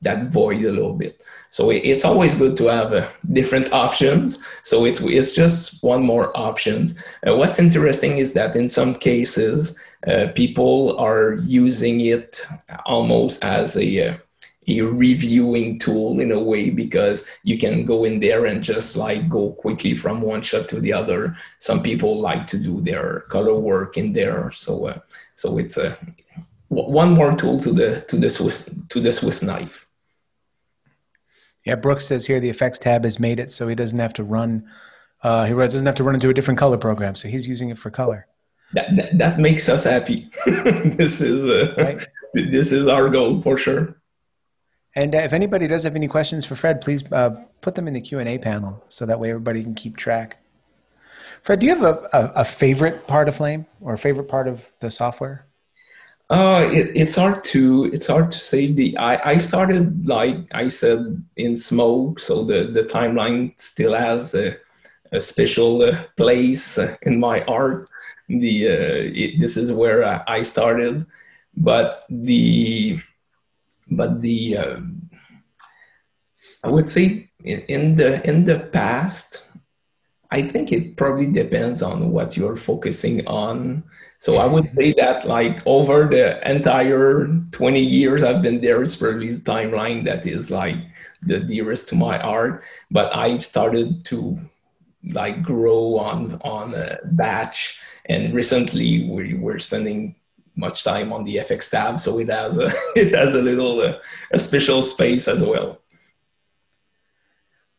that 0.02 0.26
void 0.26 0.64
a 0.64 0.72
little 0.72 0.94
bit. 0.94 1.22
So 1.50 1.70
it's 1.70 2.04
always 2.04 2.34
good 2.34 2.56
to 2.58 2.66
have 2.66 2.92
uh, 2.92 3.08
different 3.32 3.72
options. 3.72 4.42
So 4.62 4.84
it, 4.86 5.00
it's 5.02 5.34
just 5.34 5.82
one 5.82 6.02
more 6.02 6.36
options. 6.36 6.98
Uh, 7.26 7.36
what's 7.36 7.58
interesting 7.58 8.18
is 8.18 8.32
that 8.34 8.56
in 8.56 8.68
some 8.68 8.94
cases, 8.94 9.78
uh, 10.06 10.28
people 10.34 10.98
are 10.98 11.34
using 11.34 12.00
it 12.00 12.46
almost 12.86 13.44
as 13.44 13.76
a, 13.76 14.08
uh, 14.08 14.16
a 14.66 14.80
reviewing 14.80 15.78
tool 15.78 16.20
in 16.20 16.32
a 16.32 16.38
way 16.40 16.70
because 16.70 17.26
you 17.42 17.58
can 17.58 17.84
go 17.84 18.04
in 18.04 18.20
there 18.20 18.46
and 18.46 18.62
just 18.62 18.96
like 18.96 19.28
go 19.28 19.50
quickly 19.52 19.94
from 19.94 20.22
one 20.22 20.42
shot 20.42 20.68
to 20.68 20.80
the 20.80 20.92
other. 20.92 21.36
Some 21.58 21.82
people 21.82 22.20
like 22.20 22.46
to 22.48 22.58
do 22.58 22.80
their 22.80 23.20
color 23.28 23.54
work 23.54 23.98
in 23.98 24.12
there. 24.12 24.50
So, 24.52 24.86
uh, 24.86 24.98
so 25.34 25.58
it's 25.58 25.76
a, 25.76 25.98
one 26.68 27.12
more 27.12 27.36
tool 27.36 27.58
to 27.60 27.72
the 27.72 28.00
to 28.02 28.16
the 28.16 28.30
Swiss 28.30 28.72
to 28.90 29.00
the 29.00 29.12
Swiss 29.12 29.42
knife. 29.42 29.86
Yeah, 31.66 31.74
Brooks 31.74 32.06
says 32.06 32.26
here 32.26 32.40
the 32.40 32.48
effects 32.48 32.78
tab 32.78 33.04
has 33.04 33.18
made 33.18 33.38
it 33.40 33.50
so 33.50 33.68
he 33.68 33.74
doesn't 33.74 33.98
have 33.98 34.14
to 34.14 34.24
run. 34.24 34.70
Uh, 35.22 35.44
he 35.44 35.52
doesn't 35.52 35.84
have 35.84 35.96
to 35.96 36.04
run 36.04 36.14
into 36.14 36.30
a 36.30 36.34
different 36.34 36.58
color 36.58 36.78
program, 36.78 37.14
so 37.14 37.28
he's 37.28 37.46
using 37.46 37.68
it 37.68 37.78
for 37.78 37.90
color. 37.90 38.26
That 38.72 38.96
that, 38.96 39.18
that 39.18 39.38
makes 39.38 39.68
us 39.68 39.84
happy. 39.84 40.28
this 40.46 41.20
is 41.20 41.48
uh, 41.48 41.74
right? 41.78 42.06
this 42.34 42.72
is 42.72 42.88
our 42.88 43.08
goal 43.08 43.40
for 43.40 43.56
sure. 43.56 43.96
And 44.94 45.14
uh, 45.14 45.18
if 45.18 45.32
anybody 45.32 45.66
does 45.66 45.84
have 45.84 45.96
any 45.96 46.08
questions 46.08 46.44
for 46.44 46.56
Fred, 46.56 46.80
please 46.80 47.02
uh, 47.12 47.30
put 47.60 47.74
them 47.74 47.86
in 47.86 47.94
the 47.94 48.00
Q 48.00 48.18
and 48.18 48.28
A 48.28 48.38
panel 48.38 48.82
so 48.88 49.06
that 49.06 49.20
way 49.20 49.30
everybody 49.30 49.62
can 49.62 49.74
keep 49.74 49.96
track. 49.96 50.38
Fred, 51.42 51.60
do 51.60 51.66
you 51.66 51.74
have 51.74 51.84
a, 51.84 52.08
a, 52.12 52.32
a 52.36 52.44
favorite 52.44 53.06
part 53.06 53.28
of 53.28 53.36
Flame 53.36 53.66
or 53.80 53.94
a 53.94 53.98
favorite 53.98 54.28
part 54.28 54.46
of 54.46 54.66
the 54.80 54.90
software? 54.90 55.46
Uh, 56.28 56.68
it, 56.72 56.92
it's 56.94 57.16
hard 57.16 57.42
to 57.42 57.90
it's 57.92 58.06
hard 58.06 58.30
to 58.30 58.38
say. 58.38 58.70
The 58.70 58.96
I, 58.98 59.30
I 59.30 59.36
started 59.38 60.06
like 60.06 60.36
I 60.52 60.68
said 60.68 61.24
in 61.36 61.56
smoke, 61.56 62.20
so 62.20 62.44
the 62.44 62.64
the 62.64 62.82
timeline 62.82 63.58
still 63.60 63.94
has 63.94 64.34
a, 64.34 64.56
a 65.10 65.20
special 65.20 65.82
uh, 65.82 65.96
place 66.16 66.78
in 67.02 67.18
my 67.18 67.42
art. 67.46 67.88
The 68.30 68.68
uh, 68.68 69.02
it, 69.12 69.40
this 69.40 69.56
is 69.56 69.72
where 69.72 70.22
I 70.28 70.42
started, 70.42 71.06
but 71.56 72.06
the 72.08 73.00
but 73.90 74.22
the 74.22 74.56
uh, 74.56 74.80
I 76.62 76.70
would 76.70 76.88
say 76.88 77.30
in, 77.42 77.60
in 77.66 77.96
the 77.96 78.22
in 78.28 78.44
the 78.44 78.60
past, 78.60 79.48
I 80.30 80.42
think 80.42 80.70
it 80.70 80.96
probably 80.96 81.32
depends 81.32 81.82
on 81.82 82.12
what 82.12 82.36
you're 82.36 82.56
focusing 82.56 83.26
on 83.26 83.82
so 84.20 84.36
I 84.36 84.44
would 84.44 84.70
say 84.74 84.92
that 84.98 85.26
like 85.26 85.66
over 85.66 86.04
the 86.04 86.36
entire 86.48 87.26
20 87.52 87.80
years 87.80 88.22
I've 88.22 88.42
been 88.42 88.60
there, 88.60 88.82
it's 88.82 88.96
probably 88.96 89.32
the 89.32 89.40
timeline 89.40 90.04
that 90.04 90.26
is 90.26 90.50
like 90.50 90.76
the 91.22 91.40
dearest 91.40 91.88
to 91.88 91.94
my 91.94 92.20
art. 92.20 92.62
But 92.90 93.16
I 93.16 93.38
started 93.38 94.04
to 94.12 94.38
like 95.14 95.42
grow 95.42 95.96
on 95.98 96.38
on 96.44 96.74
a 96.74 96.98
batch, 97.02 97.80
and 98.10 98.34
recently 98.34 99.08
we 99.08 99.34
we're 99.34 99.58
spending 99.58 100.16
much 100.56 100.82
time 100.82 101.12
on 101.12 101.24
the 101.24 101.36
FX 101.36 101.70
tab, 101.70 102.00
so 102.00 102.18
it 102.18 102.28
has 102.28 102.58
a 102.58 102.66
it 102.96 103.14
has 103.14 103.34
a 103.34 103.42
little 103.42 103.80
uh, 103.80 103.94
a 104.32 104.38
special 104.38 104.82
space 104.82 105.28
as 105.28 105.42
well. 105.42 105.80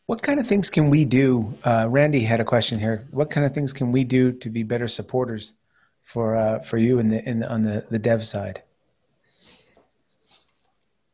What 0.05 0.21
kind 0.23 0.39
of 0.39 0.47
things 0.47 0.69
can 0.69 0.89
we 0.89 1.05
do? 1.05 1.53
Uh, 1.63 1.88
Randy 1.89 2.21
had 2.21 2.39
a 2.39 2.45
question 2.45 2.79
here. 2.79 3.07
What 3.11 3.29
kind 3.29 3.45
of 3.45 3.53
things 3.53 3.71
can 3.73 3.91
we 3.91 4.03
do 4.03 4.32
to 4.32 4.49
be 4.49 4.63
better 4.63 4.88
supporters 4.88 5.53
for 6.01 6.36
uh, 6.36 6.59
for 6.59 6.77
you 6.77 6.99
in 6.99 7.09
the 7.09 7.19
in 7.29 7.43
on 7.43 7.63
the, 7.63 7.86
the 7.89 7.99
dev 7.99 8.25
side? 8.25 8.63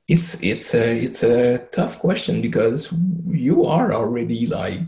It's 0.07 0.41
it's 0.43 0.75
a 0.75 1.03
it's 1.03 1.23
a 1.23 1.57
tough 1.71 1.99
question 1.99 2.41
because 2.41 2.93
you 3.27 3.65
are 3.65 3.93
already 3.93 4.45
like 4.45 4.81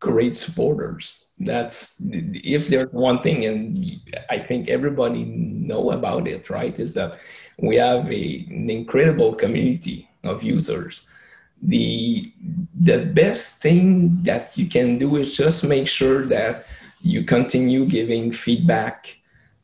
great 0.00 0.34
supporters. 0.34 1.30
That's 1.38 1.96
if 2.00 2.68
there's 2.68 2.92
one 2.92 3.22
thing, 3.22 3.44
and 3.44 4.00
I 4.28 4.38
think 4.38 4.68
everybody 4.68 5.24
know 5.24 5.92
about 5.92 6.26
it, 6.26 6.50
right? 6.50 6.78
Is 6.78 6.94
that 6.94 7.20
we 7.58 7.76
have 7.76 8.10
a, 8.10 8.46
an 8.50 8.68
incredible 8.70 9.34
community 9.34 10.08
of 10.24 10.42
users. 10.42 11.08
The 11.62 12.32
the 12.74 13.04
best 13.04 13.62
thing 13.62 14.22
that 14.24 14.56
you 14.56 14.66
can 14.66 14.98
do 14.98 15.16
is 15.16 15.36
just 15.36 15.66
make 15.66 15.86
sure 15.86 16.24
that 16.26 16.66
you 17.02 17.24
continue 17.24 17.84
giving 17.84 18.32
feedback. 18.32 19.16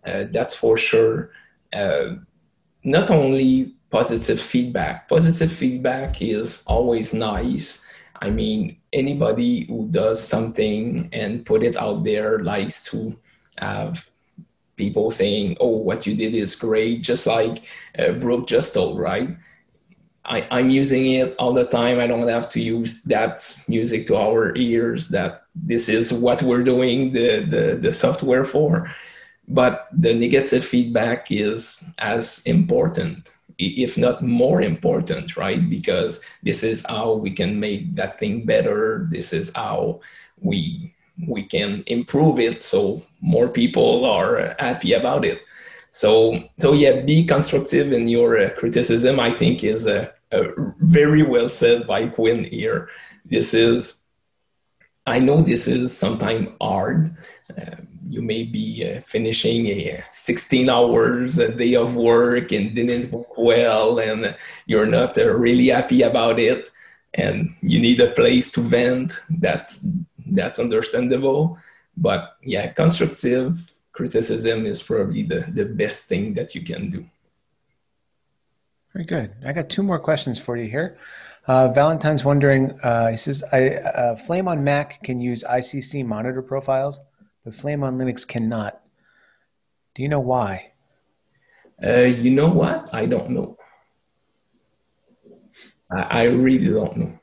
Uh, 0.07 0.25
that's 0.31 0.55
for 0.55 0.77
sure. 0.77 1.31
Uh, 1.73 2.17
not 2.85 3.11
only 3.11 3.75
positive 3.91 4.41
feedback, 4.41 5.09
positive 5.09 5.53
feedback 5.53 6.23
is 6.23 6.63
always 6.67 7.13
nice. 7.13 7.85
I 8.21 8.31
mean, 8.31 8.79
anybody 8.97 9.67
who 9.67 9.89
does 9.91 10.27
something 10.27 11.09
and 11.13 11.45
put 11.45 11.63
it 11.63 11.77
out 11.77 12.03
there 12.05 12.41
likes 12.41 12.83
to 12.91 13.17
have 13.59 14.11
people 14.77 15.11
saying, 15.11 15.57
"Oh, 15.61 15.77
what 15.89 16.07
you 16.07 16.17
did 16.17 16.35
is 16.35 16.57
great," 16.57 17.03
just 17.03 17.27
like 17.27 17.63
uh, 17.99 18.13
Brooke 18.13 18.49
just 18.49 18.75
told, 18.75 18.99
right? 18.99 19.37
I, 20.25 20.47
I'm 20.51 20.71
using 20.71 21.07
it 21.07 21.37
all 21.39 21.53
the 21.53 21.65
time. 21.65 22.01
I 22.01 22.07
don't 22.07 22.29
have 22.29 22.49
to 22.51 22.61
use 22.61 23.03
that 23.05 23.47
music 23.69 24.07
to 24.09 24.17
our 24.17 24.57
ears. 24.57 25.09
That 25.09 25.45
this 25.55 25.89
is 25.89 26.13
what 26.13 26.43
we're 26.43 26.65
doing 26.65 27.13
the, 27.13 27.41
the, 27.41 27.79
the 27.81 27.93
software 27.93 28.45
for. 28.45 28.91
But 29.49 29.87
the 29.93 30.15
negative 30.15 30.65
feedback 30.65 31.31
is 31.31 31.85
as 31.99 32.43
important, 32.45 33.33
if 33.59 33.97
not 33.97 34.23
more 34.23 34.63
important, 34.63 35.37
right? 35.37 35.69
Because 35.69 36.21
this 36.43 36.63
is 36.63 36.85
how 36.89 37.15
we 37.15 37.31
can 37.31 37.59
make 37.59 37.95
that 37.95 38.19
thing 38.19 38.45
better. 38.45 39.09
This 39.11 39.33
is 39.33 39.53
how 39.55 40.01
we 40.41 40.93
we 41.27 41.43
can 41.43 41.83
improve 41.87 42.39
it 42.39 42.63
so 42.63 43.03
more 43.23 43.49
people 43.49 44.05
are 44.05 44.55
happy 44.59 44.93
about 44.93 45.25
it. 45.25 45.41
So 45.91 46.43
so 46.59 46.75
yeah, 46.75 47.01
be 47.01 47.25
constructive 47.25 47.93
in 47.93 48.09
your 48.09 48.39
uh, 48.39 48.51
criticism. 48.51 49.19
I 49.19 49.31
think 49.31 49.65
is 49.65 49.87
a 49.87 50.13
uh, 50.33 50.49
very 50.81 51.23
well 51.23 51.49
said 51.49 51.87
by 51.87 52.09
Quinn 52.09 52.45
here. 52.45 52.89
This 53.25 53.55
is, 53.55 54.05
I 55.07 55.19
know 55.21 55.41
this 55.41 55.69
is 55.69 55.97
sometimes 55.97 56.49
hard. 56.61 57.17
Uh, 57.57 57.77
you 58.09 58.23
may 58.23 58.45
be 58.45 58.85
uh, 58.89 59.01
finishing 59.01 59.67
a 59.67 60.03
16 60.13 60.69
hours 60.71 61.39
a 61.39 61.53
day 61.53 61.75
of 61.75 61.97
work 61.97 62.53
and 62.53 62.75
didn't 62.75 63.11
work 63.13 63.37
well, 63.37 63.99
and 63.99 64.37
you're 64.67 64.87
not 64.87 65.19
uh, 65.19 65.33
really 65.33 65.69
happy 65.69 66.03
about 66.03 66.39
it, 66.39 66.71
and 67.15 67.55
you 67.61 67.81
need 67.81 68.01
a 68.01 68.11
place 68.11 68.51
to 68.53 68.61
vent. 68.61 69.21
That's 69.31 69.87
that's 70.27 70.59
understandable. 70.59 71.59
But 71.97 72.37
yeah, 72.43 72.67
constructive 72.69 73.71
criticism 73.93 74.67
is 74.67 74.83
probably 74.83 75.23
the, 75.23 75.41
the 75.49 75.65
best 75.65 76.07
thing 76.07 76.35
that 76.35 76.55
you 76.55 76.63
can 76.63 76.91
do. 76.91 77.07
Very 78.93 79.05
good. 79.05 79.33
I 79.45 79.53
got 79.53 79.69
two 79.69 79.83
more 79.83 79.99
questions 79.99 80.39
for 80.39 80.57
you 80.57 80.69
here. 80.69 80.99
Uh, 81.47 81.69
Valentine's 81.69 82.25
wondering, 82.25 82.73
uh, 82.83 83.09
he 83.09 83.17
says, 83.17 83.45
I, 83.53 83.77
uh, 83.77 84.17
Flame 84.17 84.49
on 84.49 84.65
Mac 84.65 85.03
can 85.03 85.21
use 85.21 85.45
ICC 85.45 86.05
monitor 86.05 86.43
profiles, 86.43 87.01
but 87.47 87.55
Flame 87.55 87.85
on 87.85 87.97
Linux 87.97 88.27
cannot. 88.27 88.83
Do 89.95 90.03
you 90.03 90.09
know 90.09 90.19
why? 90.19 90.73
Uh, 91.81 92.01
you 92.01 92.33
know 92.33 92.51
what? 92.51 92.91
I 92.93 93.07
don't 93.07 93.31
know. 93.31 93.57
I, 95.89 96.01
I, 96.03 96.23
really 96.25 96.67
don't 96.75 96.97
know. 96.97 97.17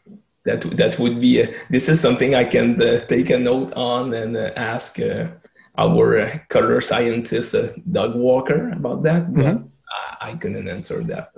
That, 0.45 0.61
that 0.61 0.97
would 0.97 1.19
be, 1.19 1.41
a, 1.41 1.53
this 1.69 1.89
is 1.89 1.99
something 1.99 2.35
I 2.35 2.45
can 2.45 2.81
uh, 2.81 2.99
take 3.05 3.31
a 3.31 3.37
note 3.37 3.73
on 3.73 4.13
and 4.13 4.37
uh, 4.37 4.51
ask 4.55 4.97
our 5.77 6.45
color 6.47 6.79
scientist, 6.79 7.53
Doug 7.91 8.15
Walker, 8.15 8.69
about 8.69 9.03
that. 9.03 9.27
Mm-hmm. 9.27 9.67
I 10.21 10.35
couldn't 10.35 10.69
answer 10.69 11.03
that. 11.03 11.33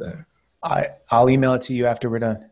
I 0.62 0.90
I'll 1.10 1.30
email 1.32 1.56
it 1.56 1.64
to 1.64 1.74
you 1.74 1.88
after 1.88 2.08
we're 2.08 2.20
done. 2.20 2.52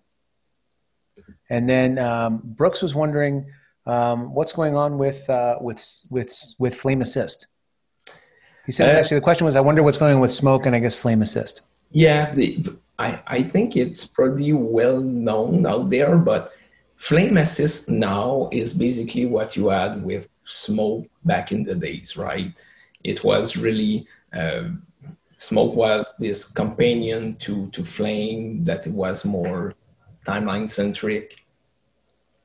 And 1.51 1.69
then 1.69 1.99
um, 1.99 2.41
Brooks 2.43 2.81
was 2.81 2.95
wondering 2.95 3.51
um, 3.85 4.33
what's 4.33 4.53
going 4.53 4.75
on 4.75 4.97
with 4.97 5.29
uh, 5.29 5.57
with 5.61 5.83
with 6.09 6.35
with 6.59 6.75
Flame 6.75 7.01
Assist. 7.01 7.47
He 8.65 8.71
says 8.71 8.93
uh, 8.93 8.99
actually 8.99 9.17
the 9.17 9.23
question 9.23 9.45
was 9.45 9.55
I 9.55 9.61
wonder 9.61 9.83
what's 9.83 9.97
going 9.97 10.15
on 10.15 10.21
with 10.21 10.31
Smoke 10.31 10.65
and 10.65 10.75
I 10.75 10.79
guess 10.79 10.95
Flame 10.95 11.21
Assist. 11.21 11.61
Yeah, 11.91 12.31
the, 12.31 12.75
I 12.99 13.21
I 13.27 13.43
think 13.43 13.75
it's 13.75 14.05
pretty 14.05 14.53
well 14.53 14.99
known 14.99 15.65
out 15.65 15.89
there, 15.89 16.17
but 16.17 16.53
Flame 16.95 17.37
Assist 17.37 17.89
now 17.89 18.49
is 18.51 18.73
basically 18.73 19.25
what 19.25 19.55
you 19.57 19.69
had 19.69 20.03
with 20.03 20.29
Smoke 20.45 21.07
back 21.25 21.51
in 21.51 21.63
the 21.63 21.75
days, 21.75 22.15
right? 22.15 22.53
It 23.03 23.23
was 23.23 23.57
really 23.57 24.07
uh, 24.33 24.69
Smoke 25.43 25.75
was 25.75 26.07
this 26.19 26.45
companion 26.45 27.35
to, 27.41 27.67
to 27.71 27.83
Flame 27.83 28.63
that 28.63 28.87
was 28.87 29.25
more 29.25 29.73
timeline 30.25 30.69
centric. 30.69 31.43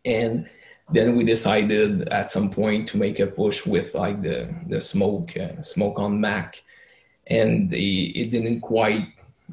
And 0.04 0.48
then 0.90 1.16
we 1.16 1.24
decided 1.24 2.08
at 2.08 2.32
some 2.32 2.50
point 2.50 2.88
to 2.88 2.96
make 2.96 3.20
a 3.20 3.26
push 3.26 3.66
with 3.66 3.94
like 3.94 4.22
the, 4.22 4.54
the 4.68 4.80
Smoke, 4.80 5.36
uh, 5.36 5.62
Smoke 5.62 5.98
on 5.98 6.20
Mac. 6.20 6.62
And 7.26 7.70
the, 7.70 8.06
it 8.18 8.30
didn't 8.30 8.60
quite 8.60 9.08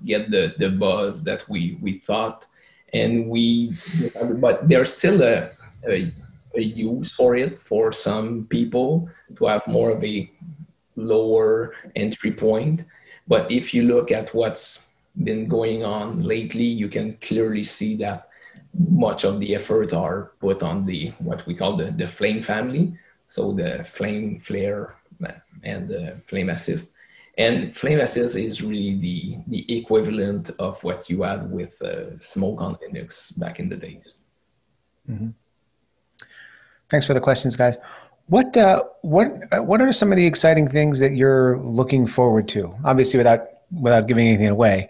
get 0.06 0.32
the, 0.32 0.54
the 0.58 0.70
buzz 0.70 1.24
that 1.26 1.48
we, 1.50 1.78
we 1.82 1.94
thought. 1.94 2.46
and 2.96 3.28
we 3.28 3.74
but 4.36 4.68
there's 4.70 4.94
still 4.94 5.22
a, 5.22 5.50
a, 5.88 6.12
a 6.56 6.62
use 6.62 7.12
for 7.12 7.36
it 7.36 7.62
for 7.62 7.92
some 7.92 8.46
people 8.50 9.10
to 9.36 9.46
have 9.46 9.66
more 9.68 9.92
of 9.92 10.04
a 10.04 10.32
lower 10.96 11.74
entry 11.96 12.32
point 12.32 12.86
but 13.28 13.52
if 13.52 13.74
you 13.74 13.84
look 13.84 14.12
at 14.12 14.34
what's 14.34 14.94
been 15.24 15.48
going 15.48 15.84
on 15.84 16.24
lately 16.24 16.64
you 16.64 16.88
can 16.88 17.18
clearly 17.22 17.64
see 17.64 17.96
that 17.96 18.28
much 18.78 19.23
of 19.23 19.39
the 19.39 19.55
effort 19.55 19.93
are 19.93 20.32
put 20.39 20.63
on 20.63 20.86
the 20.86 21.09
what 21.19 21.45
we 21.45 21.55
call 21.55 21.78
the, 21.78 21.86
the 21.86 22.07
flame 22.07 22.41
family. 22.41 22.97
So 23.28 23.53
the 23.53 23.84
flame 23.84 24.39
flare 24.39 24.95
and 25.63 25.88
the 25.88 26.21
flame 26.28 26.49
assist. 26.49 26.93
And 27.38 27.76
flame 27.76 27.99
assist 27.99 28.38
is 28.38 28.61
really 28.63 28.95
the 28.95 29.38
the 29.47 29.78
equivalent 29.78 30.51
of 30.59 30.82
what 30.84 31.09
you 31.09 31.23
had 31.23 31.51
with 31.51 31.82
uh, 31.82 32.17
smoke 32.19 32.61
on 32.61 32.76
linux 32.76 33.38
back 33.38 33.59
in 33.59 33.67
the 33.67 33.76
days. 33.76 34.21
Mm-hmm. 35.09 35.30
thanks 36.89 37.05
for 37.05 37.13
the 37.13 37.19
questions 37.19 37.55
guys. 37.55 37.78
What 38.28 38.55
uh, 38.57 38.84
what 39.01 39.28
uh, 39.51 39.61
what 39.61 39.82
are 39.82 39.91
some 39.91 40.11
of 40.11 40.17
the 40.17 40.26
exciting 40.26 40.67
things 40.67 40.99
that 40.99 41.13
you're 41.13 41.59
looking 41.59 42.07
forward 42.07 42.47
to? 42.49 42.73
Obviously 42.86 43.17
without 43.17 43.41
without 43.82 44.07
giving 44.07 44.28
anything 44.28 44.49
away 44.49 44.89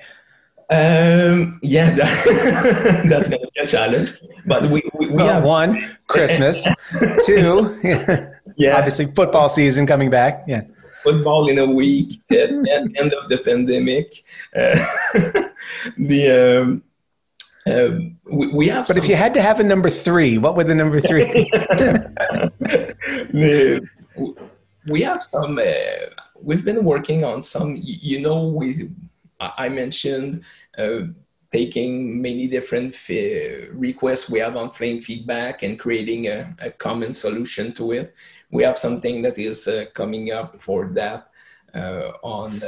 um, 0.69 1.59
yeah, 1.61 1.91
that, 1.95 3.05
that's 3.07 3.29
going 3.29 3.41
to 3.41 3.49
be 3.53 3.61
a 3.61 3.67
challenge. 3.67 4.17
But 4.45 4.63
we, 4.63 4.81
we, 4.93 5.07
we 5.07 5.13
well, 5.13 5.35
have 5.35 5.43
one 5.43 5.79
Christmas, 6.07 6.63
two, 7.25 7.79
yeah, 8.57 8.75
obviously 8.75 9.05
football 9.07 9.47
season 9.47 9.85
coming 9.85 10.09
back. 10.09 10.43
Yeah, 10.47 10.63
football 11.03 11.49
in 11.49 11.59
a 11.59 11.69
week 11.71 12.19
at, 12.31 12.49
at 12.49 12.83
end 12.97 13.13
of 13.13 13.29
the 13.29 13.37
pandemic. 13.43 14.23
Uh, 14.55 14.75
the 15.97 16.61
um, 16.63 16.83
uh, 17.67 17.99
we, 18.25 18.47
we, 18.53 18.67
have. 18.67 18.87
But 18.87 18.95
some, 18.95 19.03
if 19.03 19.09
you 19.09 19.15
had 19.15 19.33
to 19.35 19.41
have 19.41 19.59
a 19.59 19.63
number 19.63 19.89
three, 19.89 20.37
what 20.39 20.55
would 20.55 20.67
the 20.67 20.75
number 20.75 20.99
three? 20.99 21.23
the, 23.31 23.87
we 24.87 25.01
have 25.01 25.21
some. 25.21 25.59
Uh, 25.59 26.09
we've 26.41 26.65
been 26.65 26.83
working 26.83 27.23
on 27.23 27.43
some. 27.43 27.77
You 27.81 28.21
know, 28.21 28.47
we 28.47 28.89
I 29.57 29.69
mentioned 29.69 30.43
uh, 30.77 31.01
taking 31.51 32.21
many 32.21 32.47
different 32.47 32.93
f- 32.95 33.69
requests 33.71 34.29
we 34.29 34.39
have 34.39 34.57
on 34.57 34.71
Flame 34.71 34.99
feedback 34.99 35.63
and 35.63 35.79
creating 35.79 36.27
a, 36.27 36.55
a, 36.59 36.71
common 36.71 37.13
solution 37.13 37.71
to 37.73 37.91
it. 37.93 38.13
We 38.51 38.63
have 38.63 38.77
something 38.77 39.21
that 39.21 39.37
is 39.37 39.67
uh, 39.67 39.85
coming 39.93 40.31
up 40.31 40.59
for 40.59 40.87
that 40.93 41.29
uh, 41.73 42.11
on 42.23 42.59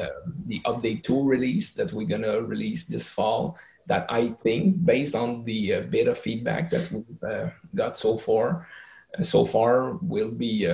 the 0.46 0.60
update 0.66 1.04
2 1.04 1.24
release 1.24 1.74
that 1.76 1.94
we're 1.94 2.08
going 2.08 2.24
to 2.24 2.42
release 2.42 2.86
this 2.86 3.12
fall 3.12 3.58
that 3.88 4.06
I 4.10 4.30
think 4.44 4.86
based 4.86 5.16
on 5.16 5.44
the 5.46 5.76
uh, 5.76 5.82
beta 5.82 6.14
feedback 6.14 6.70
that 6.72 6.92
we've 6.92 7.24
uh, 7.24 7.50
got 7.74 7.98
so 7.98 8.18
far, 8.18 8.68
uh, 9.18 9.24
so 9.24 9.46
far 9.46 9.94
will 10.02 10.32
be 10.32 10.68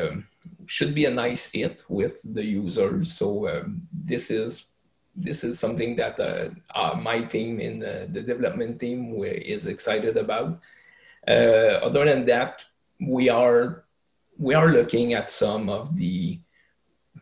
should 0.65 0.95
be 0.95 1.05
a 1.05 1.11
nice 1.11 1.51
hit 1.51 1.83
with 1.89 2.21
the 2.33 2.43
users. 2.43 3.13
So 3.13 3.47
um, 3.47 3.81
this 3.91 4.31
is 4.31 4.65
this 5.15 5.43
is 5.43 5.59
something 5.59 5.95
that 5.95 6.19
uh, 6.19 6.49
uh, 6.73 6.95
my 6.95 7.21
team 7.21 7.59
in 7.59 7.79
the, 7.79 8.07
the, 8.11 8.21
development 8.21 8.79
team 8.79 9.23
is 9.23 9.67
excited 9.67 10.17
about. 10.17 10.63
Uh, 11.27 11.79
other 11.81 12.05
than 12.05 12.25
that, 12.25 12.63
we 12.99 13.29
are 13.29 13.83
we 14.37 14.55
are 14.55 14.69
looking 14.69 15.13
at 15.13 15.29
some 15.29 15.69
of 15.69 15.95
the 15.95 16.39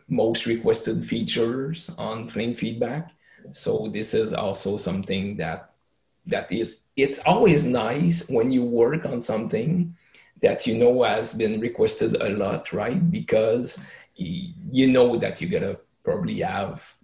most 0.07 0.45
requested 0.45 1.05
features 1.05 1.91
on 1.97 2.29
Flame 2.29 2.55
Feedback. 2.55 3.11
So 3.51 3.89
this 3.91 4.13
is 4.13 4.33
also 4.33 4.77
something 4.77 5.35
that 5.37 5.75
that 6.27 6.51
is 6.51 6.81
it's 6.95 7.19
always 7.19 7.63
nice 7.63 8.29
when 8.29 8.51
you 8.51 8.63
work 8.63 9.05
on 9.05 9.21
something 9.21 9.95
that 10.41 10.65
you 10.65 10.77
know 10.77 11.03
has 11.03 11.33
been 11.33 11.59
requested 11.59 12.21
a 12.21 12.29
lot, 12.29 12.71
right? 12.71 13.11
Because 13.11 13.79
you 14.15 14.91
know 14.91 15.17
that 15.17 15.41
you're 15.41 15.59
gonna 15.59 15.77
probably 16.03 16.39
have 16.39 16.95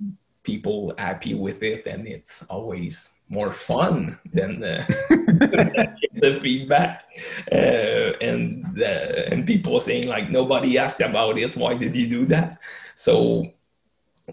people 0.47 0.93
happy 0.97 1.33
with 1.35 1.61
it 1.61 1.85
and 1.85 2.07
it's 2.07 2.35
always 2.55 2.93
more 3.29 3.53
fun 3.53 4.17
than 4.33 4.63
uh, 4.63 4.85
a 6.23 6.35
feedback. 6.43 7.03
Uh, 7.51 8.15
and 8.29 8.81
uh, 8.81 9.31
and 9.31 9.45
people 9.45 9.79
saying 9.81 10.07
like 10.07 10.29
nobody 10.29 10.77
asked 10.77 11.01
about 11.01 11.37
it. 11.37 11.57
Why 11.57 11.73
did 11.75 11.93
you 11.95 12.07
do 12.07 12.25
that? 12.33 12.59
So 12.95 13.51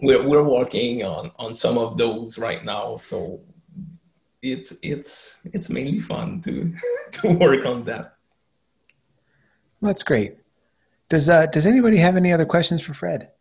we're, 0.01 0.25
we're 0.25 0.49
working 0.59 1.03
on 1.03 1.31
on 1.37 1.53
some 1.53 1.77
of 1.77 1.97
those 1.97 2.39
right 2.39 2.63
now. 2.63 2.95
So 2.95 3.41
it's 4.41 4.79
it's 4.81 5.41
it's 5.53 5.69
mainly 5.69 5.99
fun 5.99 6.39
to 6.45 6.73
to 7.17 7.37
work 7.37 7.65
on 7.65 7.83
that. 7.85 8.15
That's 9.81 10.03
great. 10.03 10.31
Does 11.09 11.27
uh 11.27 11.47
does 11.47 11.65
anybody 11.67 11.97
have 11.97 12.15
any 12.15 12.31
other 12.31 12.45
questions 12.45 12.81
for 12.81 12.93
fred 12.93 13.34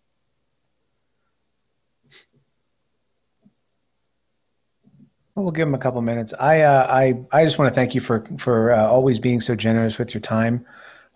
We'll 5.37 5.51
give 5.51 5.66
him 5.66 5.74
a 5.74 5.78
couple 5.78 6.01
minutes. 6.01 6.32
I 6.39 6.61
uh, 6.61 6.87
I 6.89 7.20
I 7.32 7.45
just 7.45 7.59
want 7.59 7.68
to 7.68 7.74
thank 7.74 7.95
you 7.95 8.01
for 8.01 8.24
for 8.39 8.70
uh, 8.70 8.87
always 8.87 9.18
being 9.18 9.41
so 9.41 9.57
generous 9.57 9.99
with 9.99 10.14
your 10.14 10.20
time 10.20 10.64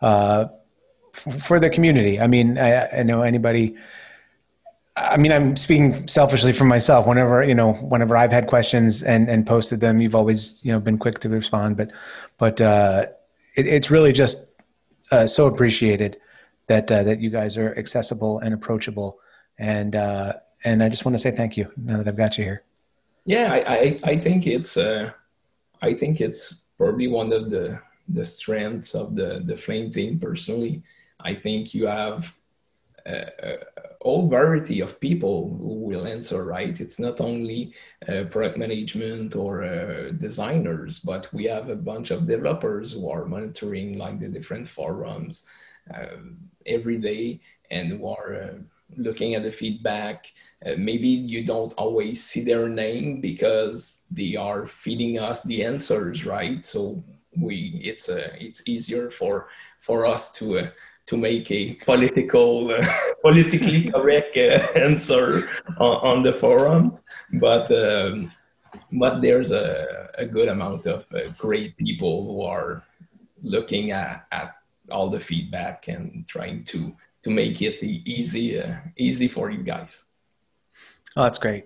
uh, 0.03 0.47
f- 1.15 1.45
for 1.45 1.61
the 1.61 1.71
community. 1.71 2.19
I 2.19 2.27
mean, 2.27 2.59
I, 2.59 2.89
I, 2.99 3.03
know 3.05 3.23
anybody. 3.23 3.77
I 4.97 5.17
mean, 5.19 5.31
I'm 5.31 5.57
speaking 5.57 6.09
selfishly 6.09 6.53
for 6.53 6.65
myself. 6.65 7.07
Whenever 7.07 7.45
you 7.45 7.55
know, 7.55 7.75
whenever 7.75 8.17
I've 8.17 8.33
had 8.33 8.49
questions 8.49 9.05
and 9.05 9.31
and 9.31 9.47
posted 9.47 9.79
them, 9.79 10.01
you've 10.01 10.17
always 10.17 10.59
you 10.65 10.73
know 10.73 10.81
been 10.81 10.99
quick 10.99 11.21
to 11.21 11.29
respond. 11.29 11.77
But 11.77 11.93
but 12.39 12.61
uh, 12.61 13.07
it, 13.57 13.69
it's 13.69 13.89
really 13.89 14.13
just 14.13 14.49
uh, 15.13 15.29
so 15.29 15.47
appreciated 15.47 16.17
that 16.67 16.91
uh, 16.91 17.05
that 17.05 17.21
you 17.21 17.31
guys 17.31 17.57
are 17.57 17.73
accessible 17.79 18.41
and 18.41 18.53
approachable. 18.53 19.21
And 19.59 19.95
and 19.95 20.83
I 20.83 20.89
just 20.89 21.05
want 21.05 21.15
to 21.15 21.21
say 21.21 21.31
thank 21.31 21.57
you 21.57 21.71
now 21.77 21.99
that 21.99 22.09
I've 22.09 22.17
got 22.17 22.37
you 22.37 22.43
here. 22.43 22.65
Yeah, 23.29 23.53
I, 23.53 23.75
I, 23.75 24.01
I 24.13 24.17
think 24.17 24.47
it's 24.47 24.79
uh, 24.79 25.13
I 25.83 25.93
think 25.93 26.23
it's 26.23 26.65
probably 26.79 27.09
one 27.09 27.31
of 27.31 27.51
the 27.51 27.79
the 28.09 28.25
strengths 28.25 28.95
of 28.95 29.17
the 29.17 29.43
the 29.45 29.57
Flame 29.57 29.91
team. 29.91 30.19
Personally, 30.19 30.83
I 31.21 31.35
think 31.35 31.75
you 31.75 31.89
have 31.89 32.35
a, 33.05 33.29
a 33.43 33.59
whole 34.01 34.29
variety 34.29 34.81
of 34.81 34.99
people 34.99 35.59
who 35.61 35.75
will 35.91 36.07
answer. 36.07 36.43
Right, 36.43 36.81
it's 36.81 36.99
not 36.99 37.21
only 37.21 37.75
uh, 38.09 38.25
product 38.31 38.57
management 38.57 39.37
or 39.37 39.63
uh, 39.63 40.13
designers, 40.13 41.01
but 41.01 41.31
we 41.31 41.45
have 41.45 41.69
a 41.69 41.77
bunch 41.77 42.11
of 42.11 42.27
developers 42.27 42.95
who 42.95 43.11
are 43.11 43.27
monitoring 43.27 43.99
like 43.99 44.21
the 44.21 44.29
different 44.29 44.67
forums 44.69 45.47
uh, 45.95 46.17
every 46.65 46.97
day 46.97 47.41
and 47.71 47.89
who 47.93 48.09
are 48.09 48.35
uh, 48.43 48.55
looking 48.97 49.35
at 49.35 49.43
the 49.43 49.53
feedback 49.53 50.33
uh, 50.67 50.75
maybe 50.77 51.09
you 51.09 51.45
don't 51.45 51.73
always 51.75 52.25
see 52.25 52.43
their 52.43 52.69
name 52.69 53.21
because 53.21 54.03
they 54.11 54.35
are 54.35 54.67
feeding 54.67 55.19
us 55.19 55.43
the 55.45 55.65
answers 55.65 56.27
right? 56.27 56.65
So 56.67 57.03
we 57.37 57.81
it's 57.85 58.09
uh, 58.09 58.31
it's 58.39 58.69
easier 58.69 59.11
for 59.11 59.49
for 59.79 60.07
us 60.07 60.33
to 60.33 60.59
uh, 60.59 60.71
to 61.07 61.17
make 61.17 61.51
a 61.51 61.75
political 61.75 62.71
uh, 62.71 62.85
politically 63.23 63.91
correct 63.91 64.37
uh, 64.37 64.67
answer 64.75 65.49
on, 65.79 65.97
on, 66.03 66.23
the 66.23 66.33
forum. 66.33 66.99
But 67.35 67.71
um, 67.73 68.33
but 68.93 69.21
there's 69.21 69.53
a, 69.53 70.11
a 70.19 70.27
good 70.27 70.49
amount 70.49 70.87
of 70.87 71.07
uh, 71.15 71.31
great 71.39 71.77
people 71.77 72.25
who 72.25 72.43
are 72.43 72.85
looking 73.43 73.93
at, 73.93 74.27
at 74.33 74.57
all 74.91 75.09
the 75.09 75.21
feedback 75.21 75.87
and 75.89 76.27
trying 76.27 76.65
to 76.65 76.97
to 77.23 77.31
make 77.31 77.63
it 77.63 77.83
easy 77.83 78.63
easy 78.97 79.29
for 79.29 79.51
you 79.51 79.63
guys 79.63 80.08
Oh, 81.19 81.25
that's 81.25 81.39
great. 81.39 81.65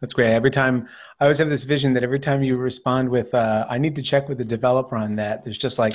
That's 0.00 0.14
great. 0.14 0.32
Every 0.32 0.52
time 0.52 0.88
I 1.18 1.24
always 1.24 1.38
have 1.38 1.50
this 1.50 1.64
vision 1.64 1.94
that 1.94 2.04
every 2.04 2.20
time 2.20 2.44
you 2.44 2.56
respond 2.56 3.08
with, 3.08 3.34
uh, 3.34 3.66
"I 3.68 3.78
need 3.78 3.96
to 3.96 4.02
check 4.02 4.28
with 4.28 4.38
the 4.38 4.44
developer 4.44 4.94
on 4.94 5.16
that," 5.16 5.42
there's 5.44 5.58
just 5.58 5.76
like, 5.76 5.94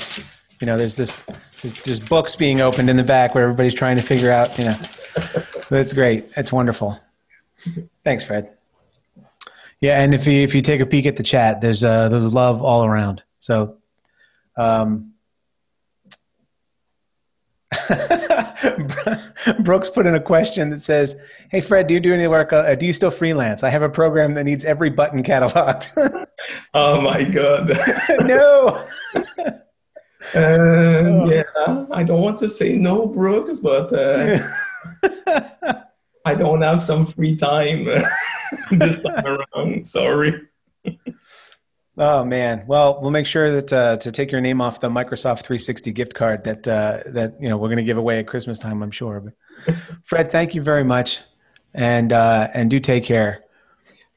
you 0.59 0.67
know, 0.67 0.77
there's 0.77 0.97
this, 0.97 1.23
there's, 1.61 2.01
books 2.01 2.35
being 2.35 2.59
opened 2.59 2.89
in 2.89 2.97
the 2.97 3.03
back 3.03 3.33
where 3.33 3.45
everybody's 3.45 3.75
trying 3.75 3.95
to 3.95 4.03
figure 4.03 4.29
out, 4.29 4.57
you 4.59 4.65
know. 4.65 4.77
That's 5.69 5.93
great. 5.93 6.33
That's 6.33 6.51
wonderful. 6.51 6.99
Thanks, 8.03 8.25
Fred. 8.25 8.51
Yeah, 9.79 10.01
and 10.01 10.13
if 10.13 10.27
you 10.27 10.41
if 10.41 10.53
you 10.53 10.61
take 10.61 10.81
a 10.81 10.85
peek 10.85 11.05
at 11.05 11.15
the 11.15 11.23
chat, 11.23 11.61
there's 11.61 11.83
uh, 11.83 12.09
there's 12.09 12.33
love 12.33 12.61
all 12.61 12.85
around. 12.85 13.23
So, 13.39 13.77
um, 14.57 15.13
Brooks 19.59 19.89
put 19.89 20.05
in 20.05 20.15
a 20.15 20.21
question 20.21 20.69
that 20.69 20.81
says, 20.81 21.15
"Hey 21.49 21.61
Fred, 21.61 21.87
do 21.87 21.93
you 21.93 21.99
do 21.99 22.13
any 22.13 22.27
work? 22.27 22.53
Uh, 22.53 22.75
do 22.75 22.85
you 22.85 22.93
still 22.93 23.11
freelance? 23.11 23.63
I 23.63 23.69
have 23.69 23.81
a 23.81 23.89
program 23.89 24.33
that 24.35 24.43
needs 24.43 24.63
every 24.65 24.89
button 24.89 25.23
cataloged." 25.23 25.89
oh 26.73 27.01
my 27.01 27.23
god! 27.23 27.69
no. 28.21 28.85
Uh, 30.35 31.25
yeah, 31.25 31.85
I 31.91 32.03
don't 32.03 32.21
want 32.21 32.37
to 32.39 32.49
say 32.49 32.77
no, 32.77 33.07
Brooks, 33.07 33.55
but 33.55 33.91
uh, 33.91 34.37
I 36.25 36.35
don't 36.35 36.61
have 36.61 36.83
some 36.83 37.05
free 37.05 37.35
time 37.35 37.85
this 38.69 39.03
time 39.03 39.25
around. 39.25 39.87
Sorry. 39.87 40.39
Oh 41.97 42.23
man! 42.23 42.63
Well, 42.67 42.99
we'll 43.01 43.11
make 43.11 43.25
sure 43.25 43.51
that 43.51 43.73
uh, 43.73 43.97
to 43.97 44.11
take 44.13 44.31
your 44.31 44.39
name 44.39 44.61
off 44.61 44.79
the 44.79 44.89
Microsoft 44.89 45.39
360 45.39 45.91
gift 45.91 46.13
card 46.13 46.45
that 46.45 46.65
uh, 46.65 46.99
that 47.07 47.35
you 47.41 47.49
know 47.49 47.57
we're 47.57 47.67
going 47.67 47.77
to 47.77 47.83
give 47.83 47.97
away 47.97 48.19
at 48.19 48.27
Christmas 48.27 48.57
time. 48.57 48.81
I'm 48.81 48.91
sure. 48.91 49.19
But 49.19 49.75
Fred, 50.05 50.31
thank 50.31 50.55
you 50.55 50.61
very 50.61 50.85
much, 50.85 51.21
and 51.73 52.13
uh, 52.13 52.49
and 52.53 52.69
do 52.69 52.79
take 52.79 53.03
care. 53.03 53.43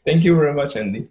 Thank 0.07 0.23
you 0.23 0.37
very 0.37 0.55
much, 0.55 0.77
Andy. 0.77 1.09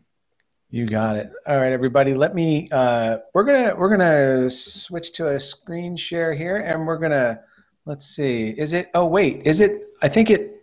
You 0.70 0.88
got 0.88 1.18
it. 1.18 1.32
All 1.46 1.58
right, 1.58 1.74
everybody. 1.74 2.14
Let 2.14 2.34
me. 2.34 2.70
Uh, 2.72 3.18
we're 3.34 3.44
gonna 3.44 3.76
we're 3.76 3.90
gonna 3.90 4.50
switch 4.50 5.12
to 5.14 5.36
a 5.36 5.40
screen 5.40 5.98
share 5.98 6.34
here, 6.34 6.58
and 6.58 6.88
we're 6.88 6.98
gonna. 6.98 7.42
Let's 7.86 8.06
see. 8.06 8.52
Is 8.52 8.72
it? 8.72 8.90
Oh 8.94 9.06
wait. 9.06 9.46
Is 9.46 9.60
it? 9.60 9.90
I 10.02 10.08
think 10.08 10.30
it. 10.30 10.62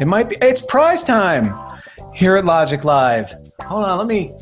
It 0.00 0.06
might 0.06 0.28
be. 0.28 0.36
It's 0.42 0.60
prize 0.60 1.02
time 1.02 1.54
here 2.14 2.36
at 2.36 2.44
Logik 2.44 2.84
Live. 2.84 3.34
Hold 3.62 3.86
on. 3.86 3.96
Let 3.96 4.06
me 4.06 4.34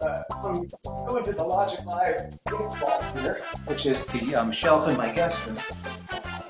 uh, 0.00 0.22
go 0.32 1.16
into 1.16 1.32
the 1.32 1.44
Logik 1.44 1.84
Live 1.84 2.38
here, 3.20 3.42
which 3.66 3.86
is 3.86 4.02
the 4.06 4.34
um, 4.34 4.52
shelf 4.52 4.88
in 4.88 4.96
my 4.96 5.10
guest 5.10 5.44
room, 5.46 5.58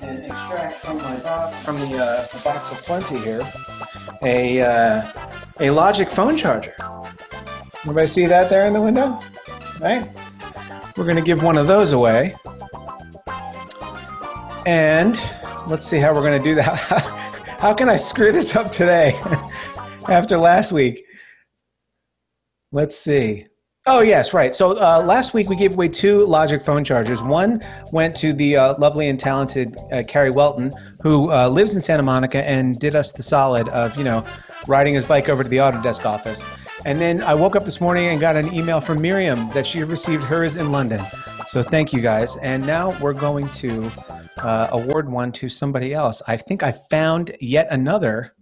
and 0.01 0.19
extract 0.19 0.75
from 0.75 0.97
my 0.97 1.17
box, 1.17 1.57
from 1.65 1.79
the, 1.79 1.97
uh, 1.97 2.25
the 2.27 2.41
box 2.43 2.71
of 2.71 2.77
plenty 2.83 3.17
here, 3.19 3.41
a 4.23 4.61
uh, 4.61 5.01
a 5.59 5.67
Logik 5.67 6.11
phone 6.11 6.37
charger. 6.37 6.73
Everybody 7.81 8.07
see 8.07 8.25
that 8.25 8.49
there 8.49 8.65
in 8.65 8.73
the 8.73 8.81
window? 8.81 9.19
Right? 9.79 10.07
We're 10.97 11.05
going 11.05 11.15
to 11.15 11.21
give 11.21 11.43
one 11.43 11.57
of 11.57 11.65
those 11.65 11.93
away. 11.93 12.35
And 14.65 15.19
let's 15.67 15.85
see 15.85 15.97
how 15.97 16.13
we're 16.13 16.21
going 16.21 16.37
to 16.37 16.43
do 16.43 16.55
that. 16.55 16.75
how 17.59 17.73
can 17.73 17.89
I 17.89 17.95
screw 17.95 18.31
this 18.31 18.55
up 18.55 18.71
today 18.71 19.13
after 20.09 20.37
last 20.37 20.71
week? 20.71 21.08
Let's 22.71 22.97
see. 22.97 23.47
Oh, 23.87 24.01
yes, 24.01 24.33
right. 24.33 24.53
So 24.53 24.71
uh, 24.71 25.03
last 25.03 25.33
week 25.33 25.49
we 25.49 25.55
gave 25.55 25.73
away 25.73 25.87
two 25.87 26.19
Logik 26.19 26.63
phone 26.63 26.83
chargers. 26.83 27.23
One 27.23 27.61
went 27.91 28.15
to 28.17 28.33
the 28.33 28.57
uh, 28.57 28.75
lovely 28.77 29.09
and 29.09 29.19
talented 29.19 29.75
uh, 29.91 30.03
Carrie 30.07 30.29
Welton, 30.29 30.71
who 31.01 31.31
uh, 31.31 31.49
lives 31.49 31.75
in 31.75 31.81
Santa 31.81 32.03
Monica 32.03 32.47
and 32.47 32.77
did 32.77 32.95
us 32.95 33.11
the 33.13 33.23
solid 33.23 33.67
of, 33.69 33.97
you 33.97 34.03
know, 34.03 34.23
riding 34.67 34.93
his 34.93 35.05
bike 35.05 35.29
over 35.29 35.41
to 35.43 35.49
the 35.49 35.57
Autodesk 35.57 36.05
office. 36.05 36.45
And 36.85 37.01
then 37.01 37.23
I 37.23 37.33
woke 37.33 37.55
up 37.55 37.65
this 37.65 37.81
morning 37.81 38.05
and 38.05 38.19
got 38.19 38.35
an 38.35 38.53
email 38.53 38.79
from 38.79 39.01
Miriam 39.01 39.49
that 39.51 39.65
she 39.65 39.83
received 39.83 40.23
hers 40.23 40.55
in 40.55 40.71
London. 40.71 41.01
So 41.47 41.63
thank 41.63 41.91
you 41.91 42.01
guys. 42.01 42.35
And 42.37 42.67
now 42.67 42.95
we're 42.99 43.13
going 43.13 43.49
to 43.49 43.91
uh, 44.37 44.67
award 44.71 45.09
one 45.09 45.31
to 45.31 45.49
somebody 45.49 45.93
else. 45.93 46.21
I 46.27 46.37
think 46.37 46.63
I 46.63 46.73
found 46.91 47.35
yet 47.41 47.67
another. 47.71 48.33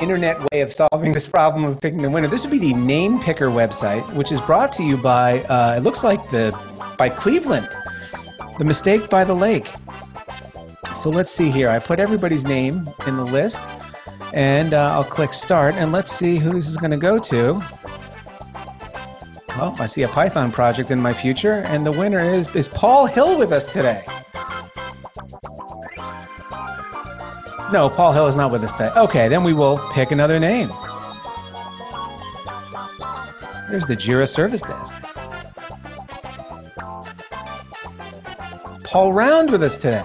Internet 0.00 0.50
way 0.50 0.62
of 0.62 0.72
solving 0.72 1.12
this 1.12 1.28
problem 1.28 1.64
of 1.64 1.80
picking 1.80 2.02
the 2.02 2.10
winner. 2.10 2.26
This 2.26 2.42
would 2.44 2.50
be 2.50 2.58
the 2.58 2.74
Name 2.74 3.20
Picker 3.20 3.46
website, 3.46 4.02
which 4.16 4.32
is 4.32 4.40
brought 4.40 4.72
to 4.72 4.82
you 4.82 4.96
by, 4.96 5.42
uh, 5.44 5.76
it 5.76 5.84
looks 5.84 6.02
like 6.02 6.20
the, 6.30 6.52
by 6.98 7.08
Cleveland, 7.08 7.68
the 8.58 8.64
mistake 8.64 9.08
by 9.08 9.22
the 9.22 9.34
lake. 9.34 9.70
So 10.96 11.08
let's 11.08 11.30
see 11.30 11.50
here. 11.50 11.68
I 11.68 11.78
put 11.78 12.00
everybody's 12.00 12.44
name 12.44 12.88
in 13.06 13.16
the 13.16 13.24
list 13.24 13.60
and 14.34 14.74
uh, 14.74 14.92
I'll 14.92 15.04
click 15.04 15.32
start 15.32 15.74
and 15.74 15.92
let's 15.92 16.10
see 16.10 16.36
who 16.36 16.52
this 16.52 16.66
is 16.66 16.76
going 16.76 16.90
to 16.90 16.96
go 16.96 17.18
to. 17.20 17.62
Oh, 19.56 19.76
I 19.78 19.86
see 19.86 20.02
a 20.02 20.08
Python 20.08 20.50
project 20.50 20.90
in 20.90 21.00
my 21.00 21.12
future 21.12 21.62
and 21.66 21.86
the 21.86 21.92
winner 21.92 22.18
is, 22.18 22.48
is 22.56 22.66
Paul 22.66 23.06
Hill 23.06 23.38
with 23.38 23.52
us 23.52 23.72
today. 23.72 24.04
No, 27.72 27.88
Paul 27.88 28.12
Hill 28.12 28.26
is 28.26 28.36
not 28.36 28.52
with 28.52 28.62
us 28.64 28.72
today. 28.72 28.90
Okay, 28.94 29.28
then 29.28 29.42
we 29.44 29.54
will 29.54 29.78
pick 29.94 30.10
another 30.10 30.38
name. 30.38 30.68
There's 33.70 33.86
the 33.86 33.96
Jira 33.96 34.28
Service 34.28 34.60
Desk. 34.60 34.94
Paul 38.84 39.14
Round 39.14 39.50
with 39.50 39.62
us 39.62 39.80
today. 39.80 40.04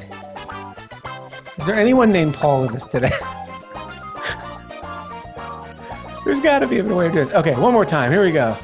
Is 1.57 1.65
there 1.65 1.75
anyone 1.75 2.13
named 2.13 2.35
Paul 2.35 2.61
with 2.61 2.73
us 2.73 2.85
today? 2.85 3.09
There's 6.23 6.39
got 6.39 6.59
to 6.59 6.67
be 6.67 6.79
a 6.79 6.85
way 6.85 7.09
to 7.09 7.13
do 7.13 7.25
this. 7.25 7.33
Okay, 7.33 7.53
one 7.59 7.73
more 7.73 7.83
time. 7.83 8.13
Here 8.13 8.23
we 8.23 8.31
go. 8.31 8.55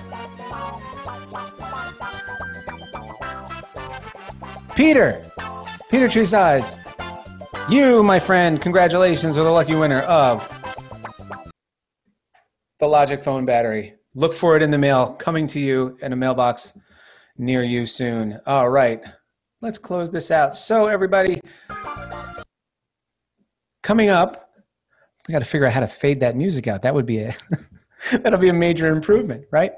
Peter. 4.76 5.22
Peter 5.89 6.08
Tree 6.08 6.24
Size. 6.24 6.78
You, 7.70 8.03
my 8.03 8.20
friend, 8.20 8.61
congratulations, 8.61 9.38
are 9.38 9.43
the 9.45 9.49
lucky 9.49 9.74
winner 9.74 10.01
of 10.01 10.47
the 12.80 12.86
Logik 12.86 13.24
phone 13.24 13.45
battery. 13.45 13.95
Look 14.16 14.34
for 14.34 14.57
it 14.57 14.61
in 14.61 14.70
the 14.70 14.78
mail, 14.78 15.14
coming 15.14 15.47
to 15.47 15.61
you 15.61 15.97
in 16.01 16.11
a 16.11 16.16
mailbox 16.16 16.78
near 17.38 17.64
you 17.64 17.86
soon. 17.86 18.38
All 18.45 18.70
right, 18.70 19.01
let's 19.61 19.78
close 19.78 20.11
this 20.11 20.30
out. 20.30 20.55
So, 20.55 20.88
everybody, 20.88 21.39
coming 23.82 24.09
up, 24.09 24.51
we 25.26 25.32
got 25.32 25.39
to 25.39 25.45
figure 25.45 25.66
out 25.66 25.72
how 25.72 25.80
to 25.80 25.88
fade 25.88 26.20
that 26.20 26.36
music 26.36 26.68
out. 26.68 26.82
That 26.82 26.93
would 26.93 27.05
be 27.05 27.20
a 27.20 27.34
that'll 28.11 28.39
be 28.39 28.49
a 28.49 28.53
major 28.53 28.88
improvement, 28.88 29.45
right? 29.51 29.72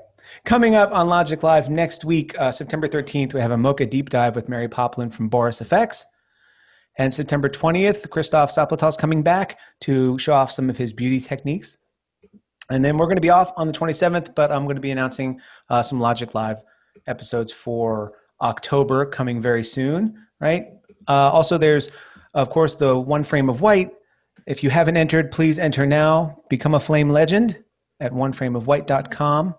Coming 0.43 0.73
up 0.73 0.91
on 0.91 1.07
Logik 1.07 1.43
Live 1.43 1.69
next 1.69 2.03
week, 2.03 2.37
uh, 2.39 2.51
September 2.51 2.87
13th, 2.87 3.35
we 3.35 3.41
have 3.41 3.51
a 3.51 3.57
Mocha 3.57 3.85
deep 3.85 4.09
dive 4.09 4.35
with 4.35 4.49
Mary 4.49 4.67
Poplin 4.67 5.11
from 5.11 5.29
Boris 5.29 5.61
FX. 5.61 6.03
And 6.97 7.13
September 7.13 7.49
20th, 7.49 8.09
Christoph 8.09 8.51
Saplotal 8.51 8.89
is 8.89 8.97
coming 8.97 9.21
back 9.21 9.59
to 9.81 10.17
show 10.17 10.33
off 10.33 10.51
some 10.51 10.69
of 10.69 10.77
his 10.77 10.93
beauty 10.93 11.19
techniques. 11.19 11.77
And 12.69 12.83
then 12.83 12.97
we're 12.97 13.05
going 13.05 13.17
to 13.17 13.21
be 13.21 13.29
off 13.29 13.51
on 13.57 13.67
the 13.67 13.73
27th, 13.73 14.33
but 14.33 14.51
I'm 14.51 14.63
going 14.63 14.75
to 14.75 14.81
be 14.81 14.91
announcing 14.91 15.39
uh, 15.69 15.83
some 15.83 15.99
Logik 15.99 16.33
Live 16.33 16.63
episodes 17.05 17.51
for 17.51 18.13
October 18.41 19.05
coming 19.05 19.41
very 19.41 19.63
soon, 19.63 20.25
right? 20.39 20.67
Uh, 21.07 21.31
also, 21.31 21.57
there's, 21.57 21.91
of 22.33 22.49
course, 22.49 22.75
the 22.75 22.97
One 22.97 23.23
Frame 23.23 23.49
of 23.49 23.61
White. 23.61 23.91
If 24.47 24.63
you 24.63 24.69
haven't 24.69 24.97
entered, 24.97 25.31
please 25.31 25.59
enter 25.59 25.85
now. 25.85 26.43
Become 26.49 26.75
a 26.75 26.79
Flame 26.79 27.09
Legend 27.09 27.63
at 27.99 28.11
oneframeofwhite.com. 28.13 29.55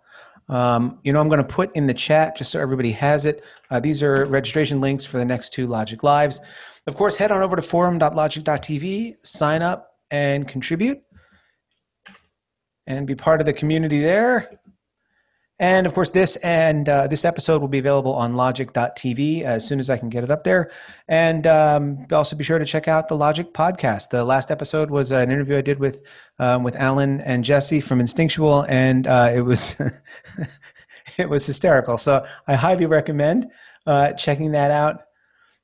Um, 0.49 1.01
you 1.03 1.13
know, 1.13 1.21
I'm 1.21 1.29
going 1.29 1.43
to 1.43 1.49
put 1.49 1.75
in 1.75 1.87
the 1.87 1.95
chat 1.95 2.37
just 2.37 2.53
so 2.53 2.61
everybody 2.61 2.93
has 2.93 3.25
it. 3.25 3.43
Uh, 3.71 3.81
these 3.81 4.03
are 4.03 4.27
registration 4.27 4.81
links 4.81 5.05
for 5.05 5.19
the 5.19 5.25
next 5.25 5.53
two 5.53 5.67
Logik 5.67 6.03
Lives. 6.03 6.41
Of 6.87 6.95
course, 6.95 7.17
head 7.17 7.33
on 7.33 7.43
over 7.43 7.57
to 7.57 7.63
forum.logik.tv, 7.63 9.17
sign 9.25 9.63
up 9.63 9.91
and 10.11 10.47
contribute, 10.47 11.03
and 12.87 13.07
be 13.07 13.15
part 13.17 13.41
of 13.41 13.47
the 13.47 13.53
community 13.53 14.01
there. 14.01 14.61
And 15.59 15.87
of 15.87 15.95
course, 15.95 16.11
this 16.11 16.37
and 16.37 16.87
uh, 16.87 17.07
this 17.07 17.25
episode 17.25 17.63
will 17.63 17.69
be 17.69 17.79
available 17.79 18.15
on 18.15 18.35
logik.tv 18.35 19.43
as 19.43 19.67
soon 19.67 19.81
as 19.81 19.89
I 19.89 19.97
can 19.97 20.11
get 20.11 20.23
it 20.23 20.31
up 20.31 20.45
there. 20.45 20.71
And 21.09 21.47
um, 21.47 22.07
also 22.13 22.37
be 22.37 22.45
sure 22.45 22.59
to 22.59 22.67
check 22.67 22.89
out 22.89 23.09
the 23.09 23.17
Logik 23.17 23.53
podcast. 23.53 24.11
The 24.11 24.23
last 24.23 24.51
episode 24.51 24.91
was 24.91 25.13
an 25.13 25.31
interview 25.31 25.57
I 25.57 25.63
did 25.63 25.79
with 25.81 26.03
um, 26.39 26.63
with 26.63 26.77
Alan 26.77 27.23
and 27.23 27.43
Jesse 27.43 27.81
from 27.81 28.01
Instinctual, 28.01 28.67
and 28.69 29.07
uh, 29.07 29.33
it 29.35 29.41
was 29.41 29.77
it 31.17 31.31
was 31.31 31.47
hysterical. 31.47 31.97
So 31.97 32.27
I 32.47 32.55
highly 32.55 32.85
recommend 32.85 33.51
uh, 33.87 34.13
checking 34.13 34.53
that 34.53 34.71
out. 34.71 35.06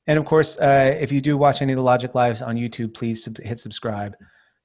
And 0.07 0.19
of 0.19 0.25
course, 0.25 0.59
uh, 0.59 0.97
if 0.99 1.13
you 1.13 1.21
do 1.21 1.37
watch 1.37 1.63
any 1.63 1.73
of 1.73 1.77
the 1.77 1.83
Logik 1.83 2.15
Lives 2.15 2.43
on 2.43 2.57
YouTube, 2.57 2.95
please 2.95 3.25
sub- 3.25 3.39
hit 3.39 3.61
subscribe. 3.61 4.17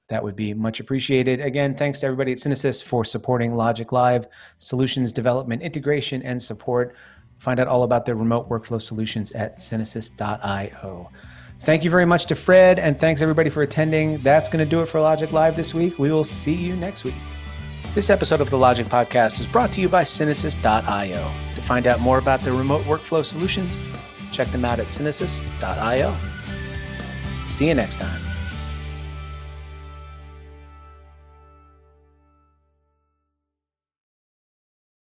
That 0.08 0.24
would 0.24 0.36
be 0.36 0.54
much 0.54 0.80
appreciated. 0.80 1.40
Again, 1.40 1.76
thanks 1.76 2.00
to 2.00 2.06
everybody 2.06 2.32
at 2.32 2.38
CineSys 2.38 2.82
for 2.82 3.04
supporting 3.04 3.52
Logik 3.52 3.92
Live, 3.92 4.26
solutions 4.56 5.12
development, 5.12 5.62
integration, 5.62 6.22
and 6.22 6.42
support. 6.42 6.96
Find 7.38 7.60
out 7.60 7.68
all 7.68 7.82
about 7.82 8.06
their 8.06 8.16
remote 8.16 8.48
workflow 8.48 8.80
solutions 8.80 9.32
at 9.32 9.54
CineSys.io. 9.56 11.10
Thank 11.60 11.84
you 11.84 11.90
very 11.90 12.06
much 12.06 12.26
to 12.26 12.34
Fred, 12.34 12.78
and 12.78 12.98
thanks 12.98 13.20
everybody 13.20 13.50
for 13.50 13.62
attending. 13.62 14.18
That's 14.22 14.48
going 14.48 14.64
to 14.64 14.70
do 14.70 14.80
it 14.80 14.86
for 14.86 14.98
Logik 14.98 15.32
Live 15.32 15.56
this 15.56 15.74
week. 15.74 15.98
We 15.98 16.10
will 16.10 16.24
see 16.24 16.54
you 16.54 16.74
next 16.74 17.04
week. 17.04 17.14
This 17.94 18.10
episode 18.10 18.40
of 18.40 18.48
the 18.48 18.56
Logik 18.56 18.86
Podcast 18.86 19.40
is 19.40 19.46
brought 19.46 19.72
to 19.72 19.80
you 19.80 19.88
by 19.88 20.04
CineSys.io. 20.04 21.32
To 21.54 21.62
find 21.62 21.86
out 21.86 22.00
more 22.00 22.18
about 22.18 22.40
their 22.40 22.54
remote 22.54 22.84
workflow 22.84 23.24
solutions, 23.24 23.80
Check 24.32 24.48
them 24.48 24.64
out 24.64 24.80
at 24.80 24.86
CineSys.io. 24.86 26.16
See 27.44 27.68
you 27.68 27.74
next 27.74 27.96
time. 27.96 28.27